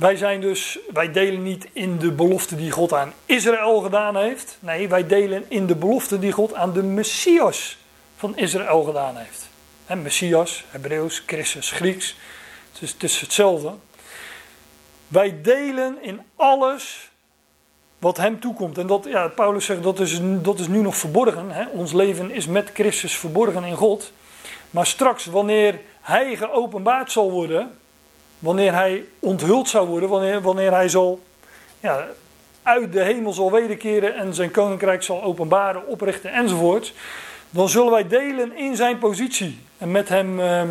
wij 0.00 0.16
zijn 0.16 0.40
dus, 0.40 0.78
wij 0.92 1.12
delen 1.12 1.42
niet 1.42 1.68
in 1.72 1.98
de 1.98 2.12
belofte 2.12 2.56
die 2.56 2.70
God 2.70 2.92
aan 2.92 3.12
Israël 3.26 3.80
gedaan 3.80 4.16
heeft. 4.16 4.58
Nee, 4.60 4.88
wij 4.88 5.06
delen 5.06 5.44
in 5.48 5.66
de 5.66 5.74
belofte 5.74 6.18
die 6.18 6.32
God 6.32 6.54
aan 6.54 6.72
de 6.72 6.82
Messias 6.82 7.78
van 8.16 8.36
Israël 8.36 8.82
gedaan 8.82 9.16
heeft. 9.16 9.48
Messias, 10.02 10.64
Hebreeuws, 10.70 11.22
Christus, 11.26 11.70
Grieks. 11.70 12.16
Dus 12.80 12.92
het 12.92 13.02
is 13.02 13.20
hetzelfde. 13.20 13.72
Wij 15.08 15.40
delen 15.42 16.02
in 16.02 16.20
alles 16.36 17.10
wat 17.98 18.16
hem 18.16 18.40
toekomt. 18.40 18.78
En 18.78 18.86
dat, 18.86 19.04
ja, 19.04 19.28
Paulus 19.28 19.64
zegt 19.64 19.82
dat 19.82 20.00
is, 20.00 20.20
dat 20.22 20.58
is 20.58 20.68
nu 20.68 20.80
nog 20.80 20.96
verborgen. 20.96 21.68
Ons 21.72 21.92
leven 21.92 22.30
is 22.30 22.46
met 22.46 22.70
Christus 22.74 23.16
verborgen 23.16 23.64
in 23.64 23.76
God. 23.76 24.12
Maar 24.70 24.86
straks, 24.86 25.24
wanneer 25.24 25.80
hij 26.00 26.36
geopenbaard 26.36 27.12
zal 27.12 27.30
worden, 27.30 27.79
wanneer 28.40 28.74
hij 28.74 29.04
onthuld 29.18 29.68
zou 29.68 29.88
worden, 29.88 30.08
wanneer, 30.08 30.40
wanneer 30.40 30.72
hij 30.72 30.88
zal 30.88 31.20
ja, 31.80 32.06
uit 32.62 32.92
de 32.92 33.02
hemel 33.02 33.32
zal 33.32 33.52
wederkeren 33.52 34.16
en 34.16 34.34
zijn 34.34 34.50
koninkrijk 34.50 35.02
zal 35.02 35.22
openbaren, 35.22 35.86
oprichten 35.86 36.32
enzovoort, 36.32 36.92
dan 37.50 37.68
zullen 37.68 37.90
wij 37.90 38.08
delen 38.08 38.56
in 38.56 38.76
zijn 38.76 38.98
positie. 38.98 39.58
En 39.78 39.90
met 39.90 40.08
hem 40.08 40.40
ehm, 40.40 40.68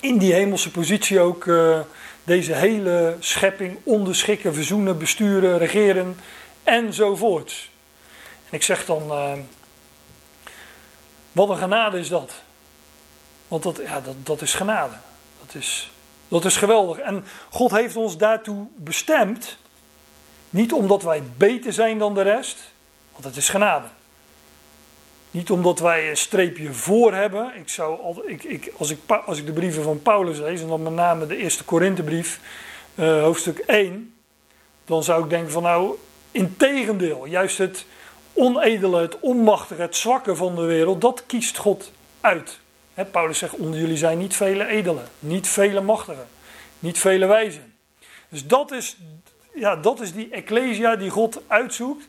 in 0.00 0.18
die 0.18 0.32
hemelse 0.32 0.70
positie 0.70 1.20
ook 1.20 1.46
eh, 1.46 1.80
deze 2.24 2.54
hele 2.54 3.16
schepping 3.18 3.78
onderschikken, 3.82 4.54
verzoenen, 4.54 4.98
besturen, 4.98 5.58
regeren 5.58 6.16
enzovoort. 6.64 7.70
En 8.50 8.56
ik 8.56 8.62
zeg 8.62 8.84
dan, 8.84 9.10
ehm, 9.10 9.38
wat 11.32 11.48
een 11.48 11.56
genade 11.56 11.98
is 11.98 12.08
dat. 12.08 12.32
Want 13.48 13.62
dat, 13.62 13.80
ja, 13.84 14.00
dat, 14.00 14.14
dat 14.22 14.42
is 14.42 14.54
genade. 14.54 14.94
Dat 15.46 15.54
is 15.54 15.90
dat 16.28 16.44
is 16.44 16.56
geweldig. 16.56 16.98
En 16.98 17.24
God 17.50 17.70
heeft 17.70 17.96
ons 17.96 18.16
daartoe 18.16 18.66
bestemd. 18.76 19.56
Niet 20.50 20.72
omdat 20.72 21.02
wij 21.02 21.22
beter 21.36 21.72
zijn 21.72 21.98
dan 21.98 22.14
de 22.14 22.22
rest, 22.22 22.56
want 23.12 23.24
het 23.24 23.36
is 23.36 23.48
genade. 23.48 23.86
Niet 25.30 25.50
omdat 25.50 25.78
wij 25.78 26.10
een 26.10 26.16
streepje 26.16 26.72
voor 26.72 27.14
hebben. 27.14 27.52
Ik 27.54 27.68
zou 27.68 28.22
ik, 28.26 28.44
ik, 28.44 28.72
als, 28.76 28.90
ik, 28.90 28.98
als 29.26 29.38
ik 29.38 29.46
de 29.46 29.52
brieven 29.52 29.82
van 29.82 30.02
Paulus 30.02 30.38
lees, 30.38 30.60
en 30.60 30.68
dan 30.68 30.82
met 30.82 30.92
name 30.92 31.26
de 31.26 31.36
eerste 31.36 31.64
Korinthebrief, 31.64 32.40
uh, 32.94 33.22
hoofdstuk 33.22 33.58
1, 33.58 34.14
dan 34.84 35.02
zou 35.02 35.24
ik 35.24 35.30
denken 35.30 35.50
van 35.50 35.62
nou, 35.62 35.94
integendeel, 36.30 37.24
juist 37.24 37.58
het 37.58 37.86
onedele, 38.32 39.00
het 39.00 39.20
onmachtige, 39.20 39.82
het 39.82 39.96
zwakke 39.96 40.36
van 40.36 40.54
de 40.54 40.62
wereld, 40.62 41.00
dat 41.00 41.22
kiest 41.26 41.56
God 41.56 41.92
uit. 42.20 42.58
Paulus 43.04 43.38
zegt, 43.38 43.54
onder 43.54 43.80
jullie 43.80 43.96
zijn 43.96 44.18
niet 44.18 44.36
vele 44.36 44.66
edelen, 44.66 45.04
niet 45.18 45.48
vele 45.48 45.80
machtigen, 45.80 46.26
niet 46.78 46.98
vele 46.98 47.26
wijzen. 47.26 47.74
Dus 48.28 48.46
dat 48.46 48.72
is, 48.72 48.96
ja, 49.54 49.76
dat 49.76 50.00
is 50.00 50.12
die 50.12 50.28
ecclesia 50.30 50.96
die 50.96 51.10
God 51.10 51.42
uitzoekt. 51.46 52.08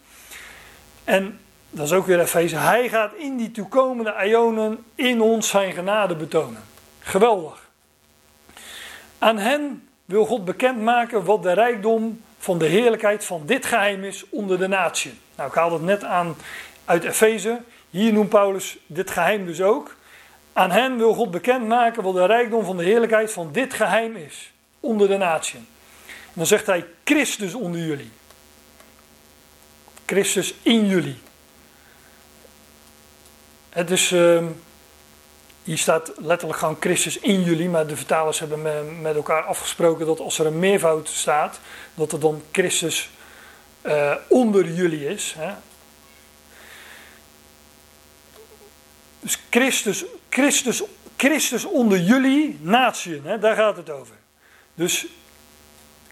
En 1.04 1.40
dat 1.70 1.86
is 1.86 1.94
ook 1.94 2.06
weer 2.06 2.20
Efeze. 2.20 2.56
Hij 2.56 2.90
gaat 2.90 3.14
in 3.14 3.38
die 3.38 3.52
toekomende 3.52 4.16
ionen 4.26 4.84
in 4.96 5.22
ons 5.22 5.50
zijn 5.50 5.74
genade 5.74 6.16
betonen. 6.16 6.64
Geweldig. 7.00 7.70
Aan 9.18 9.38
hen 9.38 9.88
wil 10.06 10.26
God 10.26 10.46
bekendmaken 10.46 11.26
wat 11.26 11.44
de 11.44 11.54
rijkdom 11.54 12.22
van 12.38 12.58
de 12.58 12.66
heerlijkheid 12.66 13.26
van 13.26 13.46
dit 13.46 13.66
geheim 13.66 14.04
is 14.04 14.30
onder 14.30 14.58
de 14.58 14.68
natie. 14.68 15.14
Nou, 15.36 15.50
ik 15.50 15.56
haalde 15.56 15.76
het 15.76 15.84
net 15.84 16.04
aan 16.04 16.36
uit 16.86 17.04
Efeze. 17.04 17.62
Hier 17.90 18.14
noemt 18.14 18.30
Paulus 18.30 18.78
dit 18.88 19.12
geheim 19.12 19.46
dus 19.46 19.62
ook. 19.62 19.96
Aan 20.54 20.72
hen 20.72 20.98
wil 20.98 21.14
God 21.14 21.32
bekendmaken 21.32 22.04
wat 22.04 22.14
de 22.14 22.26
rijkdom 22.26 22.66
van 22.66 22.78
de 22.78 22.84
heerlijkheid 22.84 23.32
van 23.32 23.52
dit 23.52 23.74
geheim 23.74 24.16
is. 24.16 24.52
Onder 24.80 25.08
de 25.08 25.18
natie. 25.18 25.60
En 26.06 26.34
dan 26.34 26.46
zegt 26.46 26.66
hij 26.66 26.86
Christus 27.04 27.54
onder 27.54 27.82
jullie. 27.82 28.12
Christus 30.06 30.54
in 30.62 30.88
jullie. 30.88 31.18
Het 33.70 33.92
is, 33.92 34.12
uh, 34.12 34.46
hier 35.64 35.78
staat 35.78 36.12
letterlijk 36.18 36.60
gewoon 36.60 36.78
Christus 36.80 37.20
in 37.20 37.44
jullie, 37.44 37.70
maar 37.70 37.88
de 37.88 37.96
vertalers 37.96 38.40
hebben 38.40 39.02
met 39.02 39.16
elkaar 39.16 39.44
afgesproken 39.44 40.06
dat 40.06 40.20
als 40.20 40.40
er 40.40 40.46
een 40.46 40.60
meervoud 40.60 41.10
staat, 41.10 41.60
dat 41.94 42.12
er 42.12 42.20
dan 42.20 42.44
Christus 42.52 43.10
uh, 43.82 44.16
onder 44.28 44.72
jullie 44.72 45.08
is. 45.08 45.36
Hè. 45.38 45.54
Dus 49.20 49.40
Christus 49.50 50.06
Christus, 50.30 50.84
Christus 51.18 51.66
onder 51.66 52.00
jullie 52.00 52.60
natieën, 52.62 53.22
hè, 53.24 53.40
daar 53.40 53.56
gaat 53.56 53.78
het 53.78 53.90
over. 53.90 54.16
Dus 54.74 55.06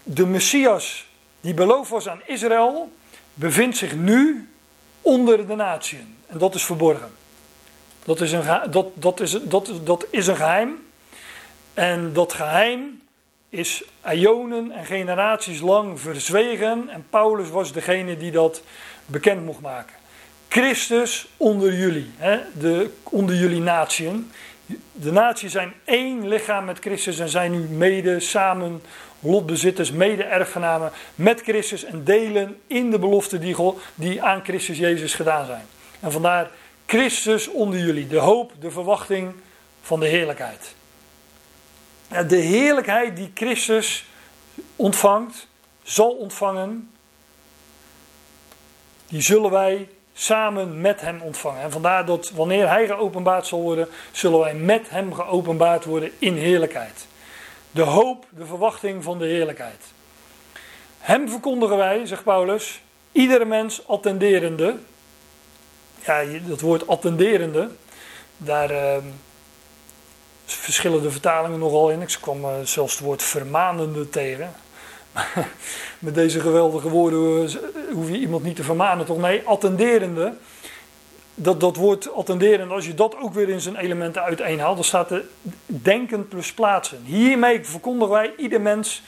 de 0.02 0.26
Messias 0.26 1.06
die 1.40 1.54
beloofd 1.54 1.90
was 1.90 2.08
aan 2.08 2.20
Israël, 2.26 2.92
bevindt 3.34 3.76
zich 3.76 3.96
nu 3.96 4.48
onder 5.00 5.46
de 5.46 5.54
natieën. 5.54 6.16
En 6.26 6.38
dat 6.38 6.54
is 6.54 6.64
verborgen. 6.64 7.10
Dat 8.04 8.20
is, 8.20 8.32
een, 8.32 8.70
dat, 8.70 8.86
dat, 8.94 9.20
is, 9.20 9.30
dat, 9.42 9.72
dat 9.84 10.06
is 10.10 10.26
een 10.26 10.36
geheim. 10.36 10.86
En 11.74 12.12
dat 12.12 12.32
geheim 12.32 13.02
is 13.48 13.84
ionen 14.12 14.70
en 14.70 14.84
generaties 14.84 15.60
lang 15.60 16.00
verzwegen. 16.00 16.88
En 16.88 17.06
Paulus 17.10 17.48
was 17.48 17.72
degene 17.72 18.16
die 18.16 18.30
dat 18.30 18.62
bekend 19.06 19.44
mocht 19.44 19.60
maken. 19.60 19.94
Christus 20.48 21.28
onder 21.36 21.74
jullie, 21.74 22.10
hè, 22.16 22.40
de, 22.58 22.90
onder 23.02 23.34
jullie 23.34 23.60
natieën. 23.60 24.30
De 24.92 25.12
naties 25.12 25.52
zijn 25.52 25.72
één 25.84 26.28
lichaam 26.28 26.64
met 26.64 26.78
Christus 26.78 27.18
en 27.18 27.28
zijn 27.28 27.52
nu 27.52 27.58
mede 27.58 28.20
samen 28.20 28.82
lotbezitters, 29.20 29.92
mede-erfgenamen 29.92 30.92
met 31.14 31.40
Christus 31.40 31.84
en 31.84 32.04
delen 32.04 32.60
in 32.66 32.90
de 32.90 32.98
beloften 32.98 33.40
die, 33.40 33.56
die 33.94 34.22
aan 34.22 34.44
Christus 34.44 34.78
Jezus 34.78 35.14
gedaan 35.14 35.46
zijn. 35.46 35.64
En 36.00 36.12
vandaar 36.12 36.50
Christus 36.86 37.48
onder 37.48 37.78
jullie, 37.78 38.06
de 38.06 38.18
hoop, 38.18 38.52
de 38.60 38.70
verwachting 38.70 39.32
van 39.82 40.00
de 40.00 40.06
heerlijkheid. 40.06 40.74
De 42.28 42.36
heerlijkheid 42.36 43.16
die 43.16 43.30
Christus 43.34 44.04
ontvangt, 44.76 45.46
zal 45.82 46.10
ontvangen, 46.10 46.90
die 49.08 49.20
zullen 49.20 49.50
wij 49.50 49.88
samen 50.18 50.80
met 50.80 51.00
hem 51.00 51.20
ontvangen. 51.20 51.62
En 51.62 51.70
vandaar 51.70 52.06
dat 52.06 52.30
wanneer 52.30 52.68
hij 52.68 52.86
geopenbaard 52.86 53.46
zal 53.46 53.60
worden, 53.60 53.88
zullen 54.10 54.38
wij 54.38 54.54
met 54.54 54.90
hem 54.90 55.14
geopenbaard 55.14 55.84
worden 55.84 56.12
in 56.18 56.36
heerlijkheid. 56.36 57.06
De 57.70 57.82
hoop, 57.82 58.26
de 58.30 58.46
verwachting 58.46 59.04
van 59.04 59.18
de 59.18 59.26
heerlijkheid. 59.26 59.84
Hem 60.98 61.28
verkondigen 61.28 61.76
wij, 61.76 62.06
zegt 62.06 62.22
Paulus, 62.22 62.80
iedere 63.12 63.44
mens 63.44 63.88
attenderende. 63.88 64.76
Ja, 66.04 66.24
dat 66.46 66.60
woord 66.60 66.86
attenderende, 66.86 67.70
daar 68.36 68.70
uh, 68.70 68.96
verschillen 70.44 71.02
de 71.02 71.10
vertalingen 71.10 71.58
nogal 71.58 71.90
in. 71.90 72.02
Ik 72.02 72.18
kwam 72.20 72.44
uh, 72.44 72.50
zelfs 72.64 72.92
het 72.92 73.04
woord 73.04 73.22
vermanende 73.22 74.08
tegen. 74.08 74.54
Met 75.98 76.14
deze 76.14 76.40
geweldige 76.40 76.88
woorden 76.88 77.50
hoef 77.92 78.08
je 78.08 78.18
iemand 78.18 78.42
niet 78.42 78.56
te 78.56 78.62
vermanen, 78.62 79.06
toch? 79.06 79.18
Nee, 79.18 79.42
attenderende. 79.44 80.32
Dat, 81.34 81.60
dat 81.60 81.76
woord 81.76 82.12
attenderende, 82.12 82.74
als 82.74 82.86
je 82.86 82.94
dat 82.94 83.16
ook 83.16 83.34
weer 83.34 83.48
in 83.48 83.60
zijn 83.60 83.76
elementen 83.76 84.22
uiteenhaalt, 84.22 84.74
dan 84.74 84.84
staat 84.84 85.10
er 85.10 85.24
denken 85.66 86.28
plus 86.28 86.52
plaatsen. 86.52 87.02
Hiermee 87.04 87.64
verkondigen 87.64 88.14
wij 88.14 88.32
ieder 88.36 88.60
mens 88.60 89.02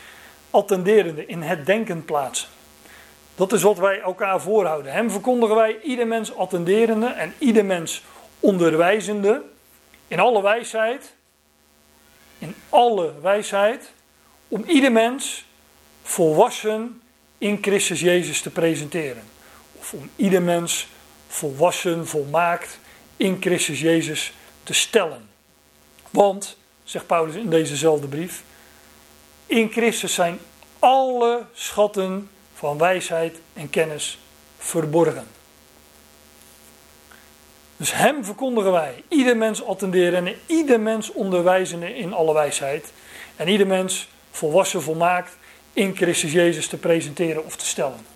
attenderende, 0.51 1.27
in 1.27 1.43
het 1.43 1.67
denken 1.67 2.05
plaatsen. 2.05 2.49
Dat 3.35 3.53
is 3.53 3.63
wat 3.63 3.79
wij 3.79 4.01
elkaar 4.01 4.41
voorhouden. 4.41 4.93
Hem 4.93 5.11
verkondigen 5.11 5.57
wij 5.57 5.81
ieder 5.83 6.07
mens 6.07 6.37
attenderende 6.37 7.07
en 7.07 7.35
ieder 7.39 7.65
mens 7.65 8.05
onderwijzende 8.41 9.43
in 10.09 10.21
alle 10.21 10.43
wijsheid. 10.43 11.15
In 12.39 12.55
alle 12.69 13.13
wijsheid. 13.23 13.93
Om 14.49 14.65
ieder 14.67 14.93
mens 14.93 15.45
volwassen 16.03 17.03
in 17.39 17.59
Christus 17.61 18.01
Jezus 18.01 18.41
te 18.41 18.51
presenteren. 18.51 19.23
Of 19.79 19.93
om 19.93 20.11
ieder 20.17 20.43
mens 20.43 20.89
volwassen, 21.29 22.07
volmaakt 22.07 22.79
in 23.17 23.37
Christus 23.41 23.81
Jezus 23.81 24.33
te 24.63 24.73
stellen. 24.73 25.29
Want, 26.11 26.57
zegt 26.85 27.07
Paulus 27.07 27.35
in 27.35 27.51
dezezelfde 27.51 28.07
brief, 28.07 28.43
in 29.47 29.71
Christus 29.71 30.15
zijn 30.15 30.39
alle 30.79 31.47
schatten 31.53 32.31
van 32.55 32.79
wijsheid 32.79 33.41
en 33.53 33.71
kennis 33.71 34.19
verborgen. 34.59 35.27
Dus 37.77 37.93
hem 37.93 38.25
verkondigen 38.25 38.73
wij, 38.73 39.05
ieder 39.09 39.37
mens 39.37 39.65
attenderen 39.65 40.27
en 40.27 40.37
ieder 40.47 40.81
mens 40.81 41.13
onderwijzen 41.13 41.83
in 41.83 42.13
alle 42.13 42.35
wijsheid. 42.35 42.93
En 43.37 43.49
ieder 43.49 43.67
mens 43.67 44.09
volwassen, 44.31 44.83
volmaakt 44.83 45.37
in 45.73 45.97
Christus 45.97 46.33
Jezus 46.33 46.67
te 46.67 46.77
presenteren 46.77 47.45
of 47.45 47.57
te 47.57 47.67
stellen. 47.67 48.07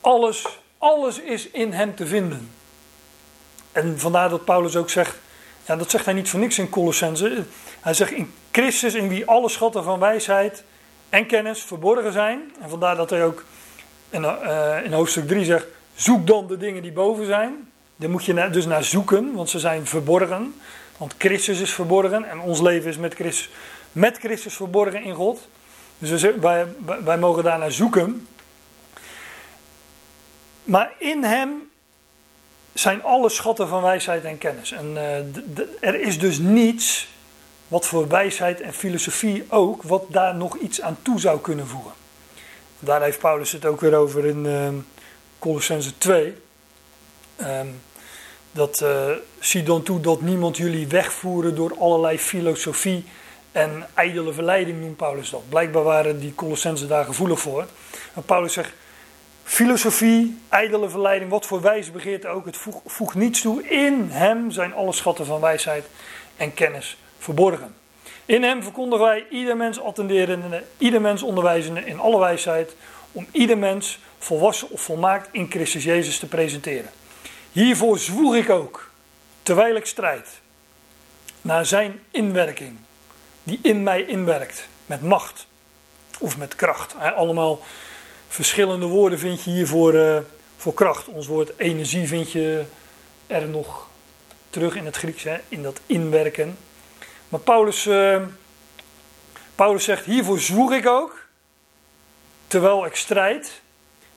Alles, 0.00 0.46
alles 0.78 1.18
is 1.18 1.48
in 1.48 1.72
hem 1.72 1.94
te 1.94 2.06
vinden. 2.06 2.50
En 3.72 3.98
vandaar 3.98 4.28
dat 4.28 4.44
Paulus 4.44 4.76
ook 4.76 4.90
zegt, 4.90 5.16
ja, 5.66 5.76
dat 5.76 5.90
zegt 5.90 6.04
hij 6.04 6.14
niet 6.14 6.28
voor 6.28 6.40
niks 6.40 6.58
in 6.58 6.68
Colossense. 6.68 7.44
Hij 7.80 7.94
zegt 7.94 8.10
in 8.10 8.32
Christus 8.50 8.94
in 8.94 9.08
wie 9.08 9.26
alle 9.26 9.48
schatten 9.48 9.84
van 9.84 9.98
wijsheid 9.98 10.64
en 11.08 11.26
kennis 11.26 11.62
verborgen 11.62 12.12
zijn. 12.12 12.52
En 12.60 12.68
vandaar 12.68 12.96
dat 12.96 13.10
hij 13.10 13.24
ook 13.24 13.44
in, 14.10 14.22
uh, 14.22 14.76
in 14.84 14.92
hoofdstuk 14.92 15.28
3 15.28 15.44
zegt, 15.44 15.66
zoek 15.94 16.26
dan 16.26 16.46
de 16.46 16.56
dingen 16.56 16.82
die 16.82 16.92
boven 16.92 17.26
zijn. 17.26 17.70
Daar 17.96 18.10
moet 18.10 18.24
je 18.24 18.50
dus 18.50 18.66
naar 18.66 18.84
zoeken, 18.84 19.34
want 19.34 19.50
ze 19.50 19.58
zijn 19.58 19.86
verborgen. 19.86 20.54
Want 20.96 21.14
Christus 21.18 21.60
is 21.60 21.72
verborgen 21.72 22.24
en 22.24 22.40
ons 22.40 22.60
leven 22.60 22.90
is 22.90 22.96
met 22.96 23.14
Christus 23.14 23.50
met 23.94 24.18
Christus 24.18 24.54
verborgen 24.54 25.02
in 25.02 25.14
God. 25.14 25.48
Dus 25.98 26.22
wij, 26.22 26.66
wij 27.04 27.18
mogen 27.18 27.44
daar 27.44 27.58
naar 27.58 27.72
zoeken. 27.72 28.28
Maar 30.64 30.92
in 30.98 31.24
Hem 31.24 31.70
zijn 32.72 33.02
alle 33.02 33.28
schatten 33.28 33.68
van 33.68 33.82
wijsheid 33.82 34.24
en 34.24 34.38
kennis. 34.38 34.72
En 34.72 34.90
uh, 34.90 35.16
er 35.80 36.00
is 36.00 36.18
dus 36.18 36.38
niets, 36.38 37.08
wat 37.68 37.86
voor 37.86 38.08
wijsheid 38.08 38.60
en 38.60 38.72
filosofie 38.72 39.44
ook, 39.48 39.82
wat 39.82 40.04
daar 40.08 40.34
nog 40.34 40.56
iets 40.56 40.80
aan 40.80 40.98
toe 41.02 41.20
zou 41.20 41.40
kunnen 41.40 41.66
voegen. 41.66 41.92
Daar 42.78 43.02
heeft 43.02 43.18
Paulus 43.18 43.52
het 43.52 43.64
ook 43.64 43.80
weer 43.80 43.94
over 43.94 44.26
in 44.26 44.44
uh, 44.44 44.68
Colossense 45.38 45.98
2. 45.98 46.34
Um, 47.40 47.80
dat 48.52 48.80
uh, 48.80 49.10
zie 49.38 49.62
dan 49.62 49.82
toe 49.82 50.00
dat 50.00 50.20
niemand 50.20 50.56
jullie 50.56 50.86
wegvoeren 50.86 51.54
door 51.54 51.76
allerlei 51.78 52.18
filosofie 52.18 53.04
en 53.54 53.86
ijdele 53.94 54.32
verleiding 54.32 54.80
noemt 54.80 54.96
Paulus 54.96 55.30
dat. 55.30 55.48
Blijkbaar 55.48 55.82
waren 55.82 56.20
die 56.20 56.34
Colossensen 56.34 56.88
daar 56.88 57.04
gevoelig 57.04 57.40
voor. 57.40 57.66
En 58.14 58.22
Paulus 58.22 58.52
zegt, 58.52 58.72
filosofie, 59.44 60.38
ijdele 60.48 60.88
verleiding, 60.88 61.30
wat 61.30 61.46
voor 61.46 61.60
wijze 61.60 61.90
begeerte 61.90 62.28
ook, 62.28 62.46
het 62.46 62.56
voegt, 62.86 63.14
niets 63.14 63.40
toe. 63.40 63.68
In 63.68 64.08
hem 64.10 64.50
zijn 64.50 64.74
alle 64.74 64.92
schatten 64.92 65.26
van 65.26 65.40
wijsheid 65.40 65.84
en 66.36 66.54
kennis 66.54 66.96
verborgen. 67.18 67.74
In 68.26 68.42
hem 68.42 68.62
verkondigen 68.62 69.04
wij 69.04 69.26
ieder 69.30 69.56
mens 69.56 69.80
attenderende, 69.80 70.64
ieder 70.78 71.00
mens 71.00 71.22
onderwijzende 71.22 71.80
in 71.80 71.98
alle 71.98 72.18
wijsheid, 72.18 72.76
om 73.12 73.26
ieder 73.30 73.58
mens 73.58 73.98
volwassen 74.18 74.70
of 74.70 74.80
volmaakt 74.80 75.28
in 75.32 75.50
Christus 75.50 75.84
Jezus 75.84 76.18
te 76.18 76.26
presenteren. 76.26 76.90
Hiervoor 77.52 77.98
zwoeg 77.98 78.34
ik 78.34 78.50
ook, 78.50 78.90
terwijl 79.42 79.76
ik 79.76 79.86
strijd, 79.86 80.28
naar 81.42 81.66
zijn 81.66 82.00
inwerking 82.10 82.76
die 83.44 83.58
in 83.62 83.82
mij 83.82 84.04
inwerkt. 84.04 84.68
Met 84.86 85.02
macht 85.02 85.46
of 86.18 86.36
met 86.36 86.54
kracht. 86.54 86.94
Allemaal 87.16 87.60
verschillende 88.28 88.86
woorden 88.86 89.18
vind 89.18 89.42
je 89.42 89.50
hier 89.50 89.66
voor, 89.66 89.94
uh, 89.94 90.18
voor 90.56 90.74
kracht. 90.74 91.08
Ons 91.08 91.26
woord 91.26 91.52
energie 91.56 92.06
vind 92.08 92.32
je 92.32 92.64
er 93.26 93.48
nog 93.48 93.88
terug 94.50 94.76
in 94.76 94.84
het 94.84 94.96
Grieks, 94.96 95.22
hè, 95.22 95.36
in 95.48 95.62
dat 95.62 95.80
inwerken. 95.86 96.56
Maar 97.28 97.40
Paulus, 97.40 97.86
uh, 97.86 98.22
Paulus 99.54 99.84
zegt: 99.84 100.04
Hiervoor 100.04 100.38
zwoeg 100.38 100.72
ik 100.72 100.86
ook, 100.86 101.26
terwijl 102.46 102.86
ik 102.86 102.96
strijd. 102.96 103.62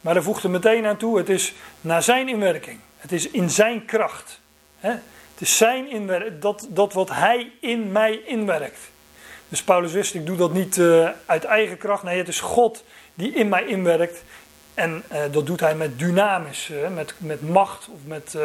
Maar 0.02 0.14
hij 0.14 0.24
voegt 0.24 0.44
er 0.44 0.50
meteen 0.50 0.86
aan 0.86 0.98
toe: 0.98 1.18
het 1.18 1.30
is 1.30 1.54
naar 1.82 2.04
zijn 2.04 2.30
inwerking. 2.30 2.80
Het 2.98 3.12
is 3.12 3.30
in 3.30 3.50
zijn 3.50 3.86
kracht. 3.86 4.40
Hè. 4.80 4.90
Het 4.90 5.48
is 5.48 5.58
zijn 5.58 5.90
inwerking, 5.90 6.42
dat, 6.42 6.68
dat 6.70 6.94
wat 6.94 7.10
hij 7.10 7.52
in 7.62 7.92
mij 7.92 8.22
inwerkt. 8.26 8.80
Dus 9.48 9.64
Paulus 9.64 9.92
wist, 9.92 10.14
ik 10.14 10.26
doe 10.26 10.38
dat 10.38 10.54
niet 10.54 10.78
uh, 10.78 11.10
uit 11.26 11.44
eigen 11.44 11.78
kracht. 11.78 12.04
Nee, 12.04 12.18
het 12.18 12.28
is 12.28 12.40
God 12.40 12.84
die 13.14 13.34
in 13.34 13.50
mij 13.50 13.66
inwerkt. 13.66 14.24
En 14.74 15.04
uh, 15.12 15.20
dat 15.32 15.46
doet 15.46 15.60
hij 15.60 15.76
met 15.76 16.00
dynamisch, 16.00 16.70
uh, 16.70 16.90
met, 16.90 17.14
met 17.18 17.50
macht 17.50 17.88
of 17.88 18.00
met 18.06 18.38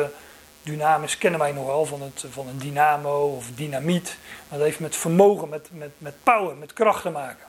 dynamisch 0.62 1.18
kennen 1.18 1.40
wij 1.40 1.52
nogal 1.52 1.84
van, 1.84 2.02
het, 2.02 2.24
van 2.30 2.48
een 2.48 2.58
dynamo 2.58 3.34
of 3.36 3.46
dynamiet. 3.54 4.16
Maar 4.48 4.58
dat 4.58 4.66
heeft 4.66 4.80
met 4.80 4.96
vermogen, 4.96 5.48
met, 5.48 5.68
met, 5.72 5.90
met 5.98 6.14
power, 6.22 6.56
met 6.56 6.72
kracht 6.72 7.02
te 7.02 7.10
maken. 7.10 7.46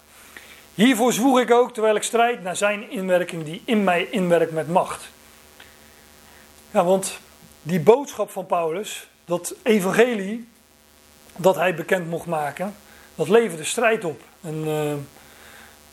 Hiervoor 0.73 1.13
zwoeg 1.13 1.39
ik 1.39 1.51
ook, 1.51 1.73
terwijl 1.73 1.95
ik 1.95 2.03
strijd, 2.03 2.43
naar 2.43 2.55
zijn 2.55 2.89
inwerking 2.89 3.43
die 3.43 3.61
in 3.65 3.83
mij 3.83 4.07
inwerkt 4.11 4.51
met 4.51 4.67
macht. 4.67 5.09
Ja, 6.71 6.83
want 6.83 7.19
die 7.61 7.79
boodschap 7.79 8.31
van 8.31 8.45
Paulus, 8.45 9.07
dat 9.25 9.55
evangelie 9.63 10.47
dat 11.35 11.55
hij 11.55 11.75
bekend 11.75 12.09
mocht 12.09 12.25
maken, 12.25 12.75
dat 13.15 13.29
leverde 13.29 13.63
strijd 13.63 14.05
op. 14.05 14.21
En, 14.41 14.63
uh, 14.65 14.91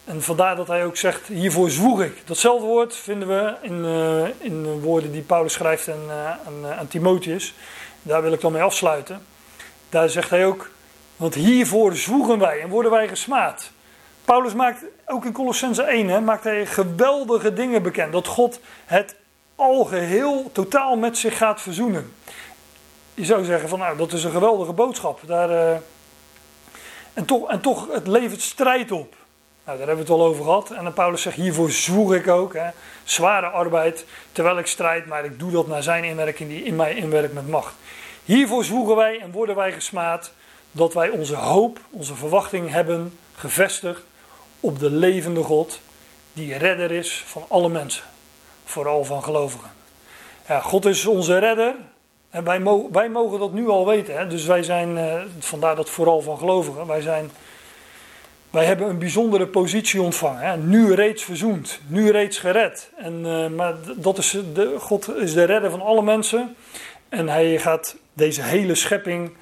en 0.05 0.23
vandaar 0.23 0.57
dat 0.57 0.67
hij 0.67 0.85
ook 0.85 0.97
zegt, 0.97 1.27
hiervoor 1.27 1.71
zwoeg 1.71 2.03
ik. 2.03 2.27
Datzelfde 2.27 2.67
woord 2.67 2.97
vinden 2.97 3.29
we 3.29 3.55
in, 3.63 3.85
uh, 3.85 4.29
in 4.39 4.81
woorden 4.81 5.13
die 5.13 5.23
Paulus 5.23 5.53
schrijft 5.53 5.89
aan, 5.89 6.05
uh, 6.07 6.31
aan, 6.31 6.79
aan, 6.79 6.89
Timotheus. 6.89 7.55
Daar 8.03 8.23
wil 8.23 8.33
ik 8.33 8.41
dan 8.41 8.53
mee 8.53 8.63
afsluiten. 8.63 9.23
Daar 9.89 10.09
zegt 10.09 10.31
hij 10.31 10.47
ook, 10.47 10.71
want 11.17 11.35
hiervoor 11.35 11.97
zwoegen 11.97 12.39
wij 12.39 12.61
en 12.61 12.69
worden 12.69 12.91
wij 12.91 13.09
gesmaad. 13.09 13.71
Paulus 14.25 14.55
maakt, 14.55 14.85
ook 15.07 15.25
in 15.25 15.33
Colossense 15.33 15.83
1, 15.83 16.09
hè, 16.09 16.21
maakt 16.21 16.45
hij 16.45 16.67
geweldige 16.67 17.53
dingen 17.53 17.83
bekend. 17.83 18.13
Dat 18.13 18.27
God 18.27 18.61
het 18.85 19.15
al 19.55 19.85
geheel 19.85 20.51
totaal 20.53 20.97
met 20.97 21.19
zich 21.19 21.37
gaat 21.37 21.61
verzoenen. 21.61 22.13
Je 23.15 23.25
zou 23.25 23.45
zeggen 23.45 23.69
van 23.69 23.79
nou, 23.79 23.97
dat 23.97 24.13
is 24.13 24.25
een 24.25 24.31
geweldige 24.31 24.73
boodschap. 24.73 25.21
Daar, 25.27 25.81
en 27.15 27.25
toch, 27.25 27.49
en 27.49 27.61
toch, 27.61 27.93
het 27.93 28.07
levert 28.07 28.41
strijd 28.41 28.93
op. 28.93 29.15
Nou, 29.65 29.79
daar 29.79 29.87
hebben 29.87 30.07
we 30.07 30.13
het 30.13 30.21
al 30.21 30.27
over 30.27 30.45
gehad. 30.45 30.71
En 30.71 30.85
dan 30.85 30.93
Paulus 30.93 31.23
zegt, 31.23 31.37
hiervoor 31.37 31.71
zwoeg 31.71 32.15
ik 32.15 32.29
ook. 32.29 32.55
Hè, 32.55 32.69
zware 33.05 33.47
arbeid, 33.47 34.05
terwijl 34.33 34.59
ik 34.59 34.67
strijd, 34.67 35.07
maar 35.07 35.25
ik 35.25 35.39
doe 35.39 35.51
dat 35.51 35.67
naar 35.67 35.83
zijn 35.83 36.05
inwerking 36.05 36.49
die 36.49 36.65
in 36.65 36.77
mij 36.77 36.95
inwerkt 36.95 37.35
met 37.35 37.49
macht. 37.49 37.75
Hiervoor 38.25 38.65
zwoegen 38.65 38.97
wij 38.97 39.21
en 39.21 39.31
worden 39.31 39.57
wij 39.57 39.73
gesmaad 39.73 40.33
dat 40.73 40.95
wij 40.95 41.09
onze 41.09 41.35
hoop, 41.35 41.81
onze 41.91 42.15
verwachting 42.15 42.71
hebben 42.71 43.19
gevestigd 43.35 44.03
op 44.61 44.79
de 44.79 44.91
levende 44.91 45.43
God, 45.43 45.81
die 46.33 46.57
redder 46.57 46.91
is 46.91 47.25
van 47.27 47.45
alle 47.49 47.69
mensen, 47.69 48.05
vooral 48.65 49.05
van 49.05 49.23
gelovigen. 49.23 49.71
Ja, 50.49 50.61
God 50.61 50.85
is 50.85 51.07
onze 51.07 51.39
redder, 51.39 51.75
en 52.31 52.45
wij, 52.45 52.63
wij 52.93 53.09
mogen 53.09 53.39
dat 53.39 53.53
nu 53.53 53.69
al 53.69 53.87
weten. 53.87 54.19
Hè? 54.19 54.27
Dus 54.27 54.47
wij 54.47 54.63
zijn, 54.63 54.97
uh, 54.97 55.23
vandaar 55.39 55.77
dat 55.77 55.91
vooral 55.91 56.21
van 56.21 56.39
gelovigen, 56.39 56.87
wij 56.87 57.01
zijn 57.01 57.31
wij 58.51 58.65
hebben 58.65 58.89
een 58.89 58.99
bijzondere 58.99 59.47
positie 59.47 60.03
ontvangen. 60.03 60.41
Hè? 60.41 60.57
Nu 60.57 60.95
reeds 60.95 61.23
verzoend, 61.23 61.81
nu 61.87 62.11
reeds 62.11 62.39
gered. 62.39 62.91
En, 62.97 63.27
uh, 63.27 63.47
maar 63.47 63.75
dat 63.97 64.19
is 64.19 64.37
de, 64.55 64.77
God 64.79 65.17
is 65.17 65.33
de 65.35 65.45
redder 65.45 65.71
van 65.71 65.81
alle 65.81 66.03
mensen. 66.03 66.57
En 67.09 67.29
hij 67.29 67.59
gaat 67.59 67.97
deze 68.13 68.43
hele 68.43 68.75
schepping 68.75 69.33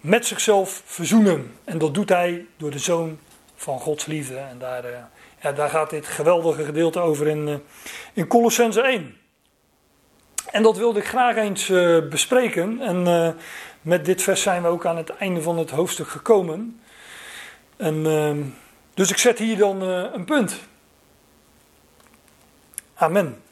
met 0.00 0.26
zichzelf 0.26 0.82
verzoenen. 0.84 1.54
En 1.64 1.78
dat 1.78 1.94
doet 1.94 2.08
hij 2.08 2.46
door 2.56 2.70
de 2.70 2.78
zoon 2.78 3.18
van 3.54 3.80
Gods 3.80 4.06
liefde. 4.06 4.36
En 4.36 4.58
daar, 4.58 4.84
uh, 4.84 4.90
ja, 5.42 5.52
daar 5.52 5.70
gaat 5.70 5.90
dit 5.90 6.06
geweldige 6.06 6.64
gedeelte 6.64 7.00
over 7.00 7.26
in, 7.26 7.62
in 8.12 8.26
Colossense 8.26 8.80
1. 8.80 9.16
En 10.50 10.62
dat 10.62 10.76
wilde 10.76 10.98
ik 10.98 11.06
graag 11.06 11.36
eens 11.36 11.66
bespreken. 12.08 12.80
En 12.80 13.36
met 13.80 14.04
dit 14.04 14.22
vers 14.22 14.42
zijn 14.42 14.62
we 14.62 14.68
ook 14.68 14.86
aan 14.86 14.96
het 14.96 15.16
einde 15.16 15.42
van 15.42 15.58
het 15.58 15.70
hoofdstuk 15.70 16.08
gekomen. 16.08 16.80
En, 17.76 17.94
uh, 17.94 18.36
dus 18.94 19.10
ik 19.10 19.18
zet 19.18 19.38
hier 19.38 19.56
dan 19.56 19.82
uh, 19.82 20.04
een 20.12 20.24
punt. 20.24 20.58
Amen. 22.94 23.42